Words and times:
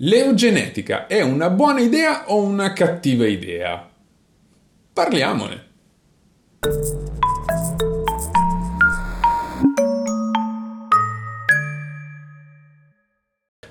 L'eugenetica 0.00 1.06
è 1.06 1.22
una 1.22 1.48
buona 1.48 1.80
idea 1.80 2.24
o 2.26 2.42
una 2.42 2.74
cattiva 2.74 3.26
idea? 3.26 3.88
Parliamone. 4.92 5.64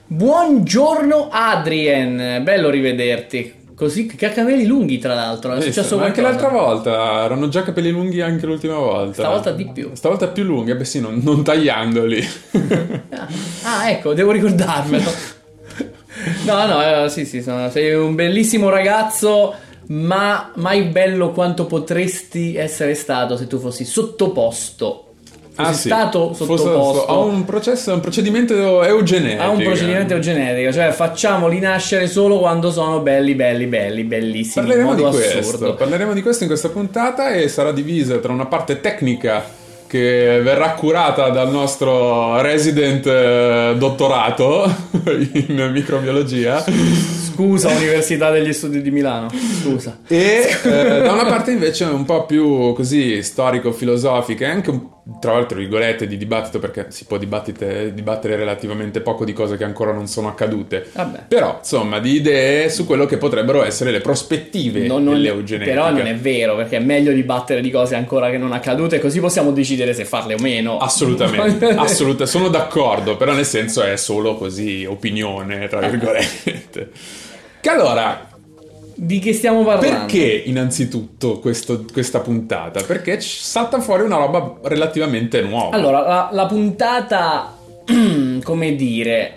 Buongiorno 0.08 1.30
Adrien, 1.32 2.42
bello 2.42 2.72
rivederti. 2.72 3.64
Così 3.76 4.08
che 4.08 4.26
ha 4.26 4.32
capelli 4.32 4.66
lunghi, 4.66 4.98
tra 4.98 5.14
l'altro. 5.14 5.54
È 5.54 5.62
successo 5.62 5.98
ma 6.00 6.06
anche 6.06 6.22
l'altra 6.22 6.48
volta 6.48 7.24
erano 7.24 7.50
già 7.50 7.62
capelli 7.62 7.92
lunghi 7.92 8.22
anche 8.22 8.48
l'ultima 8.48 8.78
volta. 8.78 9.22
Stavolta 9.22 9.52
di 9.52 9.70
più. 9.72 9.92
Stavolta 9.94 10.30
più 10.30 10.44
lunghi, 10.44 10.72
eh 10.72 10.76
beh 10.76 10.86
sì, 10.86 11.00
non, 11.00 11.20
non 11.24 11.44
tagliandoli. 11.44 12.28
Ah, 13.68 13.90
ecco, 13.90 14.14
devo 14.14 14.32
ricordarmelo. 14.32 15.35
No, 16.46 16.66
no, 16.66 17.04
eh, 17.06 17.10
sì, 17.10 17.26
sì, 17.26 17.42
sono- 17.42 17.70
sei 17.70 17.94
un 17.94 18.16
bellissimo 18.16 18.70
ragazzo, 18.70 19.54
ma 19.88 20.52
mai 20.56 20.84
bello 20.84 21.32
quanto 21.32 21.66
potresti 21.66 22.56
essere 22.56 22.96
stato 22.96 23.38
se 23.38 23.48
tu 23.48 23.60
fossi 23.60 23.86
sottoposto. 23.86 25.02
Ah, 25.58 25.72
sì. 25.72 25.88
stato 25.88 26.34
sottoposto 26.34 27.06
a 27.08 27.18
un 27.20 27.46
processo, 27.46 27.94
un 27.94 28.02
procedimento 28.02 28.84
eugenetico. 28.84 29.42
a 29.42 29.50
un 29.50 29.64
procedimento 29.64 30.14
eugenetico, 30.14 30.74
cioè 30.74 30.92
facciamoli 30.92 31.60
nascere 31.60 32.08
solo 32.08 32.40
quando 32.40 32.72
sono 32.72 33.00
belli, 33.00 33.36
belli, 33.36 33.66
belli, 33.66 34.04
bellissimi. 34.04 34.66
Parleremo 34.66 34.96
di 34.96 35.04
questo, 35.04 35.76
parleremo 35.76 36.14
di 36.14 36.22
questo 36.22 36.44
in 36.44 36.50
questa 36.50 36.68
puntata 36.68 37.30
e 37.32 37.48
sarà 37.48 37.72
divisa 37.72 38.18
tra 38.18 38.34
una 38.34 38.48
parte 38.48 38.82
tecnica 38.82 39.55
che 39.96 40.42
verrà 40.44 40.72
curata 40.72 41.30
dal 41.30 41.50
nostro 41.50 42.42
resident 42.42 43.06
eh, 43.08 43.76
dottorato 43.78 44.70
in 45.08 45.70
microbiologia 45.72 46.62
Scusa, 46.62 47.70
Università 47.70 48.30
degli 48.32 48.52
Studi 48.52 48.82
di 48.82 48.92
Milano. 48.92 49.30
Scusa. 49.62 50.00
e 50.08 50.50
eh, 50.64 50.70
da 51.02 51.12
una 51.14 51.26
parte 51.26 51.52
invece 51.52 51.86
un 51.86 52.04
po' 52.06 52.26
più 52.26 52.74
così 52.74 53.22
storico-filosofica 53.24 54.46
e 54.46 54.50
anche 54.50 54.70
un- 54.70 54.88
tra 55.22 55.34
l'altro 55.34 55.60
virgolette 55.60 56.08
di 56.08 56.18
dibattito 56.18 56.58
perché 56.58 56.88
si 56.90 57.06
può 57.06 57.18
dibattere 57.18 58.36
relativamente 58.36 59.02
poco 59.02 59.24
di 59.24 59.34
cose 59.34 59.56
che 59.56 59.64
ancora 59.64 59.92
non 59.92 60.08
sono 60.08 60.30
accadute 60.30 60.88
Vabbè. 60.94 61.26
però 61.28 61.58
insomma 61.60 62.00
di 62.00 62.14
idee 62.16 62.70
su 62.70 62.88
quello 62.88 63.06
che 63.06 63.18
potrebbero 63.18 63.64
essere 63.64 63.92
le 63.92 64.02
prospettive 64.02 64.88
Non- 64.88 65.04
non- 65.04 65.14
dell'eugenetica 65.14 65.76
però 65.76 65.92
non 65.92 66.08
è 66.08 66.16
vero, 66.16 66.56
perché 66.56 66.78
è 66.78 66.80
meglio 66.80 67.12
dibattere 67.12 67.62
di 67.62 67.70
cose 67.70 67.96
ancora 67.96 68.30
che 68.32 68.38
non 68.38 68.52
accadute, 68.52 69.00
così 69.00 69.20
possiamo 69.20 69.52
decidere 69.52 69.94
se 69.94 70.06
farle 70.06 70.34
o 70.34 70.40
meno. 70.40 70.78
Assolutamente, 70.78 71.68
assolutamente, 71.76 72.26
sono 72.26 72.48
d'accordo, 72.50 73.16
però 73.16 73.34
nel 73.34 73.46
senso 73.46 73.84
è 73.84 73.96
solo 73.98 74.36
così 74.36 74.86
opinione, 74.86 75.68
tra 75.68 75.88
virgolette. 75.88 76.90
Che 77.62 77.70
allora, 77.70 78.28
Di 78.98 79.20
che 79.20 79.34
stiamo 79.34 79.66
parlando? 79.66 80.06
perché 80.06 80.44
innanzitutto 80.46 81.40
questo- 81.40 81.84
questa 81.92 82.22
puntata? 82.22 82.82
Perché 82.84 83.20
ci 83.20 83.40
salta 83.42 83.82
fuori 83.82 84.04
una 84.04 84.16
roba 84.18 84.58
relativamente 84.64 85.42
nuova. 85.42 85.76
Allora, 85.76 86.00
la, 86.02 86.30
la 86.32 86.46
puntata, 86.46 87.58
come 88.44 88.76
dire, 88.76 89.20
eh, 89.20 89.34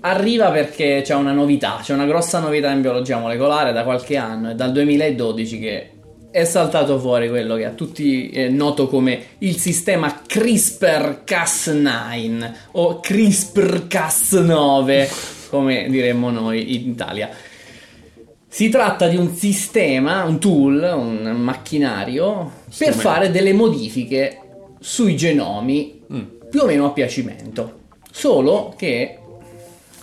arriva 0.00 0.50
perché 0.50 1.02
c'è 1.04 1.14
una 1.14 1.32
novità, 1.32 1.80
c'è 1.82 1.92
una 1.92 2.06
grossa 2.06 2.38
novità 2.38 2.70
in 2.70 2.80
biologia 2.80 3.18
molecolare 3.18 3.72
da 3.72 3.82
qualche 3.84 4.16
anno, 4.16 4.48
è 4.50 4.54
dal 4.54 4.72
2012 4.72 5.58
che 5.58 5.90
è 6.30 6.44
saltato 6.44 6.98
fuori 7.00 7.28
quello 7.28 7.56
che 7.56 7.64
a 7.66 7.70
tutti 7.70 8.30
è 8.30 8.48
noto 8.48 8.86
come 8.86 9.20
il 9.38 9.56
sistema 9.56 10.22
CRISPR-Cas9 10.26 12.50
o 12.72 13.00
CRISPR-Cas9, 13.02 15.08
come 15.50 15.86
diremmo 15.90 16.30
noi 16.30 16.76
in 16.76 16.88
Italia. 16.90 17.28
Si 18.52 18.68
tratta 18.68 19.06
di 19.06 19.16
un 19.16 19.32
sistema, 19.34 20.24
un 20.24 20.40
tool, 20.40 20.82
un 20.96 21.36
macchinario 21.38 22.50
per 22.76 22.94
fare 22.94 23.30
delle 23.30 23.52
modifiche 23.52 24.38
sui 24.80 25.16
genomi 25.16 25.98
Mm. 26.12 26.22
più 26.50 26.62
o 26.62 26.66
meno 26.66 26.86
a 26.86 26.90
piacimento. 26.90 27.78
Solo 28.10 28.74
che 28.76 29.16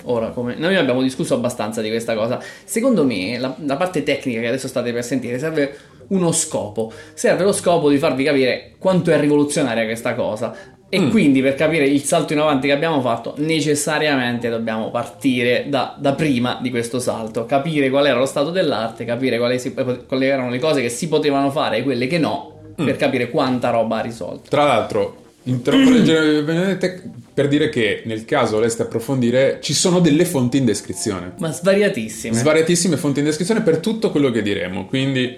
ora 0.03 0.29
come 0.29 0.55
noi 0.55 0.77
abbiamo 0.77 1.01
discusso 1.01 1.33
abbastanza 1.33 1.81
di 1.81 1.89
questa 1.89 2.15
cosa. 2.15 2.39
Secondo 2.63 3.03
me 3.03 3.37
la, 3.37 3.53
la 3.65 3.75
parte 3.75 4.03
tecnica 4.03 4.39
che 4.39 4.47
adesso 4.47 4.69
state 4.69 4.93
per 4.93 5.03
sentire 5.03 5.37
serve 5.37 5.77
uno 6.07 6.31
scopo. 6.31 6.93
Serve 7.13 7.43
lo 7.43 7.51
scopo 7.51 7.89
di 7.89 7.97
farvi 7.97 8.23
capire 8.23 8.75
quanto 8.79 9.11
è 9.11 9.19
rivoluzionaria 9.19 9.83
questa 9.83 10.15
cosa. 10.15 10.55
E 10.89 10.99
Mm. 11.01 11.09
quindi 11.09 11.41
per 11.41 11.55
capire 11.55 11.85
il 11.85 12.01
salto 12.03 12.31
in 12.33 12.39
avanti 12.39 12.67
che 12.67 12.73
abbiamo 12.73 13.01
fatto, 13.01 13.33
necessariamente 13.37 14.47
dobbiamo 14.49 14.89
partire 14.89 15.65
da, 15.67 15.95
da 15.99 16.13
prima 16.13 16.59
di 16.61 16.69
questo 16.69 16.99
salto, 16.99 17.45
capire 17.45 17.89
qual 17.89 18.07
era 18.07 18.17
lo 18.17 18.25
stato 18.25 18.51
dell'arte, 18.51 19.03
capire 19.03 19.37
quali, 19.37 19.59
si- 19.59 19.73
quali 19.73 20.25
erano 20.25 20.49
le 20.49 20.59
cose 20.59 20.81
che 20.81 20.89
si 20.89 21.07
potevano 21.09 21.51
fare 21.51 21.77
e 21.77 21.83
quelle 21.83 22.07
che 22.07 22.17
no, 22.17 22.53
Mm. 22.79 22.85
per 22.85 22.95
capire 22.95 23.29
quanta 23.29 23.69
roba 23.71 23.97
ha 23.97 24.01
risolto. 24.01 24.49
Tra 24.49 24.63
l'altro, 24.63 25.23
interrompo 25.43 25.89
leggere 25.89 26.43
Benedette 26.43 27.01
per 27.33 27.47
dire 27.47 27.69
che 27.69 28.03
nel 28.05 28.23
caso 28.23 28.55
voleste 28.55 28.83
approfondire, 28.83 29.57
ci 29.61 29.73
sono 29.73 29.99
delle 29.99 30.25
fonti 30.25 30.57
in 30.57 30.65
descrizione. 30.65 31.33
Ma 31.39 31.51
svariatissime. 31.51 32.35
Svariatissime 32.35 32.95
fonti 32.97 33.19
in 33.19 33.25
descrizione 33.25 33.61
per 33.61 33.77
tutto 33.79 34.09
quello 34.11 34.29
che 34.31 34.41
diremo. 34.41 34.85
Quindi, 34.85 35.37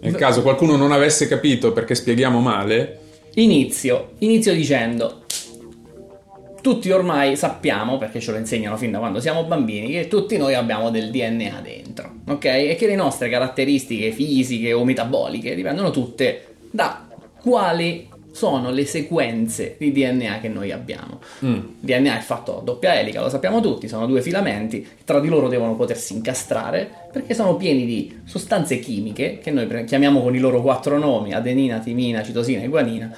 nel 0.00 0.14
caso 0.16 0.42
qualcuno 0.42 0.76
non 0.76 0.92
avesse 0.92 1.26
capito 1.28 1.72
perché 1.72 1.94
spieghiamo 1.94 2.40
male, 2.40 2.98
Inizio, 3.36 4.12
inizio 4.18 4.54
dicendo, 4.54 5.24
tutti 6.60 6.90
ormai 6.90 7.36
sappiamo, 7.36 7.98
perché 7.98 8.20
ce 8.20 8.30
lo 8.30 8.38
insegnano 8.38 8.76
fin 8.76 8.92
da 8.92 8.98
quando 8.98 9.20
siamo 9.20 9.44
bambini, 9.44 9.90
che 9.90 10.08
tutti 10.08 10.36
noi 10.36 10.54
abbiamo 10.54 10.90
del 10.90 11.10
DNA 11.10 11.60
dentro, 11.60 12.20
ok? 12.28 12.44
E 12.44 12.76
che 12.78 12.86
le 12.86 12.94
nostre 12.94 13.28
caratteristiche 13.28 14.12
fisiche 14.12 14.72
o 14.72 14.84
metaboliche 14.84 15.54
dipendono 15.54 15.90
tutte 15.90 16.54
da 16.70 17.08
quali 17.40 18.08
sono 18.34 18.72
le 18.72 18.84
sequenze 18.84 19.76
di 19.78 19.92
DNA 19.92 20.40
che 20.40 20.48
noi 20.48 20.72
abbiamo. 20.72 21.20
mm, 21.44 21.52
Il 21.52 21.64
DNA 21.80 22.18
è 22.18 22.20
fatto 22.20 22.58
a 22.58 22.62
doppia 22.62 22.98
elica, 22.98 23.20
lo 23.22 23.28
sappiamo 23.28 23.60
tutti, 23.60 23.86
sono 23.86 24.06
due 24.06 24.20
filamenti, 24.22 24.84
tra 25.04 25.20
di 25.20 25.28
loro 25.28 25.46
devono 25.48 25.76
potersi 25.76 26.14
incastrare 26.14 26.90
perché 27.12 27.32
sono 27.32 27.54
pieni 27.56 27.86
di 27.86 28.20
sostanze 28.24 28.80
chimiche 28.80 29.38
che 29.38 29.52
noi 29.52 29.84
chiamiamo 29.84 30.20
con 30.20 30.34
i 30.34 30.40
loro 30.40 30.60
quattro 30.62 30.98
nomi, 30.98 31.32
adenina, 31.32 31.78
timina, 31.78 32.24
citosina 32.24 32.62
e 32.62 32.66
guanina. 32.68 33.16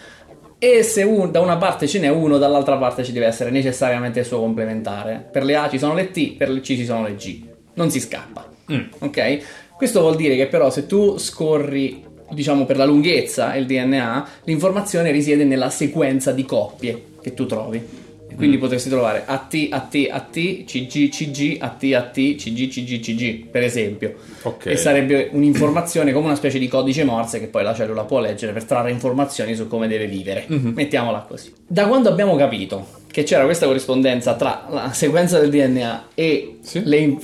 E 0.59 0.83
se 0.83 1.03
un- 1.03 1.31
da 1.31 1.41
una 1.41 1.57
parte 1.57 1.87
ce 1.87 1.99
n'è 1.99 2.09
uno, 2.09 2.37
dall'altra 2.39 2.77
parte 2.77 3.03
ci 3.03 3.13
deve 3.13 3.27
essere 3.27 3.51
necessariamente 3.51 4.21
il 4.21 4.27
suo 4.27 4.39
complementare. 4.41 5.27
Per 5.33 5.45
le 5.45 5.57
A 5.57 5.69
ci 5.71 5.79
sono 5.79 5.95
le 5.95 6.11
T, 6.11 6.35
per 6.37 6.51
le 6.51 6.61
C 6.61 6.65
ci 6.67 6.85
sono 6.85 7.03
le 7.07 7.15
G. 7.15 7.43
Non 7.75 7.91
si 7.91 8.01
scappa. 8.01 8.47
mm. 8.73 8.81
Ok? 9.01 9.39
Questo 9.77 10.01
vuol 10.01 10.17
dire 10.17 10.37
che 10.37 10.47
però 10.47 10.71
se 10.71 10.87
tu 10.87 11.19
scorri, 11.19 12.03
diciamo 12.31 12.65
per 12.67 12.77
la 12.77 12.85
lunghezza 12.85 13.55
il 13.55 13.67
DNA, 13.67 14.29
l'informazione 14.45 15.11
risiede 15.11 15.45
nella 15.45 15.71
sequenza 15.71 16.33
di 16.33 16.45
coppie 16.45 17.03
che 17.23 17.35
tu 17.35 17.47
trovi. 17.47 18.05
E 18.29 18.35
quindi 18.35 18.59
potresti 18.59 18.89
trovare 18.89 19.23
AT, 19.25 19.69
AT, 19.71 20.09
AT, 20.11 20.65
CG, 20.65 21.09
CG, 21.09 21.57
AT, 21.61 21.83
AT, 21.95 22.13
CG, 22.35 22.69
CG, 22.69 23.01
CG, 23.01 23.47
per 23.47 23.63
esempio. 23.63 24.15
Ok. 24.43 24.67
E 24.67 24.77
sarebbe 24.77 25.29
un'informazione 25.33 26.13
come 26.13 26.27
una 26.27 26.35
specie 26.35 26.59
di 26.59 26.67
codice 26.67 27.05
Morse 27.05 27.39
che 27.39 27.47
poi 27.47 27.63
la 27.63 27.73
cellula 27.73 28.03
può 28.03 28.19
leggere 28.19 28.53
per 28.53 28.65
trarre 28.65 28.91
informazioni 28.91 29.55
su 29.55 29.69
come 29.69 29.87
deve 29.87 30.07
vivere. 30.09 30.45
Mhm. 30.49 30.73
Mettiamola 30.75 31.21
così. 31.21 31.53
Da 31.67 31.87
quando 31.87 32.09
abbiamo 32.09 32.35
capito 32.35 33.05
che 33.11 33.23
c'era 33.23 33.45
questa 33.45 33.65
corrispondenza 33.67 34.35
tra 34.35 34.67
la 34.71 34.93
sequenza 34.93 35.39
del 35.39 35.49
DNA 35.51 36.09
e 36.15 36.57
Sì. 36.63 36.83
le, 36.85 37.17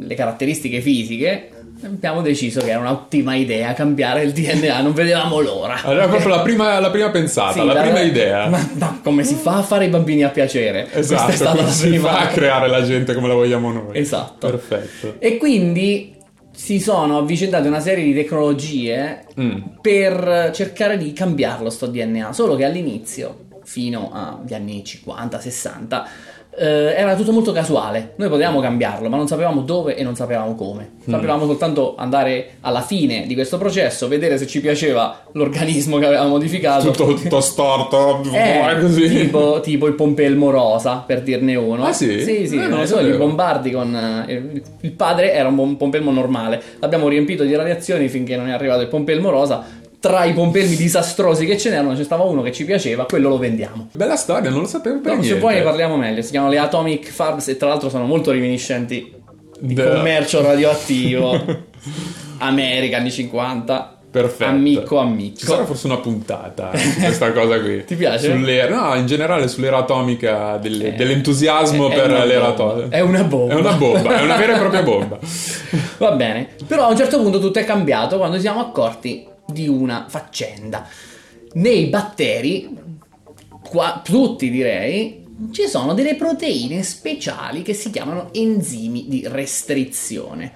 le 0.00 0.14
caratteristiche 0.14 0.80
fisiche, 0.80 1.50
abbiamo 1.82 2.20
deciso 2.22 2.60
che 2.60 2.70
era 2.70 2.78
un'ottima 2.80 3.34
idea 3.34 3.72
cambiare 3.72 4.22
il 4.22 4.32
DNA, 4.32 4.80
non 4.82 4.92
vedevamo 4.92 5.40
l'ora. 5.40 5.80
Allora, 5.82 6.08
proprio 6.08 6.28
la 6.28 6.40
prima, 6.40 6.78
la 6.78 6.90
prima 6.90 7.10
pensata, 7.10 7.52
Sì, 7.60 7.64
la 7.64 7.72
la- 7.72 7.80
prima 7.82 8.00
idea. 8.00 8.48
Ma, 8.48 8.68
ma 8.74 9.00
come 9.02 9.24
si 9.24 9.34
fa 9.34 9.56
a 9.58 9.62
fare 9.62 9.86
i 9.86 9.88
bambini 9.88 10.22
a 10.22 10.28
piacere? 10.28 10.88
Esatto, 10.92 11.24
Questa 11.24 11.26
è 11.28 11.34
stata 11.36 11.50
come 11.56 11.62
la 11.62 11.70
si 11.72 11.88
prima. 11.88 12.08
fa 12.10 12.18
a 12.20 12.26
creare 12.28 12.68
la 12.68 12.82
gente 12.84 13.14
come 13.14 13.28
la 13.28 13.34
vogliamo 13.34 13.72
noi. 13.72 13.98
Esatto. 13.98 14.46
Perfetto. 14.48 15.14
E 15.18 15.36
quindi 15.36 16.14
si 16.52 16.78
sono 16.80 17.18
avvicendate 17.18 17.66
una 17.68 17.80
serie 17.80 18.04
di 18.04 18.12
tecnologie 18.14 19.24
Mm. 19.40 19.58
per 19.80 20.50
cercare 20.52 20.98
di 20.98 21.12
cambiarlo 21.14 21.70
sto 21.70 21.86
DNA, 21.86 22.32
solo 22.32 22.56
che 22.56 22.64
all'inizio, 22.64 23.46
fino 23.64 24.10
agli 24.12 24.52
anni 24.52 24.82
50-60, 24.84 26.02
eh, 26.56 26.94
era 26.96 27.14
tutto 27.14 27.32
molto 27.32 27.52
casuale. 27.52 28.12
Noi 28.16 28.28
potevamo 28.28 28.60
cambiarlo, 28.60 29.08
ma 29.08 29.16
non 29.16 29.26
sapevamo 29.28 29.60
dove 29.62 29.94
e 29.96 30.02
non 30.02 30.14
sapevamo 30.16 30.54
come. 30.54 30.98
Sapevamo 31.08 31.46
soltanto 31.46 31.94
andare 31.96 32.56
alla 32.60 32.80
fine 32.82 33.26
di 33.26 33.34
questo 33.34 33.56
processo, 33.58 34.06
vedere 34.08 34.36
se 34.38 34.46
ci 34.46 34.60
piaceva 34.60 35.22
l'organismo 35.32 35.98
che 35.98 36.06
avevamo 36.06 36.28
modificato. 36.30 36.90
Tutto, 36.90 37.14
tutto 37.14 37.40
storto, 37.40 38.22
Eh, 38.32 38.76
così. 38.80 39.08
tipo, 39.08 39.60
tipo 39.60 39.86
il 39.86 39.94
pompelmo 39.94 40.50
rosa, 40.50 41.02
per 41.06 41.22
dirne 41.22 41.54
uno. 41.56 41.84
Ah, 41.84 41.92
sì? 41.92 42.20
Sì, 42.22 42.46
sì, 42.46 42.56
Eh, 42.56 42.66
non 42.66 42.86
so, 42.86 42.96
li 42.98 43.04
sapevo. 43.04 43.18
bombardi 43.26 43.70
con... 43.70 44.24
eh, 44.28 44.62
il 44.80 44.92
padre 44.92 45.32
era 45.32 45.48
un 45.48 45.56
pom- 45.56 45.76
pompelmo 45.76 46.10
normale, 46.10 46.60
l'abbiamo 46.78 47.08
riempito 47.08 47.44
di 47.44 47.54
radiazioni 47.54 48.08
finché 48.08 48.36
non 48.36 48.48
è 48.48 48.52
arrivato 48.52 48.82
il 48.82 48.88
pompelmo 48.88 49.30
rosa, 49.30 49.64
tra 50.00 50.24
i 50.24 50.32
pompelmi 50.32 50.76
disastrosi 50.76 51.44
che 51.46 51.58
ce 51.58 51.68
n'erano, 51.70 51.94
c'è 51.94 52.04
stava 52.04 52.24
uno 52.24 52.40
che 52.42 52.52
ci 52.52 52.64
piaceva, 52.64 53.04
quello 53.04 53.28
lo 53.28 53.38
vendiamo. 53.38 53.88
Bella 53.92 54.16
storia, 54.16 54.48
non 54.50 54.60
lo 54.60 54.66
sapevo 54.66 54.98
per 55.00 55.12
No, 55.12 55.18
niente. 55.18 55.34
se 55.34 55.40
poi 55.40 55.54
ne 55.54 55.62
parliamo 55.62 55.96
meglio, 55.96 56.22
si 56.22 56.30
chiamano 56.30 56.52
le 56.52 56.58
Atomic 56.58 57.10
Farms 57.10 57.48
e 57.48 57.56
tra 57.58 57.68
l'altro 57.68 57.88
sono 57.90 58.06
molto 58.06 58.30
reminiscenti 58.30 59.12
di 59.60 59.74
Da- 59.74 59.90
commercio 59.90 60.40
radioattivo. 60.42 61.68
America 62.38 62.96
anni 62.96 63.10
50. 63.10 63.94
Perfetto. 64.10 64.50
Amico, 64.50 64.98
amico. 64.98 65.38
Ci 65.38 65.46
sarà 65.46 65.64
forse 65.64 65.86
una 65.86 65.98
puntata 65.98 66.72
su 66.76 66.98
questa 66.98 67.30
cosa 67.32 67.60
qui. 67.60 67.84
Ti 67.86 67.94
piace? 67.94 68.30
Sull'era- 68.32 68.74
no, 68.88 68.94
in 68.96 69.06
generale 69.06 69.46
sull'era 69.46 69.76
atomica, 69.78 70.56
del- 70.56 70.84
Eh, 70.84 70.92
dell'entusiasmo 70.94 71.88
è- 71.88 71.92
è 71.92 71.96
per 72.00 72.10
una 72.10 72.24
l'era 72.24 72.48
atomica. 72.48 72.96
È 72.96 73.00
una 73.00 73.22
bomba. 73.22 73.52
È 73.54 73.56
una 73.56 73.72
bomba, 73.74 74.18
è 74.18 74.22
una 74.22 74.36
vera 74.36 74.56
e 74.56 74.58
propria 74.58 74.82
bomba. 74.82 75.18
Va 75.98 76.10
bene, 76.12 76.48
però 76.66 76.86
a 76.86 76.90
un 76.90 76.96
certo 76.96 77.20
punto 77.20 77.38
tutto 77.38 77.60
è 77.60 77.64
cambiato 77.64 78.16
quando 78.16 78.34
ci 78.36 78.42
siamo 78.42 78.58
accorti 78.60 79.26
di 79.52 79.68
una 79.68 80.06
faccenda. 80.08 80.86
Nei 81.52 81.86
batteri, 81.86 82.76
qua, 83.62 84.00
tutti 84.04 84.50
direi, 84.50 85.26
ci 85.52 85.66
sono 85.66 85.94
delle 85.94 86.16
proteine 86.16 86.82
speciali 86.82 87.62
che 87.62 87.74
si 87.74 87.90
chiamano 87.90 88.28
enzimi 88.32 89.06
di 89.08 89.26
restrizione. 89.26 90.52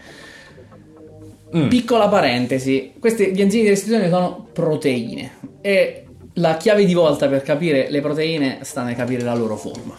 Mm. 1.57 1.69
Piccola 1.69 2.09
parentesi, 2.09 2.93
questi, 2.99 3.33
gli 3.33 3.41
enzimi 3.41 3.63
di 3.63 3.69
restrizione 3.69 4.09
sono 4.09 4.49
proteine 4.53 5.33
e 5.61 6.05
la 6.35 6.57
chiave 6.57 6.85
di 6.85 6.95
volta 6.95 7.29
per 7.29 7.43
capire 7.43 7.89
le 7.91 8.01
proteine 8.01 8.59
sta 8.63 8.83
nel 8.83 8.97
capire 8.97 9.23
la 9.23 9.35
loro 9.35 9.57
forma. 9.57 9.97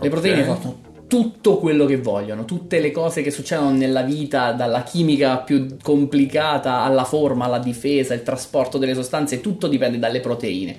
Le 0.00 0.08
proteine 0.10 0.44
fanno 0.44 0.87
tutto 1.08 1.58
quello 1.58 1.86
che 1.86 1.96
vogliono, 1.96 2.44
tutte 2.44 2.78
le 2.80 2.90
cose 2.90 3.22
che 3.22 3.30
succedono 3.30 3.70
nella 3.70 4.02
vita, 4.02 4.52
dalla 4.52 4.82
chimica 4.82 5.38
più 5.38 5.76
complicata 5.82 6.82
alla 6.82 7.04
forma, 7.04 7.46
alla 7.46 7.58
difesa, 7.58 8.14
il 8.14 8.22
trasporto 8.22 8.78
delle 8.78 8.94
sostanze, 8.94 9.40
tutto 9.40 9.66
dipende 9.66 9.98
dalle 9.98 10.20
proteine. 10.20 10.78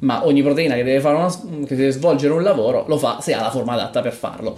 Ma 0.00 0.24
ogni 0.24 0.42
proteina 0.42 0.74
che 0.74 0.84
deve, 0.84 1.00
fare 1.00 1.16
una- 1.16 1.64
che 1.66 1.74
deve 1.74 1.90
svolgere 1.90 2.32
un 2.32 2.42
lavoro 2.42 2.84
lo 2.86 2.96
fa 2.96 3.20
se 3.20 3.32
ha 3.32 3.40
la 3.40 3.50
forma 3.50 3.72
adatta 3.72 4.02
per 4.02 4.12
farlo. 4.12 4.56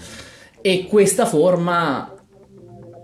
E 0.60 0.86
questa 0.88 1.24
forma, 1.24 2.12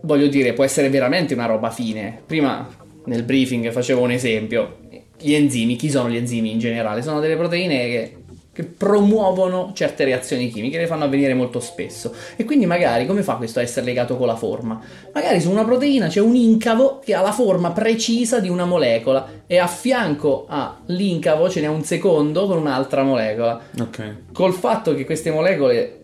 voglio 0.02 0.26
dire, 0.26 0.52
può 0.52 0.64
essere 0.64 0.90
veramente 0.90 1.32
una 1.32 1.46
roba 1.46 1.70
fine. 1.70 2.20
Prima 2.26 2.69
nel 3.06 3.22
briefing 3.22 3.70
facevo 3.70 4.02
un 4.02 4.10
esempio. 4.10 4.78
Gli 5.19 5.34
enzimi, 5.34 5.76
chi 5.76 5.88
sono 5.88 6.10
gli 6.10 6.16
enzimi 6.16 6.50
in 6.50 6.58
generale? 6.58 7.00
Sono 7.00 7.20
delle 7.20 7.37
proteine 7.37 7.76
che, 7.87 8.16
che 8.54 8.64
promuovono 8.64 9.72
certe 9.75 10.04
reazioni 10.04 10.50
chimiche, 10.50 10.76
le 10.78 10.87
fanno 10.87 11.04
avvenire 11.04 11.32
molto 11.32 11.58
spesso. 11.58 12.14
E 12.37 12.44
quindi 12.44 12.66
magari 12.66 13.06
come 13.06 13.22
fa 13.22 13.37
questo 13.37 13.60
a 13.60 13.62
essere 13.62 13.87
legato 13.87 14.16
con 14.19 14.26
la 14.26 14.37
forma? 14.37 14.78
Magari 15.14 15.40
su 15.40 15.50
una 15.50 15.64
proteina 15.64 16.08
c'è 16.08 16.20
un 16.20 16.34
incavo 16.37 16.99
che 17.02 17.14
ha 17.14 17.22
la 17.22 17.32
forma 17.32 17.70
precisa 17.72 18.40
di 18.40 18.50
una 18.50 18.66
molecola 18.66 19.26
e 19.46 19.56
a 19.56 19.66
fianco 19.66 20.44
all'incavo 20.49 21.49
ce 21.49 21.60
n'è 21.62 21.66
un 21.66 21.82
secondo 21.82 22.46
con 22.46 22.58
un'altra 22.58 23.02
molecola 23.02 23.58
Ok. 23.81 24.16
col 24.32 24.52
fatto 24.52 24.94
che 24.94 25.06
queste 25.06 25.31
molecole 25.31 26.00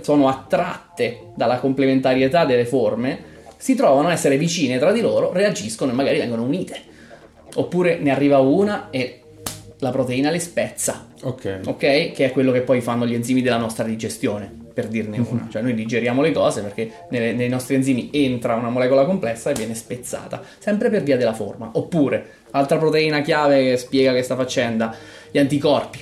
sono 0.00 0.28
attratte 0.28 1.32
dalla 1.36 1.58
complementarietà 1.58 2.44
delle 2.46 2.64
forme, 2.64 3.32
si 3.56 3.74
trovano 3.74 4.08
a 4.08 4.12
essere 4.12 4.36
vicine 4.38 4.78
tra 4.78 4.90
di 4.90 5.00
loro, 5.00 5.32
reagiscono 5.32 5.92
e 5.92 5.94
magari 5.94 6.18
vengono 6.18 6.42
unite. 6.42 6.76
Oppure 7.56 7.98
ne 7.98 8.10
arriva 8.10 8.38
una 8.38 8.88
e 8.90 9.20
la 9.78 9.90
proteina 9.90 10.30
le 10.30 10.40
spezza, 10.40 11.06
Ok. 11.24 11.60
ok? 11.64 11.78
Che 12.12 12.24
è 12.24 12.32
quello 12.32 12.52
che 12.52 12.60
poi 12.60 12.80
fanno 12.80 13.06
gli 13.06 13.14
enzimi 13.14 13.40
della 13.40 13.56
nostra 13.56 13.84
digestione, 13.84 14.50
per 14.74 14.88
dirne 14.88 15.18
una. 15.18 15.48
Cioè 15.50 15.62
noi 15.62 15.74
digeriamo 15.74 16.20
le 16.20 16.32
cose 16.32 16.60
perché 16.60 16.90
nelle- 17.10 17.32
nei 17.32 17.48
nostri 17.48 17.74
enzimi 17.76 18.10
entra 18.12 18.54
una 18.56 18.68
molecola 18.68 19.04
complessa 19.06 19.50
e 19.50 19.54
viene 19.54 19.74
spezzata, 19.74 20.42
sempre 20.58 20.90
per 20.90 21.02
via 21.02 21.16
della 21.16 21.32
forma. 21.32 21.70
Oppure, 21.74 22.26
altra 22.50 22.76
proteina 22.76 23.22
chiave 23.22 23.62
che 23.64 23.76
spiega 23.78 24.10
questa 24.12 24.36
faccenda, 24.36 24.94
gli 25.30 25.38
anticorpi. 25.38 26.00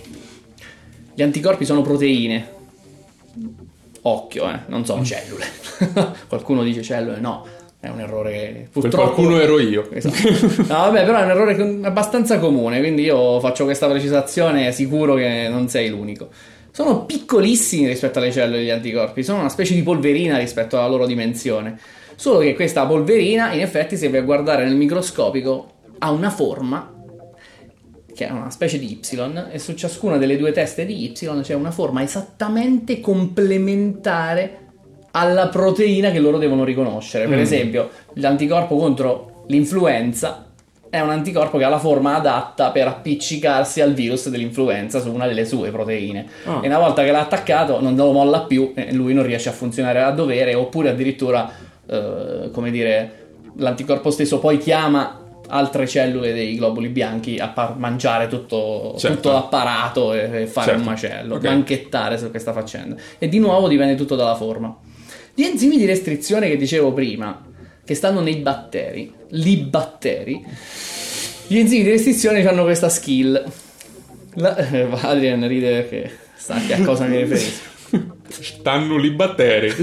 Gli 1.14 1.22
anticorpi 1.22 1.64
sono 1.64 1.82
proteine. 1.82 2.60
Occhio, 4.04 4.50
eh, 4.50 4.58
non 4.66 4.84
sono 4.84 5.04
cellule. 5.04 5.44
Qualcuno 6.26 6.64
dice 6.64 6.82
cellule, 6.82 7.20
no, 7.20 7.46
è 7.82 7.88
un 7.88 7.98
errore 7.98 8.68
purtroppo... 8.70 9.12
qualcuno 9.12 9.40
ero 9.40 9.58
io. 9.58 9.90
Esatto. 9.90 10.62
No, 10.62 10.66
vabbè, 10.66 11.04
però 11.04 11.18
è 11.18 11.24
un 11.24 11.30
errore 11.30 11.80
abbastanza 11.82 12.38
comune, 12.38 12.78
quindi 12.78 13.02
io 13.02 13.40
faccio 13.40 13.64
questa 13.64 13.88
precisazione 13.88 14.70
sicuro 14.70 15.14
che 15.14 15.48
non 15.50 15.68
sei 15.68 15.90
l'unico. 15.90 16.28
Sono 16.70 17.04
piccolissimi 17.04 17.88
rispetto 17.88 18.20
alle 18.20 18.30
cellule 18.30 18.58
degli 18.58 18.70
anticorpi, 18.70 19.24
sono 19.24 19.40
una 19.40 19.48
specie 19.48 19.74
di 19.74 19.82
polverina 19.82 20.38
rispetto 20.38 20.78
alla 20.78 20.86
loro 20.86 21.06
dimensione. 21.06 21.76
Solo 22.14 22.38
che 22.38 22.54
questa 22.54 22.86
polverina, 22.86 23.52
in 23.52 23.60
effetti, 23.60 23.96
se 23.96 24.08
vai 24.08 24.20
a 24.20 24.22
guardare 24.22 24.64
nel 24.64 24.76
microscopico, 24.76 25.72
ha 25.98 26.10
una 26.12 26.30
forma 26.30 26.88
che 28.14 28.28
è 28.28 28.30
una 28.30 28.50
specie 28.50 28.78
di 28.78 29.00
Y, 29.00 29.48
e 29.50 29.58
su 29.58 29.74
ciascuna 29.74 30.18
delle 30.18 30.36
due 30.36 30.52
teste 30.52 30.86
di 30.86 31.02
Y 31.02 31.12
c'è 31.12 31.54
una 31.54 31.72
forma 31.72 32.04
esattamente 32.04 33.00
complementare 33.00 34.61
alla 35.12 35.48
proteina 35.48 36.10
che 36.10 36.18
loro 36.18 36.38
devono 36.38 36.64
riconoscere. 36.64 37.26
Per 37.26 37.38
Mm. 37.38 37.40
esempio, 37.42 37.90
l'anticorpo 38.14 38.76
contro 38.76 39.44
l'influenza 39.46 40.46
è 40.90 41.00
un 41.00 41.08
anticorpo 41.10 41.56
che 41.56 41.64
ha 41.64 41.68
la 41.70 41.78
forma 41.78 42.16
adatta 42.16 42.70
per 42.70 42.86
appiccicarsi 42.86 43.80
al 43.80 43.94
virus 43.94 44.28
dell'influenza 44.28 45.00
su 45.00 45.10
una 45.10 45.26
delle 45.26 45.46
sue 45.46 45.70
proteine. 45.70 46.26
Ah. 46.44 46.60
E 46.62 46.66
una 46.66 46.78
volta 46.78 47.02
che 47.02 47.10
l'ha 47.10 47.20
attaccato 47.20 47.80
non 47.80 47.94
lo 47.96 48.12
molla 48.12 48.40
più 48.40 48.72
e 48.74 48.92
lui 48.92 49.14
non 49.14 49.24
riesce 49.24 49.48
a 49.48 49.52
funzionare 49.52 50.02
a 50.02 50.10
dovere, 50.10 50.54
oppure 50.54 50.90
addirittura, 50.90 51.50
eh, 51.86 52.50
come 52.52 52.70
dire, 52.70 53.12
l'anticorpo 53.56 54.10
stesso 54.10 54.38
poi 54.38 54.58
chiama 54.58 55.18
altre 55.48 55.86
cellule 55.86 56.32
dei 56.32 56.56
globuli 56.56 56.88
bianchi 56.88 57.38
a 57.38 57.48
par- 57.48 57.76
mangiare 57.76 58.26
tutto, 58.28 58.94
Certo. 58.96 59.16
tutto 59.16 59.32
l'apparato 59.32 60.12
e, 60.14 60.46
fare 60.46 60.66
Certo. 60.68 60.80
un 60.82 60.86
macello, 60.86 61.34
Ok. 61.36 61.40
banchettare 61.42 62.16
su 62.18 62.30
questa 62.30 62.52
faccenda. 62.52 62.96
E 63.18 63.28
di 63.28 63.38
nuovo 63.38 63.66
dipende 63.68 63.94
tutto 63.94 64.14
dalla 64.14 64.34
forma. 64.34 64.74
Gli 65.34 65.44
enzimi 65.44 65.78
di 65.78 65.86
restrizione 65.86 66.48
che 66.48 66.56
dicevo 66.56 66.92
prima, 66.92 67.42
che 67.84 67.94
stanno 67.94 68.20
nei 68.20 68.36
batteri, 68.36 69.12
li 69.30 69.56
batteri, 69.56 70.44
gli 71.46 71.58
enzimi 71.58 71.84
di 71.84 71.90
restrizione 71.90 72.46
hanno 72.46 72.64
questa 72.64 72.88
skill. 72.88 73.42
La- 74.34 74.56
eh, 74.56 74.88
Adrian 74.90 75.46
ride 75.48 75.82
perché 75.82 76.18
sa 76.36 76.58
che 76.66 76.74
a 76.74 76.82
cosa 76.82 77.06
mi 77.06 77.16
riferisco. 77.16 77.70
Stanno 78.28 78.96
lì 78.96 79.10
batteri. 79.10 79.74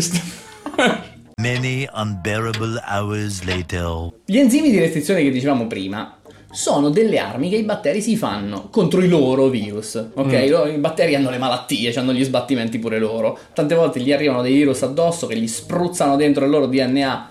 Many 1.42 1.88
unbearable 1.94 2.81
hours 2.88 3.44
later. 3.44 4.12
Gli 4.25 4.38
enzimi 4.38 4.69
di 4.69 4.80
restrizione 4.80 5.22
che 5.24 5.31
dicevamo 5.31 5.68
prima 5.68 6.19
sono 6.51 6.90
delle 6.90 7.19
armi 7.19 7.50
che 7.50 7.57
i 7.57 7.63
batteri 7.63 8.01
si 8.01 8.16
fanno 8.16 8.69
contro 8.72 9.01
i 9.04 9.07
loro 9.07 9.48
virus. 9.50 9.96
Ok, 10.13 10.34
Mm. 10.34 10.74
I 10.75 10.78
batteri 10.78 11.16
hanno 11.16 11.30
le 11.30 11.38
malattie, 11.38 11.94
hanno 11.94 12.13
gli 12.13 12.24
sbattimenti 12.24 12.80
pure 12.80 12.98
loro. 13.00 13.38
Tante 13.54 13.75
volte 13.75 14.00
gli 14.00 14.12
arrivano 14.12 14.42
dei 14.42 14.54
virus 14.54 14.81
addosso 14.84 15.28
che 15.28 15.36
gli 15.38 15.48
spruzzano 15.48 16.16
dentro 16.16 16.46
il 16.46 16.50
loro 16.51 16.66
DNA 16.66 17.30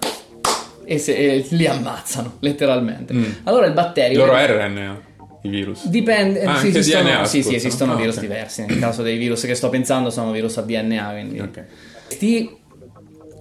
e, 0.84 0.98
se- 0.98 1.16
e 1.16 1.46
li 1.50 1.66
ammazzano, 1.66 2.34
letteralmente. 2.40 3.12
Mm. 3.12 3.24
Allora 3.44 3.66
il 3.66 3.72
batterio. 3.72 4.24
Loro 4.24 4.36
RNA, 4.38 5.00
i 5.42 5.48
virus. 5.48 5.86
Dipende, 5.88 6.44
Ah, 6.44 6.56
sì, 6.58 6.68
esistono, 6.68 7.02
DNA, 7.08 7.24
sì, 7.24 7.42
sì, 7.42 7.54
esistono 7.54 7.92
Ah, 7.94 7.96
virus 7.96 8.14
ok. 8.16 8.20
diversi. 8.20 8.64
Nel 8.64 8.78
caso 8.78 9.02
dei 9.02 9.18
virus 9.18 9.42
che 9.42 9.54
sto 9.54 9.68
pensando 9.68 10.10
sono 10.10 10.30
virus 10.30 10.56
a 10.58 10.62
DNA, 10.62 11.08
quindi 11.10 11.40
Ok. 11.40 11.64
questi 12.06 12.56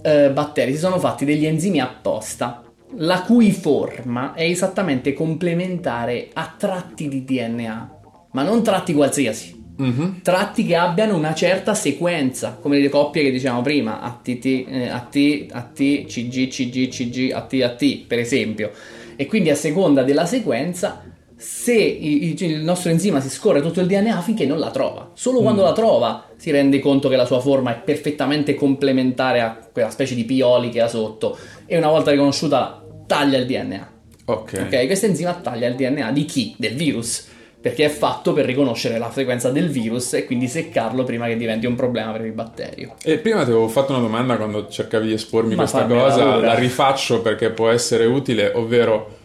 eh, 0.03 0.29
batteri 0.31 0.71
si 0.73 0.77
sono 0.79 0.99
fatti 0.99 1.23
degli 1.25 1.45
enzimi 1.45 1.79
apposta, 1.79 2.63
la 2.95 3.21
cui 3.21 3.51
forma 3.51 4.33
è 4.33 4.43
esattamente 4.43 5.13
complementare 5.13 6.29
a 6.33 6.55
tratti 6.57 7.07
di 7.07 7.23
DNA, 7.23 7.99
ma 8.31 8.43
non 8.43 8.63
tratti 8.63 8.93
qualsiasi. 8.93 9.55
Mhm. 9.77 10.21
Tratti 10.23 10.65
che 10.65 10.75
abbiano 10.75 11.15
una 11.15 11.35
certa 11.35 11.75
sequenza, 11.75 12.57
come 12.59 12.79
le 12.79 12.89
coppie 12.89 13.23
che 13.23 13.31
dicevamo 13.31 13.61
prima, 13.61 14.01
ATT, 14.01 14.45
eh, 14.45 14.87
AT, 14.87 15.47
AT, 15.51 16.05
CG, 16.05 16.47
CG, 16.47 16.87
CG, 16.87 17.31
AT, 17.31 17.61
AT, 17.61 18.05
per 18.07 18.17
esempio. 18.19 18.71
E 19.15 19.25
quindi 19.27 19.49
a 19.49 19.55
seconda 19.55 20.03
della 20.03 20.25
sequenza, 20.25 21.03
se 21.37 21.73
i- 21.73 22.35
il 22.43 22.63
nostro 22.63 22.89
enzima 22.89 23.19
si 23.19 23.29
scorre 23.29 23.61
tutto 23.61 23.79
il 23.79 23.85
DNA 23.85 24.21
finché 24.21 24.45
non 24.47 24.57
la 24.57 24.71
trova. 24.71 25.11
Solo 25.13 25.41
quando 25.41 25.61
la 25.61 25.71
trova 25.71 26.29
si 26.35 26.49
rende 26.49 26.79
conto 26.79 27.09
che 27.09 27.15
la 27.15 27.25
sua 27.25 27.39
forma 27.39 27.71
è 27.75 27.79
perfettamente 27.79 28.55
complementare 28.55 29.41
a 29.41 29.55
quella 29.71 29.91
specie 29.91 30.15
di 30.15 30.23
pioli 30.25 30.69
che 30.69 30.81
ha 30.81 30.87
sotto. 30.87 31.37
E 31.67 31.77
una 31.77 31.89
volta 31.89 32.09
riconosciuta, 32.09 32.83
taglia 33.05 33.37
il 33.37 33.45
DNA. 33.45 33.91
Ok. 34.25 34.63
Ok, 34.65 34.85
questo 34.87 35.05
enzima 35.05 35.33
taglia 35.35 35.67
il 35.67 35.75
DNA 35.75 36.11
di 36.11 36.25
chi? 36.25 36.55
Del 36.57 36.73
virus. 36.73 37.27
Perché 37.59 37.85
è 37.85 37.89
fatto 37.89 38.33
per 38.33 38.45
riconoscere 38.45 38.97
la 38.97 39.09
frequenza 39.09 39.49
del 39.51 39.69
virus 39.69 40.13
e 40.13 40.25
quindi 40.25 40.47
seccarlo 40.47 41.03
prima 41.03 41.27
che 41.27 41.37
diventi 41.37 41.65
un 41.65 41.75
problema 41.75 42.11
per 42.13 42.25
il 42.25 42.31
batterio. 42.31 42.95
E 43.03 43.17
prima 43.17 43.43
ti 43.43 43.49
avevo 43.49 43.67
fatto 43.67 43.91
una 43.91 44.01
domanda 44.01 44.37
quando 44.37 44.67
cercavi 44.67 45.07
di 45.07 45.13
espormi 45.13 45.49
Ma 45.55 45.63
questa 45.63 45.85
cosa, 45.85 46.35
la 46.37 46.53
rifaccio 46.55 47.21
perché 47.21 47.49
può 47.49 47.69
essere 47.69 48.05
utile, 48.05 48.51
ovvero 48.53 49.16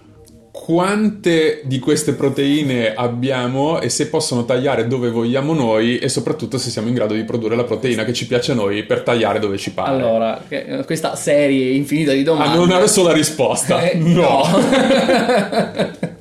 quante 0.53 1.63
di 1.65 1.79
queste 1.79 2.13
proteine 2.13 2.93
abbiamo 2.95 3.81
e 3.81 3.89
se 3.89 4.09
possono 4.09 4.45
tagliare 4.45 4.87
dove 4.87 5.11
vogliamo 5.11 5.55
noi 5.55 5.99
e 5.99 6.11
soprattutto 6.11 6.59
se 6.59 6.69
siamo 6.69 6.89
in 6.89 6.95
grado 6.95 7.15
di 7.15 7.25
produrre 7.25 7.57
la 7.57 7.65
proteina 7.65 8.05
che 8.05 8.13
ci 8.13 8.27
piace 8.27 8.53
a 8.53 8.55
noi 8.55 8.85
per 8.85 9.03
tagliare 9.03 9.39
dove 9.39 9.57
ci 9.57 9.73
pare. 9.73 9.91
Allora, 9.91 10.43
questa 10.85 11.17
serie 11.17 11.71
infinita 11.75 12.13
di 12.13 12.23
domande. 12.23 12.53
Ah, 12.53 12.57
non 12.57 12.69
una 12.71 12.87
sola 12.87 13.13
risposta. 13.13 13.81
Eh, 13.81 13.97
no. 13.97 14.43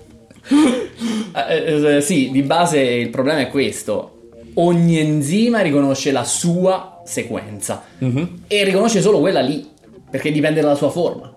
Eh, 1.34 1.96
eh, 1.98 2.02
sì, 2.02 2.30
di 2.30 2.42
base 2.42 2.80
il 2.80 3.10
problema 3.10 3.40
è 3.40 3.48
questo. 3.48 4.30
Ogni 4.56 5.00
enzima 5.00 5.62
riconosce 5.62 6.12
la 6.12 6.26
sua 6.26 7.02
sequenza 7.06 7.84
Mhm. 8.00 8.42
e 8.48 8.64
riconosce 8.66 9.02
solo 9.02 9.20
quella 9.20 9.40
lì, 9.40 9.66
perché 10.10 10.32
dipende 10.32 10.60
dalla 10.62 10.76
sua 10.76 10.90
forma. 10.90 11.31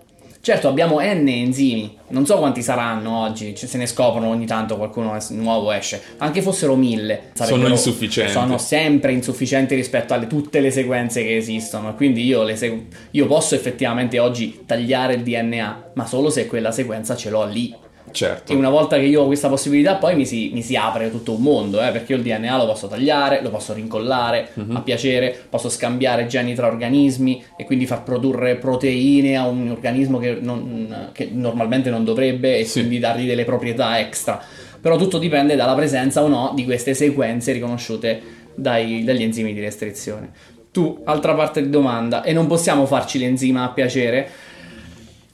Certo, 0.45 0.67
abbiamo 0.67 0.99
N 0.99 1.27
enzimi, 1.27 1.97
non 2.09 2.27
so 2.27 2.37
quanti 2.37 2.61
saranno 2.61 3.23
oggi, 3.23 3.55
cioè, 3.55 3.67
se 3.67 3.79
ne 3.79 3.87
scoprono 3.87 4.27
ogni 4.29 4.45
tanto 4.45 4.77
qualcuno 4.77 5.15
es- 5.15 5.31
nuovo 5.31 5.71
esce, 5.71 5.99
anche 6.17 6.43
fossero 6.43 6.75
mille. 6.75 7.31
sarebbero- 7.33 7.67
insufficienti. 7.73 8.31
Sono 8.31 8.59
sempre 8.59 9.11
insufficienti 9.11 9.73
rispetto 9.73 10.13
a 10.13 10.19
tutte 10.25 10.59
le 10.59 10.69
sequenze 10.69 11.23
che 11.23 11.35
esistono, 11.35 11.95
quindi 11.95 12.23
io, 12.23 12.43
le 12.43 12.55
segu- 12.55 12.85
io 13.09 13.25
posso 13.25 13.55
effettivamente 13.55 14.19
oggi 14.19 14.61
tagliare 14.67 15.15
il 15.15 15.23
DNA, 15.23 15.89
ma 15.95 16.05
solo 16.05 16.29
se 16.29 16.45
quella 16.45 16.71
sequenza 16.71 17.15
ce 17.15 17.31
l'ho 17.31 17.43
lì. 17.47 17.75
Certo. 18.15 18.53
E 18.53 18.55
una 18.55 18.69
volta 18.69 18.95
che 18.95 19.03
io 19.03 19.23
ho 19.23 19.25
questa 19.25 19.49
possibilità, 19.49 19.95
poi 19.95 20.15
mi 20.15 20.25
si, 20.25 20.49
mi 20.53 20.61
si 20.61 20.77
apre 20.77 21.11
tutto 21.11 21.33
un 21.33 21.41
mondo, 21.41 21.81
eh, 21.81 21.91
perché 21.91 22.13
io 22.13 22.17
il 22.19 22.23
DNA 22.23 22.55
lo 22.57 22.65
posso 22.65 22.87
tagliare, 22.87 23.41
lo 23.41 23.49
posso 23.49 23.73
rincollare 23.73 24.49
Mhm. 24.53 24.75
a 24.77 24.81
piacere, 24.81 25.37
posso 25.49 25.67
scambiare 25.67 26.25
geni 26.27 26.55
tra 26.55 26.67
organismi 26.67 27.43
e 27.57 27.65
quindi 27.65 27.85
far 27.85 28.03
produrre 28.03 28.55
proteine 28.55 29.35
a 29.35 29.45
un 29.47 29.69
organismo 29.69 30.17
che, 30.17 30.37
non- 30.39 31.09
che 31.11 31.27
normalmente 31.31 31.89
non 31.89 32.05
dovrebbe 32.05 32.57
e 32.59 32.63
Sì. 32.63 32.79
quindi 32.79 32.99
dargli 32.99 33.27
delle 33.27 33.43
proprietà 33.43 33.99
extra. 33.99 34.41
Però 34.79 34.95
tutto 34.95 35.17
dipende 35.17 35.55
dalla 35.57 35.75
presenza 35.75 36.23
o 36.23 36.27
no 36.29 36.53
di 36.55 36.63
queste 36.63 36.93
sequenze 36.93 37.51
riconosciute 37.51 38.21
dai- 38.55 39.03
dagli 39.03 39.23
enzimi 39.23 39.53
di 39.53 39.59
restrizione. 39.59 40.29
Tu, 40.71 41.01
altra 41.05 41.33
parte 41.33 41.61
di 41.61 41.69
domanda, 41.69 42.21
e 42.23 42.31
non 42.33 42.47
possiamo 42.47 42.85
farci 42.85 43.17
l'enzima 43.19 43.63
a 43.63 43.69
piacere? 43.69 44.29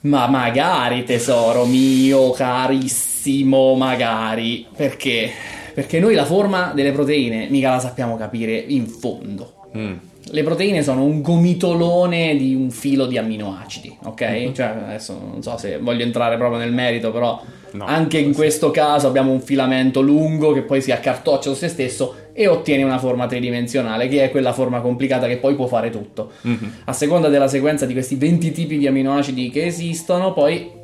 Ma 0.02 0.26
magari, 0.26 1.04
tesoro 1.04 1.64
mio, 1.64 2.30
carissimo, 2.30 3.74
magari. 3.74 4.66
Perché? 4.74 5.30
Perché 5.74 6.00
noi 6.00 6.14
la 6.14 6.24
forma 6.24 6.72
delle 6.74 6.92
proteine 6.92 7.48
mica 7.48 7.70
la 7.70 7.78
sappiamo 7.78 8.16
capire 8.16 8.56
in 8.56 8.86
fondo. 8.86 9.70
Mm. 9.76 9.94
Le 10.24 10.42
proteine 10.42 10.82
sono 10.82 11.04
un 11.04 11.20
gomitolone 11.20 12.36
di 12.36 12.54
un 12.54 12.70
filo 12.70 13.06
di 13.06 13.18
amminoacidi, 13.18 13.98
ok? 14.04 14.52
Cioè, 14.52 14.66
adesso 14.86 15.18
non 15.18 15.42
so 15.42 15.56
se 15.56 15.78
voglio 15.78 16.04
entrare 16.04 16.36
proprio 16.36 16.58
nel 16.58 16.72
merito, 16.72 17.10
però 17.10 17.40
No, 17.72 17.84
anche 17.86 18.18
in 18.18 18.34
questo 18.34 18.70
caso 18.70 19.06
abbiamo 19.06 19.32
un 19.32 19.40
filamento 19.40 20.00
lungo 20.00 20.52
che 20.52 20.62
poi 20.62 20.80
si 20.80 20.92
accartoccia 20.92 21.50
su 21.50 21.56
se 21.56 21.68
stesso 21.68 22.14
e 22.32 22.46
ottiene 22.46 22.82
una 22.82 22.98
forma 22.98 23.26
tridimensionale, 23.26 24.08
che 24.08 24.24
è 24.24 24.30
quella 24.30 24.52
forma 24.52 24.80
complicata 24.80 25.26
che 25.26 25.38
poi 25.38 25.54
può 25.54 25.66
fare 25.66 25.90
tutto. 25.90 26.32
Mhm. 26.42 26.72
A 26.84 26.92
seconda 26.92 27.28
della 27.28 27.48
sequenza 27.48 27.86
di 27.86 27.92
questi 27.92 28.16
20 28.16 28.52
tipi 28.52 28.78
di 28.78 28.86
amminoacidi 28.86 29.50
che 29.50 29.66
esistono, 29.66 30.32
poi 30.32 30.80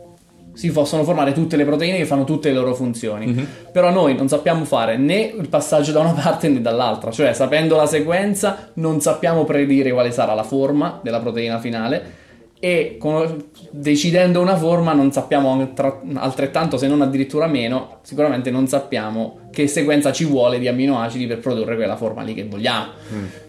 si 0.59 0.73
possono 0.73 1.05
formare 1.05 1.33
tutte 1.33 1.55
le 1.55 1.65
proteine 1.65 1.99
che 1.99 2.05
fanno 2.05 2.25
tutte 2.25 2.49
le 2.49 2.57
loro 2.57 2.75
funzioni. 2.75 3.27
Mhm. 3.27 3.47
Però 3.71 3.91
noi 3.91 4.17
non 4.17 4.27
sappiamo 4.27 4.65
fare 4.65 4.97
né 4.97 5.33
il 5.39 5.49
passaggio 5.49 5.93
da 5.93 6.01
una 6.01 6.13
parte 6.13 6.49
né 6.49 6.61
dall'altra, 6.61 7.13
cioè 7.13 7.33
sapendo 7.33 7.77
la 7.77 7.87
sequenza 7.87 8.71
non 8.75 9.01
sappiamo 9.01 9.45
predire 9.45 9.93
quale 9.93 10.11
sarà 10.11 10.35
la 10.35 10.43
forma 10.43 10.99
della 11.01 11.21
proteina 11.21 11.61
finale 11.61 12.27
e 12.61 12.97
con- 12.99 13.45
decidendo 13.71 14.41
una 14.41 14.57
forma 14.57 14.93
non 14.93 15.13
sappiamo 15.13 15.73
altrettanto, 16.15 16.77
se 16.77 16.89
non 16.89 17.03
addirittura 17.03 17.47
meno, 17.47 17.99
sicuramente 18.03 18.51
non 18.51 18.67
sappiamo 18.67 19.41
che 19.51 19.67
sequenza 19.69 20.13
ci 20.13 20.25
vuole 20.25 20.59
di 20.59 20.67
amminoacidi 20.69 21.27
per 21.27 21.39
produrre 21.39 21.77
quella 21.77 21.97
forma 21.97 22.23
lì 22.23 22.35
che 22.35 22.45
vogliamo. 22.45 22.91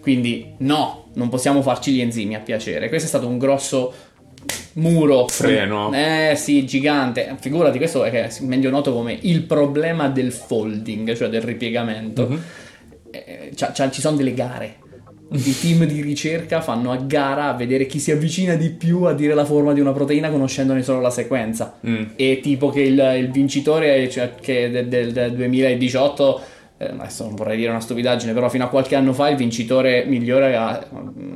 Quindi 0.02 0.54
no, 0.60 1.06
non 1.16 1.30
possiamo 1.30 1.62
farci 1.62 1.92
gli 1.92 2.02
enzimi 2.02 2.36
a 2.36 2.40
piacere. 2.40 2.88
Questo 2.90 3.06
è 3.06 3.10
stato 3.10 3.28
un 3.28 3.38
grosso 3.38 3.94
muro 4.74 5.28
Freno. 5.28 5.92
eh 5.94 6.34
sì 6.38 6.66
gigante 6.66 7.36
figurati 7.42 7.78
questo 7.78 8.06
è 8.06 8.30
meglio 8.42 8.70
noto 8.70 8.94
come 8.94 9.18
il 9.24 9.42
problema 9.44 10.08
del 10.08 10.32
folding 10.32 11.14
cioè 11.14 11.28
del 11.28 11.42
ripiegamento 11.42 12.28
Mhm. 12.30 12.42
Eh, 13.12 13.52
c'ha- 13.56 13.72
c'ha- 13.74 13.90
ci 13.90 14.00
sono 14.00 14.16
delle 14.16 14.34
gare 14.34 14.76
i 15.32 15.60
team 15.60 15.86
di 15.86 16.02
ricerca 16.02 16.60
fanno 16.62 16.92
a 16.92 16.96
gara 16.98 17.50
a 17.50 17.54
vedere 17.54 17.86
chi 17.86 18.00
si 18.00 18.12
avvicina 18.12 18.56
di 18.56 18.70
più 18.70 19.04
a 19.04 19.14
dire 19.14 19.34
la 19.36 19.46
forma 19.46 19.74
di 19.74 19.80
una 19.80 19.92
proteina 19.92 20.30
conoscendone 20.30 20.82
solo 20.82 21.02
la 21.02 21.10
sequenza 21.12 21.78
Mm. 21.88 22.04
e 22.16 22.40
tipo 22.42 22.70
che 22.70 22.82
il, 22.82 23.14
il 23.20 23.30
vincitore 23.32 24.10
cioè, 24.10 24.32
che 24.42 24.70
del, 24.72 24.88
del- 24.88 25.12
del 25.12 25.34
2018 25.34 26.42
eh, 26.78 26.86
adesso 26.86 27.26
non 27.26 27.36
vorrei 27.36 27.58
dire 27.58 27.70
una 27.70 27.80
stupidaggine 27.80 28.34
però 28.34 28.50
fino 28.50 28.64
a 28.64 28.68
qualche 28.70 28.96
anno 28.96 29.14
fa 29.14 29.30
il 29.30 29.36
vincitore 29.38 30.06
migliore 30.06 30.46
aveva- 30.46 30.88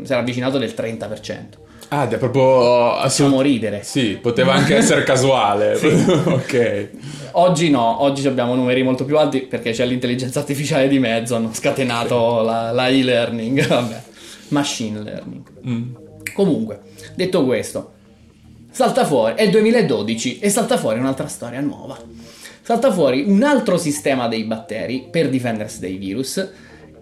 si 0.03 0.12
era 0.12 0.21
avvicinato 0.21 0.57
del 0.57 0.73
30% 0.75 1.62
Ah, 1.95 2.09
è 2.09 2.17
proprio 2.17 2.95
facciamo 3.01 3.01
assolut- 3.03 3.41
ridere 3.41 3.83
Sì, 3.83 4.17
poteva 4.19 4.53
anche 4.53 4.75
essere 4.75 5.03
casuale. 5.05 5.73
ok. 5.77 6.89
Oggi 7.33 7.69
no, 7.69 8.01
oggi 8.01 8.27
abbiamo 8.27 8.55
numeri 8.55 8.81
molto 8.81 9.05
più 9.05 9.17
alti 9.17 9.41
perché 9.41 9.71
c'è 9.71 9.85
l'intelligenza 9.85 10.39
artificiale 10.39 10.88
di 10.88 10.97
mezzo, 10.97 11.35
hanno 11.35 11.51
scatenato 11.53 12.41
la, 12.41 12.71
la 12.71 12.88
e-learning, 12.88 13.65
vabbè, 13.67 14.01
machine 14.50 15.01
learning. 15.01 15.43
Mm. 15.67 15.95
Comunque, 16.33 16.79
detto 17.13 17.45
questo, 17.45 17.91
salta 18.71 19.05
fuori, 19.05 19.35
è 19.35 19.43
il 19.43 19.51
2012 19.51 20.39
e 20.39 20.50
salta 20.50 20.77
fuori 20.77 20.97
un'altra 20.97 21.27
storia 21.27 21.59
nuova. 21.62 21.95
Salta 22.63 22.91
fuori 22.91 23.23
un 23.27 23.43
altro 23.43 23.77
sistema 23.77 24.27
dei 24.27 24.45
batteri 24.45 25.07
per 25.12 25.29
difendersi 25.29 25.79
dai 25.79 25.97
virus 25.97 26.50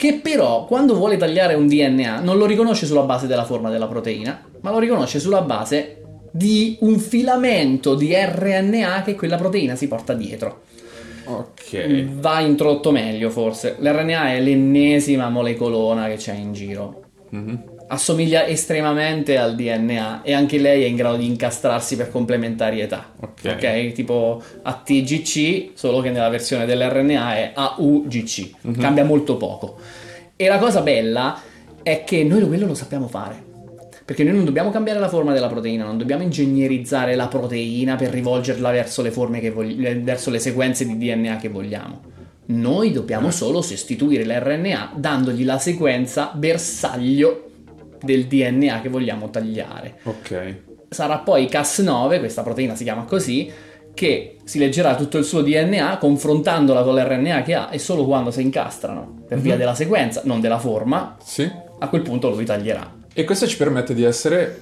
che 0.02 0.14
però 0.16 0.66
quando 0.66 0.96
vuole 0.96 1.16
tagliare 1.16 1.54
un 1.54 1.68
DNA 1.68 2.22
non 2.22 2.40
lo 2.40 2.48
riconosce 2.48 2.88
sulla 2.88 3.04
base 3.04 3.28
della 3.28 3.46
forma 3.46 3.70
della 3.70 3.86
proteina, 3.86 4.44
ma 4.62 4.72
lo 4.72 4.80
riconosce 4.80 5.20
sulla 5.20 5.44
base 5.44 6.02
di 6.32 6.76
un 6.80 6.98
filamento 6.98 7.94
di 7.94 8.12
RNA 8.12 9.04
che 9.04 9.14
quella 9.14 9.36
proteina 9.36 9.76
si 9.76 9.88
porta 9.88 10.16
dietro. 10.16 10.62
Ok. 11.26 12.16
Va 12.16 12.40
introdotto 12.40 12.90
meglio 12.90 13.30
forse. 13.30 13.76
L'RNA 13.78 14.32
è 14.32 14.40
l'ennesima 14.42 15.30
molecolona 15.30 16.08
che 16.08 16.16
c'è 16.16 16.34
in 16.34 16.52
giro. 16.52 17.04
Mhm. 17.30 17.64
Assomiglia 17.94 18.48
estremamente 18.48 19.38
al 19.38 19.54
DNA 19.54 20.22
e 20.22 20.32
anche 20.32 20.58
lei 20.58 20.84
è 20.84 20.86
in 20.86 20.96
grado 20.96 21.18
di 21.18 21.26
incastrarsi 21.26 21.98
per 21.98 22.10
complementarietà. 22.10 23.12
Ok. 23.20 23.92
Tipo 23.92 24.42
ATGC, 24.62 25.72
solo 25.74 26.00
che 26.00 26.10
nella 26.10 26.30
versione 26.30 26.66
dell'RNA 26.66 27.36
è 27.36 27.52
AUGC. 27.54 28.80
Cambia 28.80 29.04
molto 29.04 29.36
poco. 29.36 29.78
E 30.38 30.48
la 30.48 30.58
cosa 30.58 30.80
bella 30.80 31.38
è 31.84 32.06
che 32.06 32.24
noi 32.24 32.48
quello 32.48 32.66
lo 32.66 32.76
sappiamo 32.76 33.10
fare. 33.10 33.44
Perché 34.06 34.24
noi 34.24 34.36
non 34.36 34.46
dobbiamo 34.46 34.72
cambiare 34.72 35.00
la 35.00 35.10
forma 35.10 35.34
della 35.34 35.50
proteina, 35.50 35.84
non 35.84 35.98
dobbiamo 35.98 36.24
ingegnerizzare 36.24 37.16
la 37.16 37.28
proteina 37.28 37.98
per 37.98 38.12
rivolgerla 38.12 38.72
verso 38.72 39.02
le 39.02 39.12
forme 39.12 39.42
che 39.42 39.52
vogli- 39.52 39.98
verso 39.98 40.30
le 40.30 40.40
sequenze 40.40 40.86
di 40.86 40.98
DNA 40.98 41.36
che 41.36 41.50
vogliamo. 41.50 42.02
Noi 42.46 42.94
dobbiamo 42.94 43.32
solo 43.32 43.62
sostituire 43.62 44.24
l'RNA 44.24 44.94
dandogli 44.96 45.44
la 45.44 45.60
sequenza 45.60 46.32
bersaglio 46.34 47.48
del 48.02 48.26
DNA 48.26 48.82
che 48.82 48.90
vogliamo 48.90 49.30
tagliare. 49.30 49.96
Ok. 50.04 50.56
Sarà 50.90 51.20
poi 51.20 51.46
Cas9, 51.46 52.20
questa 52.20 52.44
proteina 52.44 52.76
si 52.76 52.84
chiama 52.84 53.04
così, 53.04 53.52
che 53.94 54.38
si 54.44 54.58
leggerà 54.60 54.96
tutto 54.96 55.18
il 55.18 55.24
suo 55.26 55.42
DNA 55.42 55.98
confrontandola 55.98 56.82
con 56.84 56.96
l'RNA 56.96 57.42
che 57.42 57.54
ha 57.54 57.70
e 57.72 57.78
solo 57.80 58.06
quando 58.06 58.32
si 58.32 58.42
incastrano 58.42 59.24
per 59.28 59.40
via 59.40 59.56
della 59.58 59.76
sequenza, 59.76 60.22
non 60.26 60.40
della 60.40 60.60
forma, 60.60 61.18
Sì. 61.24 61.50
a 61.80 61.88
quel 61.88 62.02
punto 62.02 62.30
lui 62.30 62.46
taglierà. 62.46 63.00
E 63.14 63.24
questo 63.26 63.48
ci 63.48 63.58
permette 63.58 63.94
di 63.94 64.04
essere 64.04 64.62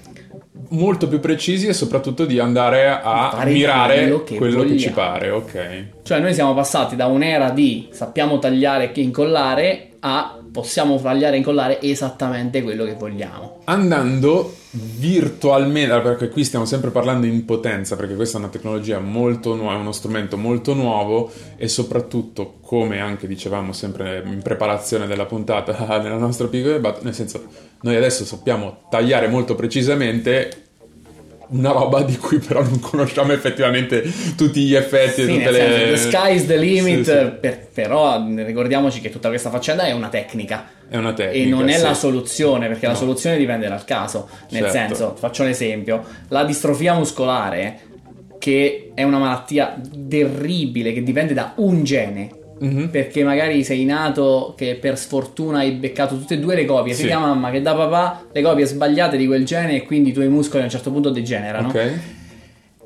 molto 0.69 1.07
più 1.07 1.19
precisi 1.19 1.67
e 1.67 1.73
soprattutto 1.73 2.25
di 2.25 2.39
andare 2.39 2.87
a 2.89 3.31
Fare 3.33 3.51
mirare 3.51 3.95
quello 4.01 4.23
che 4.23 4.35
quello 4.37 4.63
che 4.63 4.77
ci 4.77 4.91
pare, 4.91 5.29
ok. 5.29 5.85
Cioè 6.03 6.19
noi 6.19 6.33
siamo 6.33 6.53
passati 6.53 6.95
da 6.95 7.05
un'era 7.07 7.51
di 7.51 7.87
sappiamo 7.91 8.39
tagliare 8.39 8.91
e 8.91 9.01
incollare 9.01 9.91
a 10.01 10.38
possiamo 10.51 10.99
tagliare 10.99 11.35
e 11.35 11.37
incollare 11.39 11.81
esattamente 11.81 12.61
quello 12.61 12.85
che 12.85 12.95
vogliamo. 12.95 13.61
Andando 13.65 14.55
virtualmente, 14.71 15.99
perché 16.01 16.29
qui 16.29 16.43
stiamo 16.43 16.65
sempre 16.65 16.91
parlando 16.91 17.25
in 17.25 17.45
potenza, 17.45 17.95
perché 17.95 18.15
questa 18.15 18.37
è 18.37 18.41
una 18.41 18.49
tecnologia 18.49 18.99
molto 18.99 19.55
nuova, 19.55 19.73
è 19.73 19.77
uno 19.77 19.91
strumento 19.91 20.37
molto 20.37 20.73
nuovo 20.73 21.31
e 21.55 21.67
soprattutto, 21.67 22.57
come 22.61 22.99
anche 22.99 23.27
dicevamo 23.27 23.73
sempre 23.73 24.23
in 24.25 24.41
preparazione 24.41 25.07
della 25.07 25.25
puntata 25.25 25.97
nella 25.99 26.17
nostra 26.17 26.47
piccola 26.47 26.75
dibattito, 26.75 27.05
nel 27.05 27.15
senso, 27.15 27.43
noi 27.81 27.95
adesso 27.95 28.25
sappiamo 28.25 28.81
tagliare 28.89 29.27
molto 29.27 29.55
precisamente 29.55 30.68
una 31.49 31.71
roba 31.71 32.03
di 32.03 32.15
cui 32.17 32.37
però 32.39 32.61
non 32.61 32.79
conosciamo 32.79 33.31
effettivamente 33.33 34.03
tutti 34.35 34.61
gli 34.61 34.75
effetti 34.75 35.23
Sì, 35.23 35.27
tutte 35.27 35.43
nel 35.51 35.53
senso, 35.53 35.77
le... 35.77 35.89
the 35.91 35.97
sky's 35.97 36.45
the 36.45 36.57
limit, 36.57 36.97
Sì, 37.03 37.11
sì. 37.11 37.31
per- 37.41 37.67
però 37.73 38.23
ricordiamoci 38.35 38.99
che 39.01 39.09
tutta 39.09 39.29
questa 39.29 39.49
faccenda 39.49 39.83
è 39.83 39.91
una 39.91 40.09
tecnica. 40.09 40.69
È 40.89 40.97
una 40.97 41.13
tecnica, 41.13 41.45
E 41.45 41.49
non 41.49 41.69
è 41.69 41.77
sì. 41.77 41.83
la 41.83 41.93
soluzione, 41.93 42.67
perché 42.67 42.85
la 42.85 42.91
No. 42.93 42.97
soluzione 42.97 43.37
dipende 43.37 43.67
dal 43.67 43.83
caso. 43.85 44.27
Nel 44.49 44.63
Certo. 44.63 44.77
senso, 44.95 45.15
faccio 45.17 45.41
un 45.43 45.49
esempio, 45.49 46.03
la 46.29 46.43
distrofia 46.43 46.93
muscolare, 46.93 47.79
che 48.37 48.91
è 48.93 49.03
una 49.03 49.17
malattia 49.17 49.75
terribile, 50.07 50.93
che 50.93 51.03
dipende 51.03 51.33
da 51.33 51.53
un 51.57 51.83
gene. 51.83 52.29
Mhm. 52.59 52.89
Perché 52.89 53.23
magari 53.23 53.63
sei 53.63 53.85
nato 53.85 54.53
che 54.57 54.75
per 54.75 54.97
sfortuna 54.97 55.59
hai 55.59 55.71
beccato 55.71 56.17
tutte 56.17 56.33
e 56.35 56.39
due 56.39 56.55
le 56.55 56.65
copie, 56.65 56.93
Sì. 56.93 57.03
sia 57.03 57.17
da 57.17 57.25
mamma 57.27 57.51
che 57.51 57.61
da 57.61 57.73
papà, 57.73 58.25
le 58.31 58.41
copie 58.41 58.65
sbagliate 58.65 59.15
di 59.17 59.25
quel 59.27 59.45
gene 59.45 59.75
e 59.75 59.83
quindi 59.85 60.09
i 60.09 60.13
tuoi 60.13 60.27
muscoli 60.27 60.61
a 60.61 60.65
un 60.65 60.69
certo 60.71 60.91
punto 60.91 61.09
degenerano. 61.09 61.69
Ok. 61.69 61.91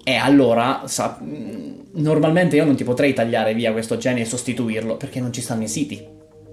E 0.03 0.15
allora 0.15 0.82
sa- 0.86 1.20
normalmente 1.96 2.56
io 2.56 2.65
non 2.65 2.75
ti 2.75 2.84
potrei 2.84 3.13
tagliare 3.13 3.53
via 3.53 3.72
questo 3.72 3.98
gene 3.98 4.22
e 4.22 4.25
sostituirlo 4.25 4.98
perché 4.98 5.20
non 5.20 5.32
ci 5.32 5.42
stanno 5.42 5.63
i 5.63 5.68
siti 5.68 6.06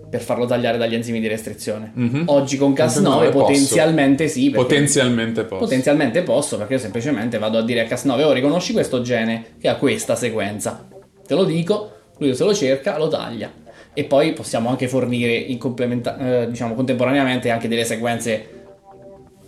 per 0.09 0.21
farlo 0.23 0.45
tagliare 0.45 0.77
dagli 0.77 0.95
enzimi 0.95 1.21
di 1.21 1.29
restrizione. 1.29 1.93
Mhm. 1.95 2.23
Oggi 2.27 2.57
con 2.57 2.73
Cas9 2.73 2.75
Cas9 2.75 3.31
posso. 3.31 3.31
potenzialmente 3.45 4.29
sì. 4.29 4.51
Potenzialmente 4.51 5.45
posso. 5.45 5.63
Potenzialmente 5.65 6.23
posso 6.23 6.57
perché 6.59 6.75
io 6.75 6.79
semplicemente 6.81 7.39
vado 7.39 7.59
a 7.59 7.63
dire 7.63 7.81
a 7.81 7.85
Cas9 7.85 8.23
oh 8.25 8.33
riconosci 8.33 8.73
questo 8.73 9.03
gene 9.03 9.45
che 9.61 9.69
ha 9.69 9.77
questa 9.77 10.17
sequenza. 10.17 10.89
Te 11.27 11.35
lo 11.35 11.45
dico, 11.45 11.93
lui 12.21 12.35
se 12.35 12.45
lo 12.45 12.55
cerca, 12.55 12.99
lo 12.99 13.09
taglia. 13.09 13.53
E 13.93 14.05
poi 14.05 14.33
possiamo 14.33 14.69
anche 14.69 14.89
fornire 14.89 15.47
complementa- 15.59 16.17
eh, 16.43 16.51
diciamo 16.51 16.75
contemporaneamente 16.75 17.51
anche 17.51 17.67
delle 17.67 17.85
sequenze 17.85 18.59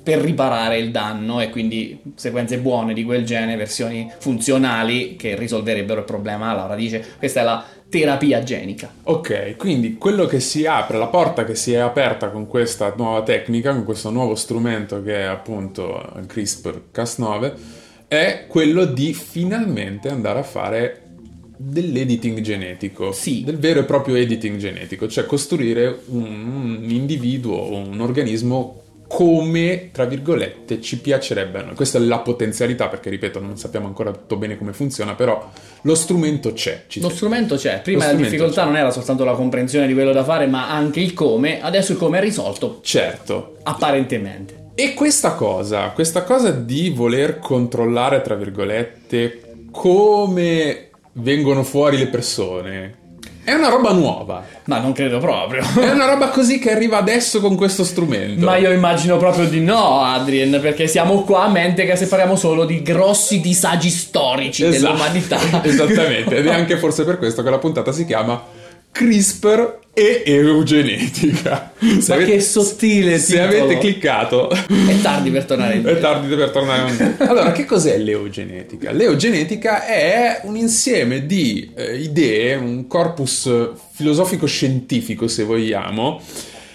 per 0.03 0.19
riparare 0.19 0.79
il 0.79 0.91
danno 0.91 1.41
e 1.41 1.49
quindi 1.49 2.01
sequenze 2.17 2.59
buone 2.59 2.93
di 2.93 3.05
quel 3.05 3.25
gene, 3.25 3.55
versioni 3.55 4.11
funzionali 4.19 5.15
che 5.15 5.37
risolverebbero 5.37 6.01
il 6.01 6.07
problema 6.07 6.51
alla 6.51 6.67
radice. 6.67 7.05
Questa 7.19 7.41
è 7.41 7.45
la 7.45 7.65
terapia 7.89 8.43
genica. 8.43 8.91
Ok, 9.05 9.55
quindi 9.57 9.99
quello 9.99 10.27
che 10.27 10.41
si 10.41 10.67
apre, 10.67 10.99
la 10.99 11.07
porta 11.07 11.45
che 11.45 11.55
si 11.55 11.73
è 11.73 11.79
aperta 11.79 12.31
con 12.31 12.49
questa 12.49 12.93
nuova 12.97 13.23
tecnica, 13.23 13.73
con 13.73 13.85
questo 13.85 14.11
nuovo 14.11 14.35
strumento 14.35 15.03
che 15.03 15.19
è 15.19 15.25
appunto 15.25 16.03
CRISPR-Cas9, 16.27 17.53
è 18.09 18.47
quello 18.49 18.87
di 18.87 19.15
finalmente 19.15 20.09
andare 20.09 20.41
a 20.41 20.43
fare 20.43 21.03
dell'editing 21.65 22.41
genetico, 22.41 23.13
Sì. 23.13 23.43
del 23.45 23.59
vero 23.59 23.81
e 23.81 23.85
proprio 23.85 24.17
editing 24.17 24.57
genetico, 24.59 25.07
cioè 25.09 25.27
costruire 25.27 26.01
un, 26.07 26.79
un 26.83 26.91
individuo, 26.91 27.75
un 27.77 28.01
organismo 28.01 28.79
come, 29.07 29.91
tra 29.93 30.07
virgolette, 30.07 30.81
ci 30.81 30.99
piacerebbe 30.99 31.59
a 31.59 31.63
noi. 31.65 31.75
Questa 31.75 31.99
è 31.99 32.01
la 32.01 32.21
potenzialità, 32.21 32.89
perché 32.89 33.11
ripeto, 33.11 33.41
non 33.41 33.59
sappiamo 33.59 33.87
ancora 33.87 34.11
tutto 34.11 34.37
bene 34.37 34.57
come 34.57 34.73
funziona, 34.73 35.15
però 35.15 35.51
lo 35.83 35.95
strumento 35.95 36.55
c'è. 36.55 36.85
Lo 36.95 37.09
c'è. 37.09 37.15
strumento 37.15 37.57
c'è, 37.57 37.81
prima 37.83 38.07
Lo 38.07 38.13
la 38.13 38.17
difficoltà 38.17 38.63
c'è. 38.63 38.67
non 38.69 38.77
era 38.79 38.91
soltanto 38.91 39.25
la 39.25 39.35
comprensione 39.35 39.87
di 39.87 39.93
quello 39.93 40.13
da 40.13 40.25
fare, 40.25 40.47
ma 40.47 40.71
anche 40.71 41.01
il 41.01 41.13
come, 41.13 41.61
adesso 41.61 41.93
il 41.93 41.99
come 41.99 42.19
è 42.19 42.21
risolto, 42.23 42.79
Certo, 42.83 43.57
apparentemente. 43.65 44.71
E 44.75 44.95
questa 44.95 45.35
cosa, 45.35 45.91
questa 45.91 46.23
cosa 46.23 46.51
di 46.51 46.89
voler 46.89 47.39
controllare, 47.39 48.23
tra 48.23 48.35
virgolette, 48.35 49.67
come 49.71 50.89
vengono 51.15 51.63
fuori 51.63 51.99
le 51.99 52.07
persone, 52.07 53.01
è 53.45 53.53
una 53.53 53.69
roba 53.69 53.93
nuova. 53.93 54.45
Ma 54.67 54.79
non 54.79 54.93
credo 54.93 55.19
proprio. 55.19 55.63
È 55.63 55.91
una 55.91 56.07
roba 56.07 56.29
così 56.29 56.61
che 56.61 56.71
arriva 56.71 56.99
adesso 56.99 57.41
con 57.41 57.57
questo 57.57 57.83
strumento. 57.83 58.45
Ma 58.45 58.57
io 58.57 58.71
immagino 58.71 59.17
proprio 59.17 59.49
di 59.49 59.61
no, 59.61 60.01
Adrien, 60.03 60.61
perché 60.61 60.87
siamo 60.87 61.23
qua 61.23 61.45
a 61.45 61.49
mente 61.49 61.85
che 61.85 61.97
se 61.97 62.07
parliamo 62.07 62.37
solo 62.37 62.65
di 62.65 62.83
grossi 62.83 63.41
disagi 63.41 63.91
storici 63.91 64.65
Esatto. 64.65 64.93
dell'umanità. 64.93 65.39
Esattamente, 65.63 66.37
ed 66.37 66.47
è 66.47 66.53
anche 66.55 66.79
forse 66.79 67.05
per 67.05 67.19
questo 67.19 67.43
che 67.43 67.51
la 67.51 67.59
puntata 67.59 67.91
si 67.91 68.07
chiama 68.07 68.61
CRISPR 68.93 69.81
e 69.95 70.23
eugenetica. 70.25 71.73
Se 72.01 72.17
Ma 72.17 72.25
che 72.25 72.41
sottile 72.41 73.19
Se 73.19 73.33
titolo. 73.39 73.49
avete 73.65 73.79
cliccato 73.79 74.49
È 74.51 75.01
tardi 75.03 75.31
per 75.31 75.45
tornare 75.45 75.73
È 75.75 75.77
indietro. 75.77 76.01
tardi 76.01 76.35
per 76.35 76.51
tornare. 76.51 77.15
Allora, 77.19 77.53
che 77.53 77.65
cos'è 77.67 77.99
l'eugenetica? 77.99 78.91
L'eugenetica 78.93 79.85
è 79.85 80.41
un 80.45 80.57
insieme 80.57 81.27
di 81.27 81.71
eh, 81.75 81.97
idee, 81.99 82.55
un 82.55 82.87
corpus 82.87 83.51
filosofico-scientifico, 83.93 85.29
se 85.29 85.43
vogliamo, 85.45 86.21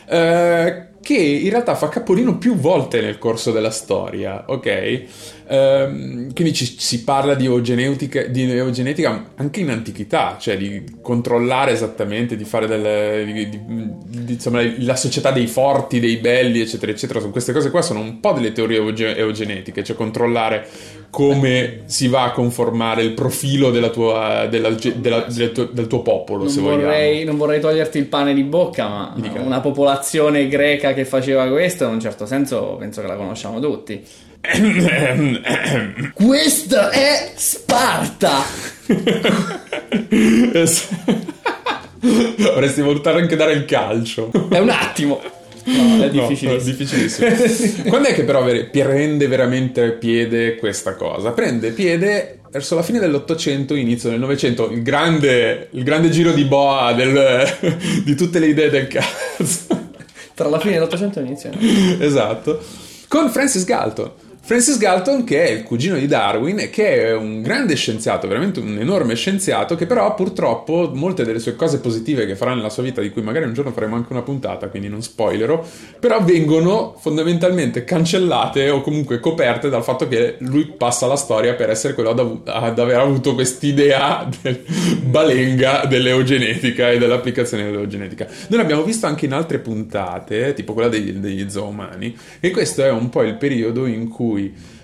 eh, 0.09 0.86
che 1.07 1.15
in 1.15 1.49
realtà 1.49 1.73
fa 1.75 1.87
capolino 1.87 2.37
più 2.37 2.55
volte 2.57 2.99
nel 2.99 3.17
corso 3.17 3.53
della 3.53 3.69
storia, 3.71 4.43
ok? 4.45 5.03
Ehm, 5.47 6.33
quindi 6.33 6.51
ci- 6.53 6.75
si 6.77 7.05
parla 7.05 7.33
di 7.33 7.45
eugenetica, 7.45 8.23
di 8.23 8.51
eugenetica 8.51 9.31
anche 9.35 9.61
in 9.61 9.69
antichità, 9.69 10.35
cioè 10.37 10.57
di 10.57 10.83
controllare 11.01 11.71
esattamente, 11.71 12.35
di 12.35 12.43
fare 12.43 12.67
delle, 12.67 13.23
di- 13.25 13.47
di- 13.49 13.61
di- 14.25 14.33
insomma, 14.33 14.61
la 14.79 14.97
società 14.97 15.31
dei 15.31 15.47
forti, 15.47 16.01
dei 16.01 16.17
belli, 16.17 16.59
eccetera, 16.59 16.91
eccetera. 16.91 17.21
Queste 17.21 17.53
cose 17.53 17.71
qua 17.71 17.81
sono 17.81 18.01
un 18.01 18.19
po' 18.19 18.33
delle 18.33 18.51
teorie 18.51 18.75
euge- 18.77 19.15
eugenetiche, 19.15 19.85
cioè 19.85 19.95
controllare 19.95 20.67
come 21.09 21.81
si 21.85 22.07
va 22.07 22.23
a 22.25 22.31
conformare 22.31 23.01
il 23.01 23.11
profilo 23.13 23.71
della 23.71 23.89
tua, 23.89 24.45
della- 24.49 24.69
della- 24.95 25.25
del, 25.27 25.51
tuo, 25.51 25.65
del 25.65 25.87
tuo 25.87 26.01
popolo, 26.01 26.43
Non 26.43 26.51
se 26.51 26.61
vorrei, 26.61 27.09
vogliamo. 27.13 27.25
non 27.29 27.37
vorrei 27.37 27.59
toglierti 27.59 27.97
il 27.97 28.05
pane 28.05 28.33
di 28.33 28.43
bocca, 28.43 28.87
ma 28.87 29.13
dica. 29.15 29.39
una 29.41 29.59
popolazione 29.61 30.47
greca 30.47 30.93
che 30.93 31.05
faceva 31.05 31.47
questo, 31.47 31.85
in 31.85 31.91
un 31.91 31.99
certo 32.01 32.25
senso, 32.25 32.75
penso 32.79 33.01
che 33.01 33.07
la 33.07 33.15
conosciamo 33.15 33.59
tutti. 33.59 34.03
Questa 36.13 36.89
è 36.91 37.31
Sparta! 37.35 38.43
Es- 40.53 40.87
Vorresti 41.99 42.81
voluto 42.81 43.09
anche 43.09 43.35
dare 43.35 43.53
il 43.53 43.65
calcio. 43.65 44.29
È 44.49 44.59
un 44.59 44.69
attimo. 44.69 45.19
No, 45.69 46.03
è 46.03 46.09
No, 46.11 46.27
difficilissimo. 46.27 46.53
è 46.55 46.63
difficilissimo. 47.27 47.83
Quando 47.89 48.07
è 48.07 48.13
che 48.13 48.23
però 48.23 48.43
prende 48.71 49.27
veramente 49.27 49.91
piede 49.91 50.55
questa 50.55 50.95
cosa? 50.95 51.31
Prende 51.31 51.71
piede 51.71 52.39
verso 52.49 52.75
la 52.75 52.83
fine 52.83 52.99
dell'Ottocento, 52.99 53.75
inizio 53.75 54.09
del 54.09 54.19
Novecento, 54.19 54.69
il 54.71 54.81
grande, 54.81 55.67
il 55.71 55.83
grande 55.83 56.09
giro 56.09 56.31
di 56.31 56.45
boa 56.45 56.93
del- 56.93 57.47
di 58.05 58.15
tutte 58.15 58.39
le 58.39 58.47
idee 58.47 58.69
del 58.69 58.87
cazzo. 58.87 59.75
Tra 60.33 60.47
la 60.49 60.59
fine 60.59 60.73
dell'Ottocento 60.73 61.19
e 61.19 61.23
l'inizio. 61.23 61.49
esatto. 61.99 62.61
Con 63.07 63.29
Francis 63.29 63.65
Galton. 63.65 64.11
Francis 64.47 64.77
Galton, 64.77 65.25
che 65.25 65.45
è 65.45 65.49
il 65.49 65.63
cugino 65.63 65.97
di 65.97 66.07
Darwin, 66.07 66.69
che 66.71 67.07
è 67.07 67.13
un 67.13 67.41
grande 67.41 67.75
scienziato, 67.75 68.29
veramente 68.29 68.61
un 68.61 68.77
enorme 68.79 69.13
scienziato, 69.13 69.75
che 69.75 69.85
però 69.85 70.15
purtroppo 70.15 70.89
molte 70.93 71.25
delle 71.25 71.39
sue 71.39 71.57
cose 71.57 71.81
positive 71.81 72.25
che 72.25 72.37
farà 72.37 72.53
nella 72.53 72.69
sua 72.69 72.83
vita, 72.83 73.01
di 73.01 73.09
cui 73.09 73.21
magari 73.21 73.43
un 73.43 73.51
giorno 73.51 73.73
faremo 73.73 73.97
anche 73.97 74.13
una 74.13 74.21
puntata, 74.21 74.69
quindi 74.69 74.87
non 74.87 75.01
spoilerò, 75.03 75.61
però 75.99 76.23
vengono 76.23 76.95
fondamentalmente 76.97 77.83
cancellate 77.83 78.69
o 78.69 78.79
comunque 78.79 79.19
coperte 79.19 79.67
dal 79.67 79.83
fatto 79.83 80.07
che 80.07 80.37
lui 80.39 80.65
passa 80.77 81.07
la 81.07 81.17
storia 81.17 81.53
per 81.55 81.69
essere 81.69 81.93
quello 81.93 82.11
ad, 82.11 82.19
avu- 82.19 82.47
ad 82.47 82.79
aver 82.79 82.99
avuto 82.99 83.33
quest'idea 83.33 84.29
del 84.41 84.63
balenga 85.03 85.83
dell'eugenetica 85.89 86.89
e 86.89 86.97
dell'applicazione 86.97 87.65
dell'eugenetica. 87.65 88.25
Noi 88.47 88.59
l'abbiamo 88.61 88.83
visto 88.83 89.07
anche 89.07 89.25
in 89.25 89.33
altre 89.33 89.59
puntate, 89.59 90.53
tipo 90.53 90.71
quella 90.71 90.87
degli, 90.87 91.11
degli 91.11 91.49
zoomani, 91.49 92.17
e 92.39 92.49
questo 92.51 92.81
è 92.81 92.89
un 92.89 93.09
po' 93.09 93.23
il 93.23 93.35
periodo 93.35 93.85
in 93.85 94.07
cui 94.07 94.35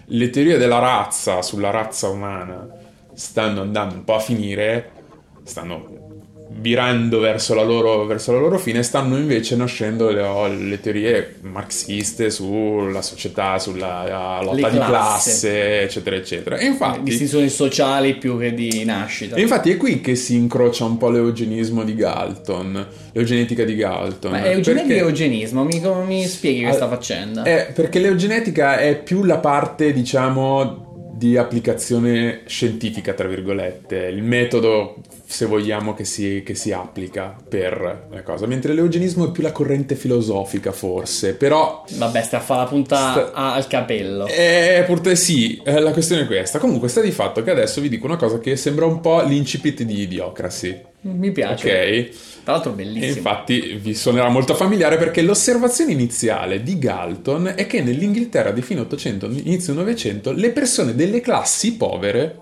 le 0.06 0.30
teorie 0.30 0.58
della 0.58 0.80
razza 0.80 1.42
sulla 1.42 1.70
razza 1.70 2.10
umana 2.10 2.68
stanno 3.13 3.62
andando 3.62 3.96
un 3.96 4.04
po' 4.04 4.16
a 4.16 4.20
finire, 4.20 4.92
stanno 5.44 6.03
virando 6.56 7.20
verso 7.20 7.54
la 7.54 7.63
loro, 7.63 8.06
verso 8.06 8.32
la 8.32 8.39
loro 8.39 8.58
fine, 8.58 8.84
stanno 8.84 9.18
invece 9.18 9.56
nascendo 9.56 10.10
le, 10.12 10.56
le 10.56 10.80
teorie 10.80 11.36
marxiste 11.42 12.30
sulla 12.30 13.02
società, 13.02 13.60
sulla 13.60 14.39
lotta 14.42 14.68
Le 14.68 14.72
di 14.72 14.78
classe, 14.78 15.82
eccetera, 15.82 16.16
eccetera. 16.16 16.58
E 16.58 16.66
infatti, 16.66 17.02
Distinzioni 17.04 17.50
sociali 17.50 18.16
più 18.16 18.38
che 18.38 18.54
di 18.54 18.84
nascita. 18.86 19.36
e 19.36 19.42
infatti 19.42 19.72
è 19.72 19.78
qui 19.78 20.00
che 20.02 20.16
si 20.16 20.36
incrocia 20.36 20.86
un 20.86 20.98
po' 20.98 21.10
l'eugenismo 21.10 21.84
di 21.84 21.96
Galton, 21.96 22.88
l'eugenetica 23.12 23.63
di 23.63 23.76
Galton. 23.76 24.32
Ma 24.32 24.46
eugenetica 24.46 24.88
perché- 24.88 24.94
e 24.96 25.06
eugenismo, 25.08 25.63
mi, 25.63 25.82
mi 26.06 26.26
spieghi 26.26 26.63
questa 26.63 26.88
faccenda? 26.88 27.44
Eh, 27.44 27.72
perché 27.74 28.00
l'eugenetica 28.00 28.78
è 28.78 28.98
più 28.98 29.24
la 29.24 29.38
parte, 29.38 29.92
diciamo, 29.92 31.12
di 31.16 31.38
applicazione 31.38 32.42
scientifica, 32.46 33.13
tra 33.13 33.28
virgolette, 33.28 33.96
il 34.08 34.24
metodo, 34.24 34.96
se 35.34 35.46
vogliamo, 35.46 35.93
che 35.96 36.06
si, 36.06 36.43
che 36.46 36.54
si 36.54 36.72
applica 36.72 37.36
per 37.50 38.08
la 38.12 38.22
cosa, 38.22 38.46
mentre 38.46 38.74
l'eugenismo 38.74 39.28
è 39.28 39.32
più 39.32 39.41
la 39.41 39.52
corrente 39.52 39.96
filosofica, 39.96 40.72
forse, 40.72 41.34
però... 41.34 41.84
Vabbè, 41.91 42.22
sta 42.22 42.38
a 42.38 42.39
fare 42.39 42.62
la 42.62 42.67
punta 42.67 42.96
Sta- 43.12 43.32
al 43.34 43.65
capello. 43.67 44.28
Eh, 44.28 44.84
purtroppo 44.86 45.15
sì, 45.15 45.60
eh, 45.65 45.80
la 45.80 45.91
questione 45.91 46.22
è 46.24 46.26
questa. 46.28 46.60
Comunque 46.60 46.88
sta 46.88 47.02
di 47.02 47.12
fatto 47.12 47.41
che 47.41 47.50
adesso 47.52 47.82
vi 47.82 47.89
dico 47.89 48.06
una 48.06 48.15
cosa 48.15 48.38
che 48.39 48.56
sembra 48.56 48.86
un 48.86 49.00
po' 49.02 49.22
l'incipit 49.24 49.82
di 49.84 50.02
Idiocracy, 50.02 50.82
Mi 51.02 51.32
piace. 51.32 51.67
ok? 52.12 52.41
Tra 52.43 52.54
l'altro 52.54 52.72
E 52.72 52.76
bellissimo. 52.76 53.15
infatti 53.15 53.80
vi 53.82 53.96
suonerà 53.96 54.30
molto 54.30 54.54
familiare 54.54 54.98
perché 54.98 55.22
l'osservazione 55.22 55.93
iniziale 55.93 56.62
di 56.62 56.78
Galton 56.78 57.54
è 57.56 57.65
che 57.65 57.82
nell'Inghilterra 57.82 58.52
di 58.52 58.62
fine 58.62 58.82
800, 58.82 59.26
inizio 59.28 59.74
900, 59.74 60.32
le 60.34 60.50
persone 60.52 60.93
delle 60.93 61.22
classi 61.22 61.76
povere, 61.76 62.38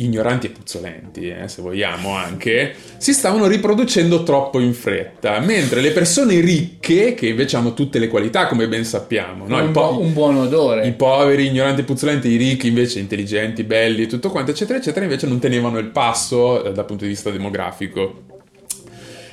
ignoranti 0.00 0.46
e 0.46 0.50
puzzolenti, 0.50 1.28
eh, 1.28 1.48
se 1.48 1.60
vogliamo 1.60 2.14
anche, 2.14 2.74
si 2.98 3.12
stavano 3.12 3.46
riproducendo 3.46 4.22
troppo 4.22 4.60
in 4.60 4.72
fretta, 4.72 5.40
mentre 5.40 5.80
le 5.80 5.90
persone 5.90 6.40
ricche, 6.40 7.14
che 7.14 7.28
invece 7.28 7.56
hanno 7.56 7.74
tutte 7.74 7.98
le 7.98 8.08
qualità, 8.08 8.46
come 8.46 8.68
ben 8.68 8.84
sappiamo, 8.84 9.46
no? 9.46 9.60
un, 9.60 9.72
po- 9.72 9.98
un 10.00 10.12
buon 10.12 10.36
odore. 10.36 10.86
i 10.86 10.92
poveri, 10.92 11.46
ignoranti 11.46 11.80
e 11.80 11.84
puzzolenti, 11.84 12.28
i 12.28 12.36
ricchi 12.36 12.68
invece 12.68 13.00
intelligenti, 13.00 13.64
belli 13.64 14.06
tutto 14.06 14.30
quanto, 14.30 14.52
eccetera, 14.52 14.78
eccetera, 14.78 15.04
invece 15.04 15.26
non 15.26 15.40
tenevano 15.40 15.78
il 15.78 15.86
passo 15.86 16.64
eh, 16.64 16.72
dal 16.72 16.84
punto 16.84 17.02
di 17.02 17.10
vista 17.10 17.30
demografico. 17.30 18.22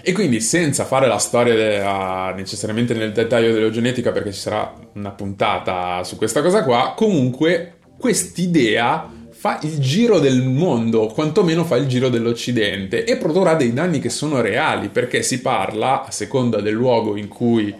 E 0.01 0.11
quindi 0.13 0.39
senza 0.39 0.83
fare 0.85 1.07
la 1.07 1.17
storia 1.17 1.53
de- 1.53 1.79
a- 1.79 2.33
necessariamente 2.35 2.93
nel 2.95 3.11
dettaglio 3.11 3.53
dell'eugenetica, 3.53 4.11
perché 4.11 4.31
ci 4.31 4.39
sarà 4.39 4.73
una 4.93 5.11
puntata 5.11 6.03
su 6.03 6.15
questa 6.15 6.41
cosa 6.41 6.63
qua, 6.63 6.93
comunque 6.95 7.73
quest'idea 7.99 9.09
fa 9.45 9.59
il 9.61 9.77
giro 9.77 10.17
del 10.17 10.41
mondo, 10.41 11.05
quantomeno 11.05 11.65
fa 11.65 11.75
il 11.75 11.85
giro 11.85 12.09
dell'Occidente 12.09 13.03
e 13.03 13.15
produrrà 13.15 13.53
dei 13.53 13.73
danni 13.73 13.99
che 13.99 14.09
sono 14.09 14.41
reali, 14.41 14.89
perché 14.89 15.21
si 15.21 15.39
parla, 15.39 16.03
a 16.03 16.09
seconda 16.09 16.61
del 16.61 16.73
luogo 16.73 17.15
in 17.15 17.27
cui 17.27 17.71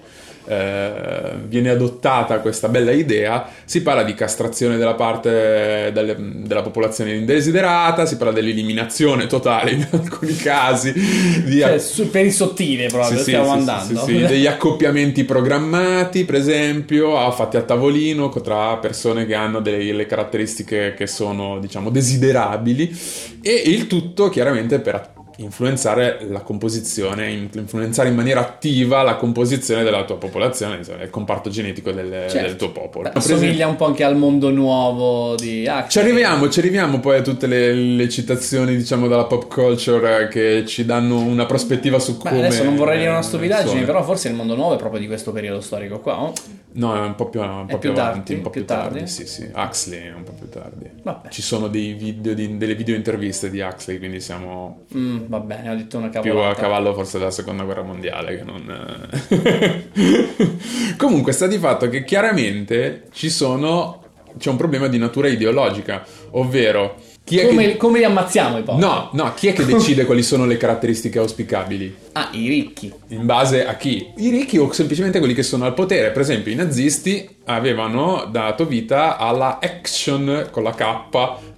eh, 0.48 1.32
viene 1.48 1.70
adottata 1.70 2.40
questa 2.40 2.70
bella 2.70 2.92
idea, 2.92 3.48
si 3.66 3.82
parla 3.82 4.04
di 4.04 4.14
castrazione 4.14 4.78
della 4.78 4.94
parte 4.94 5.92
delle, 5.94 6.16
della 6.18 6.62
popolazione 6.62 7.14
indesiderata, 7.16 8.06
si 8.06 8.18
parla 8.18 8.34
dell'eliminazione 8.34 9.28
totale 9.28 9.72
in 9.72 9.88
alcuni 9.92 10.36
casi, 10.36 10.94
di 10.94 11.60
Cioè, 11.60 11.80
su- 11.80 12.10
per 12.10 12.26
il 12.26 12.34
sottile 12.34 12.88
proprio, 12.88 13.18
sì, 13.18 13.24
stiamo 13.24 13.46
sì, 13.46 13.52
andando. 13.52 14.06
sì, 14.06 14.18
degli 14.26 14.48
accoppiamenti 14.48 15.24
programmati, 15.24 16.26
per 16.26 16.36
esempio, 16.36 17.32
fatti 17.32 17.58
a 17.58 17.62
tavolino 17.62 18.30
tra 18.30 18.78
persone 18.78 19.26
che 19.26 19.34
hanno 19.34 19.60
delle 19.60 20.06
caratteristiche 20.06 20.94
che 20.96 21.08
sono, 21.08 21.60
diciamo, 21.60 21.90
desiderabili 21.90 22.96
e 23.42 23.64
il 23.66 23.88
tutto 23.88 24.30
chiaramente 24.30 24.80
per 24.80 25.15
influenzare 25.38 26.26
la 26.30 26.42
composizione, 26.42 27.30
in- 27.32 27.50
influenzare 27.54 28.10
in 28.10 28.16
maniera 28.16 28.40
attiva 28.42 29.02
la 29.02 29.16
composizione 29.16 29.84
della 29.84 30.04
tua 30.06 30.18
popolazione, 30.18 30.80
il 31.02 31.10
comparto 31.10 31.50
genetico 31.50 31.92
del, 31.92 32.26
Certo. 32.30 32.48
del 32.48 32.56
tuo 32.56 32.72
popolo. 32.72 33.10
Beh, 33.10 33.18
Assomiglia 33.18 33.68
un 33.68 33.76
po' 33.76 33.86
anche 33.86 34.04
al 34.04 34.16
mondo 34.18 34.50
nuovo 34.50 35.36
di 35.36 35.64
Huxley. 35.68 35.88
Ci 35.90 36.00
arriviamo, 36.00 36.50
ci 36.50 36.60
arriviamo 36.60 37.00
poi 37.00 37.18
a 37.18 37.22
tutte 37.22 37.48
le, 37.48 37.74
le 37.74 38.10
citazioni, 38.10 38.76
diciamo, 38.76 39.08
dalla 39.08 39.26
pop 39.26 39.48
culture 39.48 40.28
che 40.30 40.64
ci 40.66 40.86
danno 40.86 41.20
una 41.20 41.46
prospettiva 41.46 42.00
su 42.00 42.14
Beh, 42.18 42.30
come... 42.30 42.40
adesso 42.48 42.64
non 42.64 42.76
vorrei 42.76 42.98
dire 42.98 43.10
una 43.10 43.20
eh, 43.20 43.24
stupidaggine, 43.24 43.84
però 43.84 44.04
forse 44.04 44.30
il 44.30 44.36
mondo 44.36 44.56
nuovo 44.56 44.76
è 44.76 44.78
proprio 44.78 45.00
di 45.00 45.08
questo 45.08 45.32
periodo 45.32 45.62
storico 45.62 46.00
qua. 46.00 46.22
oh? 46.22 46.34
No, 46.78 46.94
è 46.94 47.00
un 47.00 47.16
po' 47.16 47.30
più, 47.30 47.40
un 47.42 47.66
po' 47.68 47.78
più 47.78 47.92
più 47.92 48.00
avanti, 48.02 48.18
tardi? 48.18 48.34
un 48.34 48.42
po' 48.42 48.50
più, 48.50 48.66
Più 48.66 48.76
tardi. 48.76 48.94
tardi? 48.96 49.10
Sì, 49.10 49.26
sì. 49.28 49.50
Huxley 49.54 50.08
è 50.08 50.14
un 50.14 50.24
po' 50.24 50.34
più 50.34 50.50
tardi. 50.50 50.90
Vabbè. 51.04 51.30
Ci 51.30 51.42
sono 51.42 51.68
dei 51.70 51.94
video 51.94 52.34
di- 52.34 52.58
delle 52.58 52.76
video 52.76 52.96
interviste 52.96 53.50
di 53.50 53.62
Huxley, 53.62 53.98
quindi 53.98 54.20
siamo 54.20 54.84
Mm, 54.96 55.25
va 55.28 55.40
bene, 55.40 55.70
ho 55.70 55.76
detto 55.76 55.98
una 55.98 56.10
più 56.10 56.22
cavolata. 56.22 56.52
a 56.52 56.62
cavallo 56.62 56.94
forse 56.94 57.18
della 57.18 57.32
seconda 57.32 57.64
guerra 57.64 57.84
mondiale 57.84 58.38
che 58.38 58.44
non... 58.44 59.90
eh. 60.00 60.96
Comunque 60.98 61.32
sta 61.32 61.48
di 61.48 61.58
fatto 61.58 61.90
che 61.90 62.04
chiaramente 62.04 63.04
ci 63.12 63.30
sono... 63.30 64.02
C'è 64.38 64.50
un 64.50 64.58
problema 64.58 64.88
di 64.88 64.98
natura 64.98 65.30
ideologica, 65.30 66.04
ovvero 66.32 66.98
chi 67.26 67.40
è 67.40 67.48
Come, 67.48 67.64
che... 67.70 67.78
come 67.78 67.98
li 67.98 68.04
ammazziamo 68.04 68.60
i 68.60 68.62
poveri? 68.62 68.86
No, 68.86 69.10
no, 69.14 69.34
chi 69.34 69.48
è 69.48 69.54
che 69.54 69.66
decide 69.66 70.06
quali 70.06 70.22
sono 70.22 70.46
le 70.46 70.58
caratteristiche 70.58 71.18
auspicabili? 71.20 72.04
Ah, 72.16 72.30
i 72.32 72.48
ricchi. 72.48 72.94
In 73.10 73.26
base 73.26 73.66
a 73.66 73.76
chi? 73.76 74.14
I 74.16 74.30
ricchi 74.30 74.58
o 74.58 74.72
semplicemente 74.72 75.20
quelli 75.20 75.34
che 75.34 75.44
sono 75.44 75.66
al 75.66 75.74
potere. 75.74 76.12
Per 76.12 76.22
esempio, 76.22 76.50
i 76.50 76.56
nazisti 76.56 77.28
avevano 77.46 78.26
dato 78.32 78.66
vita 78.66 79.18
alla 79.18 79.60
Action 79.62 80.48
con 80.50 80.64
la 80.64 80.72
K 80.72 81.10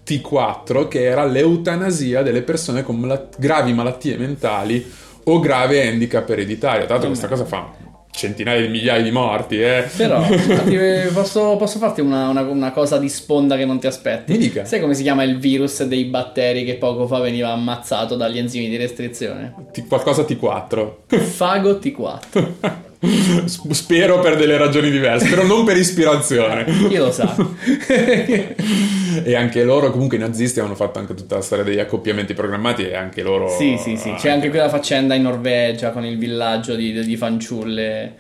T4, 0.08 0.88
che 0.88 1.04
era 1.04 1.26
l'eutanasia 1.26 2.22
delle 2.22 2.42
persone 2.42 2.84
con 2.84 2.98
mala- 2.98 3.28
gravi 3.38 3.74
malattie 3.74 4.16
mentali 4.18 4.86
o 5.26 5.40
grave 5.40 5.86
handicap 5.88 6.30
ereditario. 6.30 6.82
Tra 6.86 6.92
l'altro, 6.94 7.08
questa 7.10 7.28
cosa 7.28 7.44
fa 7.46 7.86
centinaia 8.10 8.62
di 8.62 8.68
migliaia 8.70 9.04
di 9.04 9.12
morti, 9.12 9.62
eh. 9.62 9.88
Però, 9.96 10.20
ti- 10.66 10.78
posso, 11.14 11.56
posso 11.58 11.78
farti 11.78 12.02
una, 12.02 12.30
una- 12.30 12.42
una 12.42 12.72
cosa 12.72 12.98
di 12.98 13.10
sponda 13.10 13.58
che 13.58 13.66
non 13.66 13.80
ti 13.80 13.86
aspetti? 13.88 14.32
Mi 14.32 14.38
dica. 14.40 14.66
Sai 14.66 14.80
come 14.80 14.94
si 14.96 15.04
chiama 15.04 15.24
il 15.24 15.38
virus 15.38 15.84
dei 15.84 16.06
batteri 16.06 16.64
che 16.64 16.76
poco 16.78 17.06
fa 17.06 17.20
veniva 17.20 17.50
ammazzato 17.52 18.16
dagli 18.16 18.38
enzimi 18.40 18.70
di 18.70 18.78
restrizione? 18.78 19.54
T- 19.72 19.86
qualcosa 19.88 20.24
T4. 20.24 20.92
Fago 21.20 21.72
T4. 21.74 22.86
Spero 23.46 24.20
per 24.20 24.38
delle 24.38 24.58
ragioni 24.58 24.90
diverse, 24.90 25.30
però 25.30 25.44
non 25.44 25.66
per 25.66 25.78
ispirazione. 25.78 26.66
Io 26.90 27.06
lo 27.06 27.12
sa. 27.12 27.36
E 29.24 29.36
anche 29.36 29.64
loro, 29.64 29.90
comunque 29.90 30.18
i 30.18 30.20
nazisti 30.20 30.60
avevano 30.60 30.78
fatto 30.78 31.00
anche 31.00 31.16
tutta 31.16 31.36
la 31.38 31.42
storia 31.42 31.64
degli 31.64 31.80
accoppiamenti 31.80 32.36
programmati 32.36 32.88
e 32.88 32.96
anche 32.96 33.24
loro... 33.24 33.50
sì, 33.50 33.76
sì, 33.82 33.98
sì. 33.98 34.14
C'è 34.14 34.30
anche 34.30 34.50
quella 34.50 34.70
faccenda 34.70 35.16
in 35.16 35.24
Norvegia 35.24 35.90
con 35.90 36.06
il 36.06 36.20
villaggio 36.20 36.76
di, 36.76 37.04
di 37.04 37.18
fanciulle. 37.18 38.14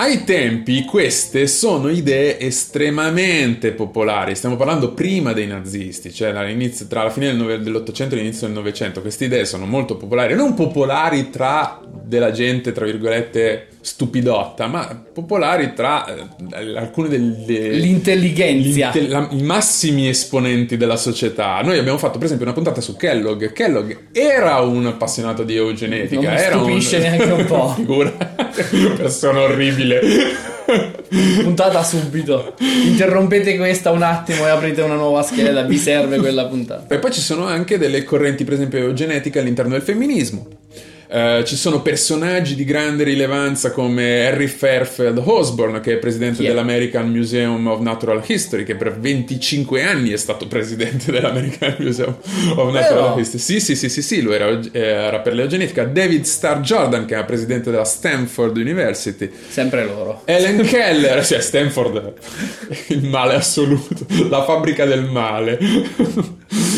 Ai 0.00 0.24
tempi 0.24 0.84
queste 0.84 1.46
sono 1.46 1.88
idee 1.88 2.38
estremamente 2.38 3.72
popolari, 3.72 4.34
stiamo 4.34 4.56
parlando 4.56 4.92
prima 4.92 5.32
dei 5.32 5.46
nazisti, 5.46 6.12
cioè 6.12 6.32
tra 6.88 7.02
la 7.02 7.10
fine 7.10 7.36
dell'Ottocento 7.36 8.14
e 8.14 8.18
l'inizio 8.18 8.46
del 8.46 8.54
Novecento, 8.54 9.00
queste 9.00 9.24
idee 9.24 9.44
sono 9.44 9.66
molto 9.66 9.96
popolari, 9.96 10.34
non 10.34 10.54
popolari 10.54 11.30
tra 11.30 11.80
della 12.08 12.30
gente, 12.30 12.72
tra 12.72 12.86
virgolette, 12.86 13.66
stupidotta, 13.80 14.66
ma 14.66 15.04
popolari 15.12 15.74
tra 15.74 16.06
eh, 16.06 16.76
alcune 16.76 17.08
delle... 17.08 17.70
L'intelligenza. 17.72 18.90
l'inte- 18.92 19.08
la- 19.08 19.28
i 19.30 19.42
massimi 19.42 20.08
esponenti 20.08 20.76
della 20.78 20.96
società. 20.96 21.60
Noi 21.62 21.78
abbiamo 21.78 21.98
fatto, 21.98 22.14
per 22.16 22.24
esempio, 22.24 22.46
una 22.46 22.54
puntata 22.54 22.80
su 22.80 22.96
Kellogg. 22.96 23.52
Kellogg 23.52 23.94
era 24.12 24.60
un 24.60 24.86
appassionato 24.86 25.42
di 25.42 25.54
eugenetica. 25.56 26.20
Non 26.22 26.32
mi 26.32 26.40
era 26.40 26.56
stupisce 26.58 26.98
neanche 27.00 27.30
un 27.30 27.44
po'. 27.44 27.68
Figura. 27.76 28.10
Persona 28.96 29.40
orribile. 29.40 30.00
Puntata 31.42 31.82
subito. 31.82 32.54
Interrompete 32.84 33.56
questa 33.56 33.90
un 33.90 34.02
attimo 34.02 34.46
e 34.46 34.50
aprite 34.50 34.82
una 34.82 34.94
nuova 34.94 35.22
scheda. 35.22 35.62
Vi 35.62 35.76
serve 35.78 36.18
quella 36.18 36.46
puntata. 36.46 36.94
E 36.94 36.98
poi 36.98 37.12
ci 37.12 37.20
sono 37.20 37.46
anche 37.46 37.78
delle 37.78 38.02
correnti, 38.04 38.44
per 38.44 38.54
esempio, 38.54 38.78
eugenetiche 38.78 39.38
all'interno 39.38 39.72
del 39.72 39.82
femminismo. 39.82 40.46
Eh, 41.10 41.42
ci 41.46 41.56
sono 41.56 41.80
personaggi 41.80 42.54
di 42.54 42.64
grande 42.64 43.02
rilevanza 43.02 43.72
come 43.72 44.26
Harry 44.26 44.46
Fairfield 44.46 45.22
Osborne, 45.24 45.80
che 45.80 45.94
è 45.94 45.96
presidente 45.96 46.42
è? 46.42 46.46
dell'American 46.46 47.08
Museum 47.10 47.66
of 47.66 47.80
Natural 47.80 48.22
History, 48.26 48.64
che 48.64 48.76
per 48.76 48.98
25 48.98 49.82
anni 49.82 50.10
è 50.10 50.16
stato 50.16 50.46
presidente 50.46 51.10
dell'American 51.12 51.76
Museum 51.78 52.14
of 52.56 52.72
Natural 52.72 53.14
Vero? 53.14 53.18
History. 53.18 53.42
Sì, 53.42 53.60
sì, 53.60 53.74
sì, 53.74 53.88
sì, 53.88 54.02
sì, 54.02 54.20
lui 54.20 54.34
era, 54.34 54.48
eh, 54.48 54.80
era 54.80 55.20
per 55.20 55.32
l'eugenetica. 55.32 55.84
David 55.84 56.24
Starr 56.24 56.60
Jordan, 56.60 57.06
che 57.06 57.14
era 57.14 57.24
presidente 57.24 57.70
della 57.70 57.84
Stanford 57.84 58.56
University. 58.56 59.30
Sempre 59.48 59.86
loro. 59.86 60.22
Ellen 60.26 60.62
Keller, 60.62 61.24
cioè 61.24 61.40
Stanford, 61.40 62.12
il 62.88 63.04
male 63.04 63.34
assoluto, 63.34 64.06
la 64.28 64.44
fabbrica 64.44 64.84
del 64.84 65.04
male. 65.04 65.58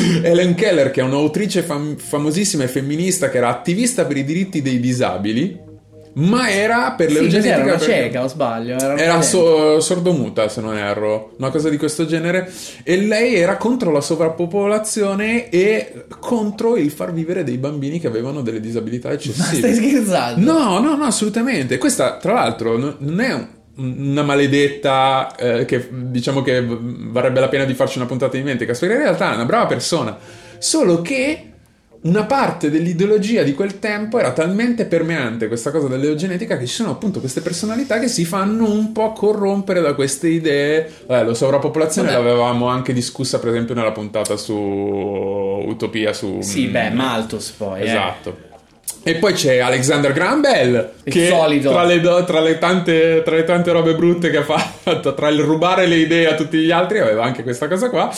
Ellen 0.23 0.55
Keller, 0.55 0.91
che 0.91 1.01
è 1.01 1.05
un'autrice 1.05 1.63
fam- 1.63 1.97
famosissima 1.99 2.65
e 2.65 2.69
femminista, 2.69 3.29
che 3.31 3.37
era 3.39 3.49
attivista 3.49 4.05
per 4.05 4.17
i 4.17 4.25
diritti 4.25 4.63
dei 4.63 4.81
disabili, 4.81 5.69
ma 6.13 6.51
era 6.51 6.91
per 6.97 7.09
Sì, 7.09 7.15
l'eugenetica. 7.15 7.55
cos'era 7.55 7.63
una 7.71 7.77
perché- 7.79 7.93
cieca, 8.03 8.25
o 8.25 8.29
sbaglio? 8.29 8.77
Era, 8.79 8.97
Era 8.97 9.23
so- 9.23 9.79
sordomuta, 9.81 10.49
se 10.49 10.61
non 10.61 10.77
erro, 10.77 11.35
una 11.39 11.51
cosa 11.51 11.69
di 11.69 11.77
questo 11.77 12.05
genere. 12.05 12.51
E 12.83 12.97
lei 12.97 13.37
era 13.37 13.57
contro 13.57 13.93
la 13.93 14.01
sovrappopolazione 14.01 15.49
e 15.51 16.05
contro 16.19 16.77
il 16.77 16.91
far 16.91 17.13
vivere 17.13 17.45
dei 17.45 17.59
bambini 17.59 18.01
che 18.01 18.09
avevano 18.09 18.43
delle 18.43 18.61
disabilità 18.61 19.09
Ma 19.09 19.15
eccessive. 19.15 19.57
stai 19.57 19.75
scherzando? 19.75 20.53
No, 20.53 20.79
no, 20.81 20.97
no, 20.97 21.05
assolutamente. 21.05 21.79
Questa, 21.79 22.17
tra 22.17 22.33
l'altro, 22.35 22.77
no- 22.77 22.97
non 22.99 23.21
è 23.21 23.33
un- 23.33 23.47
una 23.81 24.23
maledetta 24.23 25.35
eh, 25.37 25.64
che 25.64 25.88
diciamo 25.90 26.43
che 26.43 26.64
varrebbe 26.66 27.40
la 27.40 27.49
pena 27.49 27.64
di 27.64 27.75
farci 27.75 27.99
una 27.99 28.07
puntata 28.07 28.37
di 28.37 28.43
mente, 28.43 28.64
perché 28.66 28.85
in 28.85 28.97
realtà 28.99 29.33
è 29.33 29.35
una 29.35 29.45
brava 29.45 29.66
persona, 29.66 30.16
solo 30.59 31.01
che 31.03 31.45
una 32.03 32.25
parte 32.25 32.71
dell'ideologia 32.71 33.43
di 33.43 33.53
quel 33.53 33.79
tempo 33.79 34.19
era 34.19 34.33
talmente 34.33 34.87
permeante 34.87 35.49
questa 35.49 35.71
cosa 35.71 35.87
dell'eugenetica 35.87 36.57
che 36.57 36.64
ci 36.64 36.73
sono 36.73 36.93
appunto 36.93 37.21
queste 37.21 37.43
personalità 37.43 37.99
che 37.99 38.09
si 38.09 38.25
fanno 38.25 38.71
un 38.73 38.93
po' 38.93 39.12
corrompere 39.12 39.83
da 39.83 39.93
queste 39.95 40.29
idee. 40.29 40.90
Vabbè, 41.07 41.25
la 41.25 41.35
sovrappopolazione 41.35 42.11
Vabbè. 42.11 42.23
l'avevamo 42.23 42.69
anche 42.69 42.95
discussa 42.95 43.38
per 43.38 43.51
esempio 43.51 43.75
nella 43.75 43.93
puntata 43.93 44.38
su 44.38 44.55
Utopia 44.55 46.14
su 46.14 46.38
Sì, 46.40 46.69
mm, 46.69 46.73
beh, 46.73 46.90
Malthus 46.90 47.51
poi. 47.51 47.83
eh. 47.83 48.50
E 49.03 49.15
poi 49.15 49.33
c'è 49.33 49.59
Alexander 49.59 50.13
Graham 50.13 50.43
Bell, 50.43 50.91
Il 51.05 51.13
che. 51.13 51.29
Tra, 51.71 51.85
le, 51.85 52.01
tra 52.27 52.41
le 52.41 52.59
tante, 52.59 53.23
tra 53.25 53.35
le 53.35 53.45
tante 53.45 53.73
robe 53.73 53.95
brutte 53.95 54.29
che 54.31 54.37
ha 54.37 54.43
fatto, 54.45 55.15
tra 55.15 55.29
il 55.29 55.41
rubare 55.41 55.87
le 55.87 55.97
idee 55.97 56.27
a 56.29 56.35
tutti 56.35 56.59
gli 56.59 56.71
altri, 56.71 56.99
aveva 56.99 57.25
anche 57.25 57.43
questa 57.43 57.67
cosa 57.67 57.89
qua. 57.89 58.15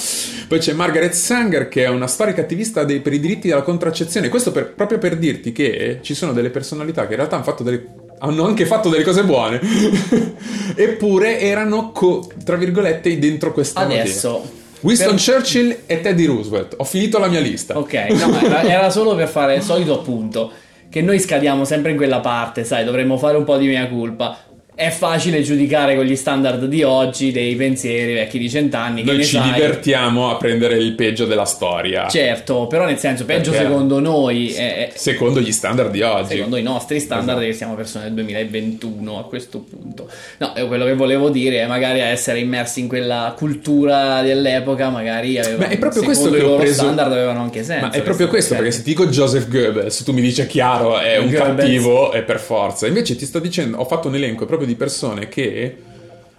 Poi 0.48 0.58
c'è 0.58 0.72
Margaret 0.72 1.12
Sanger, 1.12 1.68
che 1.68 1.84
è 1.84 1.88
una 1.88 2.08
storica 2.08 2.40
attivista 2.40 2.82
dei- 2.82 2.98
per 3.00 3.12
i 3.12 3.20
diritti 3.20 3.48
della 3.48 3.62
contraccezione. 3.62 4.28
Questo 4.28 4.50
per- 4.50 4.72
proprio 4.74 4.98
per 4.98 5.16
dirti 5.16 5.52
che 5.52 6.00
ci 6.02 6.14
sono 6.14 6.32
delle 6.32 6.50
personalità 6.50 7.02
che 7.06 7.10
in 7.12 7.16
realtà 7.16 7.36
hanno 7.36 7.44
fatto 7.44 7.62
delle 7.62 7.86
hanno 8.18 8.44
anche 8.46 8.66
fatto 8.66 8.88
delle 8.88 9.02
cose 9.02 9.24
buone, 9.24 9.58
eppure 10.76 11.40
erano, 11.40 11.90
co- 11.92 12.28
tra 12.44 12.56
virgolette, 12.56 13.18
dentro 13.18 13.52
questa 13.52 13.80
Adesso. 13.80 14.28
motivo. 14.30 14.60
Winston 14.80 15.14
per- 15.14 15.24
Churchill 15.24 15.76
e 15.86 16.00
Teddy 16.00 16.24
Roosevelt. 16.26 16.74
Ho 16.78 16.84
finito 16.84 17.18
la 17.18 17.28
mia 17.28 17.40
lista. 17.40 17.78
Ok, 17.78 17.92
no, 18.10 18.40
era, 18.40 18.62
era 18.62 18.90
solo 18.90 19.14
per 19.14 19.28
fare 19.28 19.54
il 19.56 19.62
solito 19.62 19.94
appunto. 19.94 20.50
Che 20.92 21.00
noi 21.00 21.18
scadiamo 21.18 21.64
sempre 21.64 21.92
in 21.92 21.96
quella 21.96 22.20
parte, 22.20 22.64
sai, 22.64 22.84
dovremmo 22.84 23.16
fare 23.16 23.38
un 23.38 23.44
po' 23.44 23.56
di 23.56 23.66
mia 23.66 23.88
colpa. 23.88 24.36
È 24.74 24.88
facile 24.90 25.42
giudicare 25.42 25.94
con 25.94 26.04
gli 26.04 26.16
standard 26.16 26.64
di 26.64 26.82
oggi 26.82 27.30
dei 27.30 27.54
pensieri 27.56 28.14
vecchi 28.14 28.38
di 28.38 28.48
cent'anni. 28.48 29.02
Noi 29.04 29.22
ci 29.22 29.36
sai. 29.36 29.52
divertiamo 29.52 30.30
a 30.30 30.36
prendere 30.36 30.76
il 30.76 30.94
peggio 30.94 31.26
della 31.26 31.44
storia. 31.44 32.08
Certo, 32.08 32.66
però 32.68 32.86
nel 32.86 32.98
senso, 32.98 33.24
peggio 33.26 33.50
Perché- 33.50 33.66
secondo 33.66 34.00
noi 34.00 34.52
è, 34.52 34.90
Secondo 34.94 35.40
gli 35.40 35.52
standard 35.52 35.90
di 35.90 36.00
oggi. 36.02 36.36
secondo 36.36 36.56
i 36.56 36.62
nostri 36.62 37.00
standard 37.00 37.38
Esatto. 37.38 37.46
che 37.46 37.52
siamo 37.52 37.74
persone 37.74 38.04
del 38.04 38.14
2021 38.14 39.18
a 39.18 39.24
questo 39.24 39.58
punto. 39.60 40.08
No, 40.38 40.54
eh, 40.54 40.66
quello 40.66 40.84
che 40.86 40.94
volevo 40.94 41.28
dire 41.28 41.60
è 41.60 41.66
magari 41.66 42.00
essere 42.00 42.38
immersi 42.40 42.80
in 42.80 42.88
quella 42.88 43.34
cultura 43.36 44.22
dell'epoca, 44.22 44.88
magari 44.88 45.38
avevano, 45.38 45.66
Ma 45.66 45.68
è 45.68 45.78
proprio 45.78 46.02
questo 46.02 46.30
che 46.30 46.40
ho 46.40 46.46
loro 46.46 46.56
preso- 46.62 46.82
standard 46.82 47.12
avevano 47.12 47.40
anche 47.42 47.62
senso. 47.62 47.86
Ma 47.86 47.92
è 47.92 48.00
proprio 48.02 48.28
questo, 48.28 48.54
perché 48.54 48.70
se 48.70 48.82
ti 48.82 48.90
dico 48.90 49.06
Joseph 49.06 49.48
Goebbels, 49.48 50.02
tu 50.02 50.12
mi 50.12 50.22
dici 50.22 50.46
chiaro, 50.46 50.98
è 50.98 51.18
un 51.18 51.30
Goebbels. 51.30 51.56
cattivo, 51.56 52.10
è 52.12 52.22
per 52.22 52.40
forza. 52.40 52.86
Invece 52.86 53.16
ti 53.16 53.26
sto 53.26 53.38
dicendo, 53.38 53.76
ho 53.76 53.84
fatto 53.84 54.08
un 54.08 54.14
elenco 54.14 54.46
proprio 54.46 54.61
di 54.64 54.74
persone 54.74 55.28
che 55.28 55.76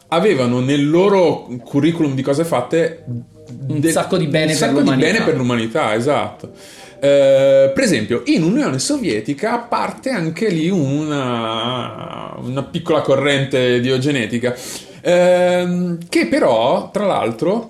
avevano 0.07 0.59
nel 0.59 0.89
loro 0.89 1.47
curriculum 1.63 2.13
di 2.13 2.21
cose 2.21 2.45
fatte 2.45 3.03
Un 3.67 3.83
sacco 3.83 4.17
di 4.17 4.27
bene 4.27 4.53
un 4.53 4.57
per 4.57 4.57
sacco 4.57 4.73
di 4.73 4.79
l'umanità. 4.79 5.11
bene 5.11 5.25
per 5.25 5.35
l'umanità, 5.35 5.93
esatto. 5.95 6.51
Eh, 6.99 7.71
per 7.73 7.83
esempio, 7.83 8.21
in 8.27 8.43
Unione 8.43 8.79
Sovietica 8.79 9.57
parte 9.57 10.09
anche 10.11 10.47
lì 10.47 10.69
una, 10.69 12.33
una 12.37 12.63
piccola 12.63 13.01
corrente 13.01 13.81
diogenetica, 13.81 14.55
ehm, 15.01 15.97
che 16.07 16.27
però, 16.27 16.89
tra 16.91 17.05
l'altro, 17.05 17.67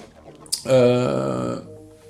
eh, 0.68 1.62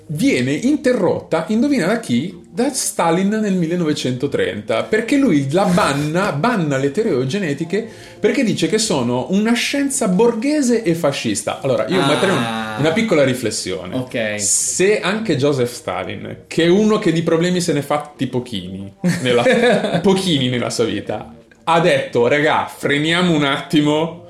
viene 0.08 0.52
interrotta, 0.52 1.46
indovina 1.48 1.86
da 1.86 1.98
chi? 1.98 2.42
Da 2.54 2.72
Stalin 2.72 3.30
nel 3.30 3.54
1930, 3.54 4.84
perché 4.84 5.16
lui 5.16 5.50
la 5.50 5.64
banna, 5.64 6.30
banna 6.30 6.76
le 6.76 6.92
teorie 6.92 7.10
eugenetiche 7.10 7.84
perché 8.20 8.44
dice 8.44 8.68
che 8.68 8.78
sono 8.78 9.26
una 9.30 9.54
scienza 9.54 10.06
borghese 10.06 10.84
e 10.84 10.94
fascista. 10.94 11.60
Allora, 11.60 11.84
io 11.88 12.00
Ah. 12.00 12.06
metterei 12.06 12.36
un- 12.36 12.74
una 12.78 12.92
piccola 12.92 13.24
riflessione. 13.24 13.96
Ok. 13.96 14.34
Se 14.40 15.00
anche 15.00 15.36
Joseph 15.36 15.72
Stalin, 15.72 16.42
che 16.46 16.62
è 16.62 16.68
uno 16.68 17.00
che 17.00 17.10
di 17.10 17.22
problemi 17.24 17.60
se 17.60 17.72
ne 17.72 17.82
fatti 17.82 18.28
pochini 18.28 18.92
nella, 19.22 19.42
pochini 20.00 20.48
nella 20.48 20.70
sua 20.70 20.84
vita, 20.84 21.34
ha 21.64 21.80
detto, 21.80 22.28
regà, 22.28 22.70
freniamo 22.72 23.32
un 23.34 23.42
attimo, 23.42 24.23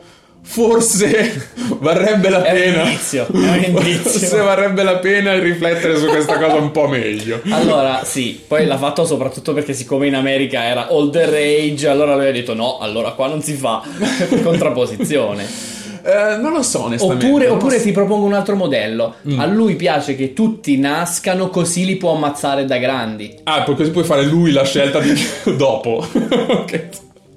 forse 0.46 1.48
varrebbe 1.80 2.28
la 2.28 2.42
È 2.44 2.50
un 2.52 2.56
pena. 2.56 2.82
indizio, 2.84 3.26
è 3.26 3.36
un 3.36 3.64
indizio. 3.66 4.10
Forse 4.10 4.36
varrebbe 4.36 4.82
la 4.82 4.96
pena 4.98 5.38
riflettere 5.38 5.96
su 5.98 6.06
questa 6.06 6.38
cosa 6.38 6.54
un 6.56 6.70
po' 6.70 6.86
meglio. 6.86 7.40
Allora, 7.50 8.02
sì, 8.04 8.40
poi 8.46 8.66
l'ha 8.66 8.78
fatto 8.78 9.04
soprattutto 9.04 9.52
perché 9.54 9.72
siccome 9.72 10.06
in 10.06 10.14
America 10.14 10.62
era 10.64 10.88
all 10.88 11.10
the 11.10 11.24
rage, 11.24 11.88
allora 11.88 12.14
lui 12.14 12.28
ha 12.28 12.32
detto 12.32 12.54
no, 12.54 12.78
allora 12.78 13.12
qua 13.12 13.26
non 13.28 13.42
si 13.42 13.54
fa 13.54 13.82
contrapposizione. 14.42 15.72
Eh, 16.06 16.36
non 16.36 16.52
lo 16.52 16.62
so, 16.62 16.84
onestamente. 16.84 17.24
Oppure, 17.24 17.48
oppure 17.48 17.80
ti 17.80 17.90
propongo 17.90 18.26
un 18.26 18.34
altro 18.34 18.56
modello. 18.56 19.14
Mm. 19.26 19.40
A 19.40 19.46
lui 19.46 19.74
piace 19.74 20.14
che 20.14 20.34
tutti 20.34 20.76
nascano 20.76 21.48
così 21.48 21.86
li 21.86 21.96
può 21.96 22.12
ammazzare 22.14 22.66
da 22.66 22.76
grandi. 22.76 23.34
Ah, 23.44 23.62
poi 23.62 23.74
così 23.74 23.90
puoi 23.90 24.04
fare 24.04 24.22
lui 24.24 24.52
la 24.52 24.64
scelta 24.64 25.00
di... 25.00 25.14
dopo. 25.56 26.06
ok. 26.46 26.88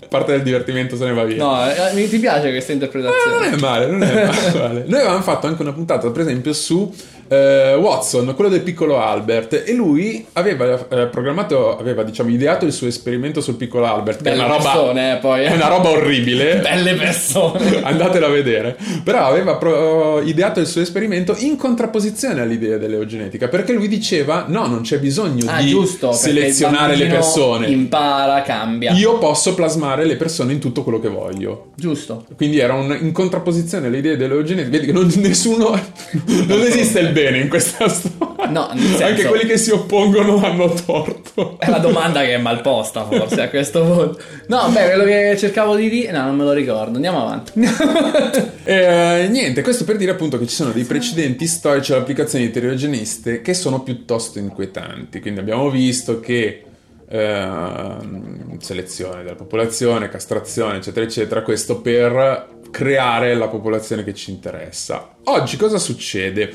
Parte 0.07 0.31
del 0.31 0.43
divertimento 0.43 0.95
se 0.95 1.05
ne 1.05 1.13
va 1.13 1.23
via. 1.23 1.37
No, 1.43 1.69
eh, 1.69 1.93
mi 1.93 2.07
ti 2.07 2.17
piace 2.19 2.49
questa 2.51 2.71
Eh, 2.71 2.75
interpretazione? 2.75 3.49
non 3.49 3.53
è 3.53 3.61
male, 3.61 3.85
non 3.87 4.03
è 4.03 4.25
male. 4.57 4.83
Noi 4.87 4.99
avevamo 4.99 5.21
fatto 5.21 5.47
anche 5.47 5.61
una 5.61 5.73
puntata, 5.73 6.09
per 6.09 6.21
esempio, 6.21 6.53
su 6.53 6.93
eh, 7.27 7.75
Watson, 7.75 8.33
quello 8.35 8.49
del 8.49 8.61
piccolo 8.61 8.99
Albert, 9.01 9.63
e 9.65 9.73
lui 9.73 10.25
aveva 10.33 10.87
eh, 10.89 11.07
programmato, 11.07 11.77
aveva 11.77 12.03
diciamo 12.03 12.29
ideato 12.29 12.65
il 12.65 12.71
suo 12.73 12.87
esperimento 12.87 13.41
sul 13.41 13.55
piccolo 13.55 13.85
Albert, 13.85 14.21
che 14.21 14.29
è 14.29 14.31
Belle 14.33 14.43
una 14.45 14.55
roba, 14.57 14.71
persone, 14.71 15.13
eh, 15.13 15.17
poi. 15.17 15.43
è 15.43 15.53
una 15.53 15.67
roba 15.67 15.89
orribile. 15.89 16.57
Belle 16.61 16.93
persone. 16.95 17.81
Andatelo 17.83 18.25
a 18.25 18.29
vedere. 18.29 18.77
Però 19.03 19.25
aveva 19.25 19.55
pro- 19.55 20.21
ideato 20.21 20.59
il 20.59 20.67
suo 20.67 20.81
esperimento 20.81 21.35
in 21.39 21.55
contrapposizione 21.57 22.41
all'idea 22.41 22.77
dell'eugenetica, 22.77 23.47
perché 23.47 23.73
lui 23.73 23.87
diceva: 23.87 24.45
no, 24.47 24.67
non 24.67 24.81
c'è 24.81 24.99
bisogno 24.99 25.45
Ah, 25.49 25.61
di 25.61 25.69
giusto. 25.69 26.11
selezionare 26.11 26.95
le 26.95 27.07
persone. 27.07 27.67
Impara, 27.67 28.41
cambia. 28.41 28.91
Io 28.93 29.17
posso 29.17 29.53
plasmare 29.53 30.05
le 30.05 30.15
persone 30.15 30.53
in 30.53 30.59
tutto 30.59 30.83
quello 30.83 30.99
che 30.99 31.09
voglio. 31.09 31.67
Giusto. 31.75 32.25
Quindi 32.35 32.59
era 32.59 32.73
un- 32.73 32.97
in 33.01 33.11
contrapposizione 33.11 33.87
alle 33.87 33.97
idee 33.97 34.17
dell'eugenetica. 34.17 34.69
Vedi 34.77 34.85
che 34.87 34.91
non, 34.93 35.11
nessuno. 35.17 35.79
Non 36.47 36.61
esiste 36.61 36.99
il 36.99 37.09
bene 37.17 37.39
in 37.39 37.49
questa 37.49 37.87
storia. 37.89 38.49
No, 38.49 38.69
senso- 38.75 39.03
Anche 39.03 39.25
quelli 39.25 39.45
che 39.45 39.57
si 39.57 39.71
oppongono 39.71 40.37
hanno 40.43 40.71
torto. 40.73 41.57
È 41.59 41.69
la 41.69 41.79
domanda 41.79 42.21
che 42.21 42.35
è 42.35 42.37
mal 42.37 42.61
posta, 42.61 43.05
forse 43.05 43.41
a 43.41 43.49
questo 43.49 43.83
punto. 43.83 44.19
No, 44.47 44.69
beh, 44.69 44.85
quello 44.85 45.03
che 45.03 45.35
cercavo 45.37 45.75
di 45.75 45.89
dire. 45.89 46.11
No, 46.11 46.23
non 46.25 46.35
me 46.35 46.43
lo 46.43 46.53
ricordo. 46.53 46.95
Andiamo 46.95 47.21
avanti. 47.23 47.51
Eh, 48.67 49.27
niente, 49.31 49.61
questo 49.61 49.85
per 49.85 49.95
dire 49.95 50.11
appunto 50.11 50.37
che 50.37 50.45
ci 50.45 50.53
sono 50.53 50.71
dei 50.71 50.83
precedenti 50.83 51.47
storici 51.47 51.93
all'applicazione 51.93 52.45
di 52.45 52.51
teorie 52.51 52.71
eugeniste 52.71 53.41
che 53.41 53.53
sono 53.53 53.81
piuttosto 53.81 54.39
inquietanti. 54.39 55.21
Quindi 55.21 55.39
abbiamo 55.39 55.69
visto 55.69 56.19
che 56.19 56.63
ehm, 57.07 58.57
selezione 58.59 59.23
della 59.23 59.35
popolazione, 59.35 60.09
castrazione, 60.09 60.77
eccetera, 60.77 61.05
eccetera, 61.05 61.41
questo 61.43 61.79
per 61.79 62.47
creare 62.69 63.33
la 63.35 63.47
popolazione 63.47 64.03
che 64.03 64.13
ci 64.13 64.31
interessa. 64.31 65.15
Oggi 65.23 65.55
cosa 65.55 65.77
succede? 65.77 66.51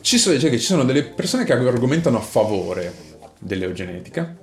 Ci 0.00 0.18
sono, 0.18 0.38
cioè 0.38 0.50
ci 0.50 0.58
sono 0.58 0.84
delle 0.84 1.02
persone 1.02 1.44
che 1.44 1.52
argomentano 1.52 2.16
a 2.16 2.22
favore 2.22 2.92
dell'eugenetica, 3.38 4.36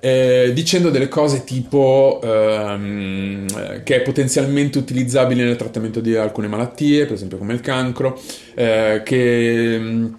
eh, 0.00 0.50
dicendo 0.52 0.90
delle 0.90 1.08
cose 1.08 1.44
tipo 1.44 2.20
ehm, 2.22 3.46
eh, 3.56 3.82
che 3.84 3.96
è 3.96 4.00
potenzialmente 4.02 4.78
utilizzabile 4.78 5.44
nel 5.44 5.56
trattamento 5.56 6.00
di 6.00 6.16
alcune 6.16 6.48
malattie, 6.48 7.04
per 7.04 7.14
esempio 7.14 7.38
come 7.38 7.54
il 7.54 7.60
cancro, 7.60 8.20
eh, 8.54 9.02
che, 9.04 9.76
mm, 9.78 10.14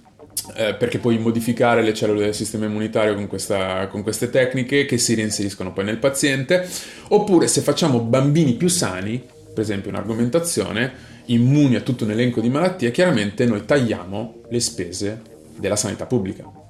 eh, 0.55 0.73
perché 0.75 0.99
puoi 0.99 1.17
modificare 1.17 1.81
le 1.81 1.93
cellule 1.93 2.25
del 2.25 2.33
sistema 2.35 2.65
immunitario 2.65 3.13
con, 3.15 3.27
questa- 3.27 3.87
con 3.87 4.03
queste 4.03 4.29
tecniche 4.29 4.85
che 4.85 4.97
si 4.97 5.15
reinseriscono 5.15 5.73
poi 5.73 5.83
nel 5.85 5.97
paziente, 5.97 6.65
oppure 7.09 7.47
se 7.47 7.61
facciamo 7.61 7.99
bambini 7.99 8.53
più 8.53 8.69
sani, 8.69 9.21
per 9.53 9.63
esempio 9.63 9.89
un'argomentazione, 9.89 11.11
immuni 11.25 11.75
a 11.75 11.81
tutto 11.81 12.03
un 12.03 12.11
elenco 12.11 12.41
di 12.41 12.49
malattie, 12.49 12.91
chiaramente 12.91 13.45
noi 13.45 13.65
tagliamo 13.65 14.41
le 14.49 14.59
spese 14.59 15.21
della 15.57 15.75
sanità 15.75 16.05
pubblica. 16.05 16.62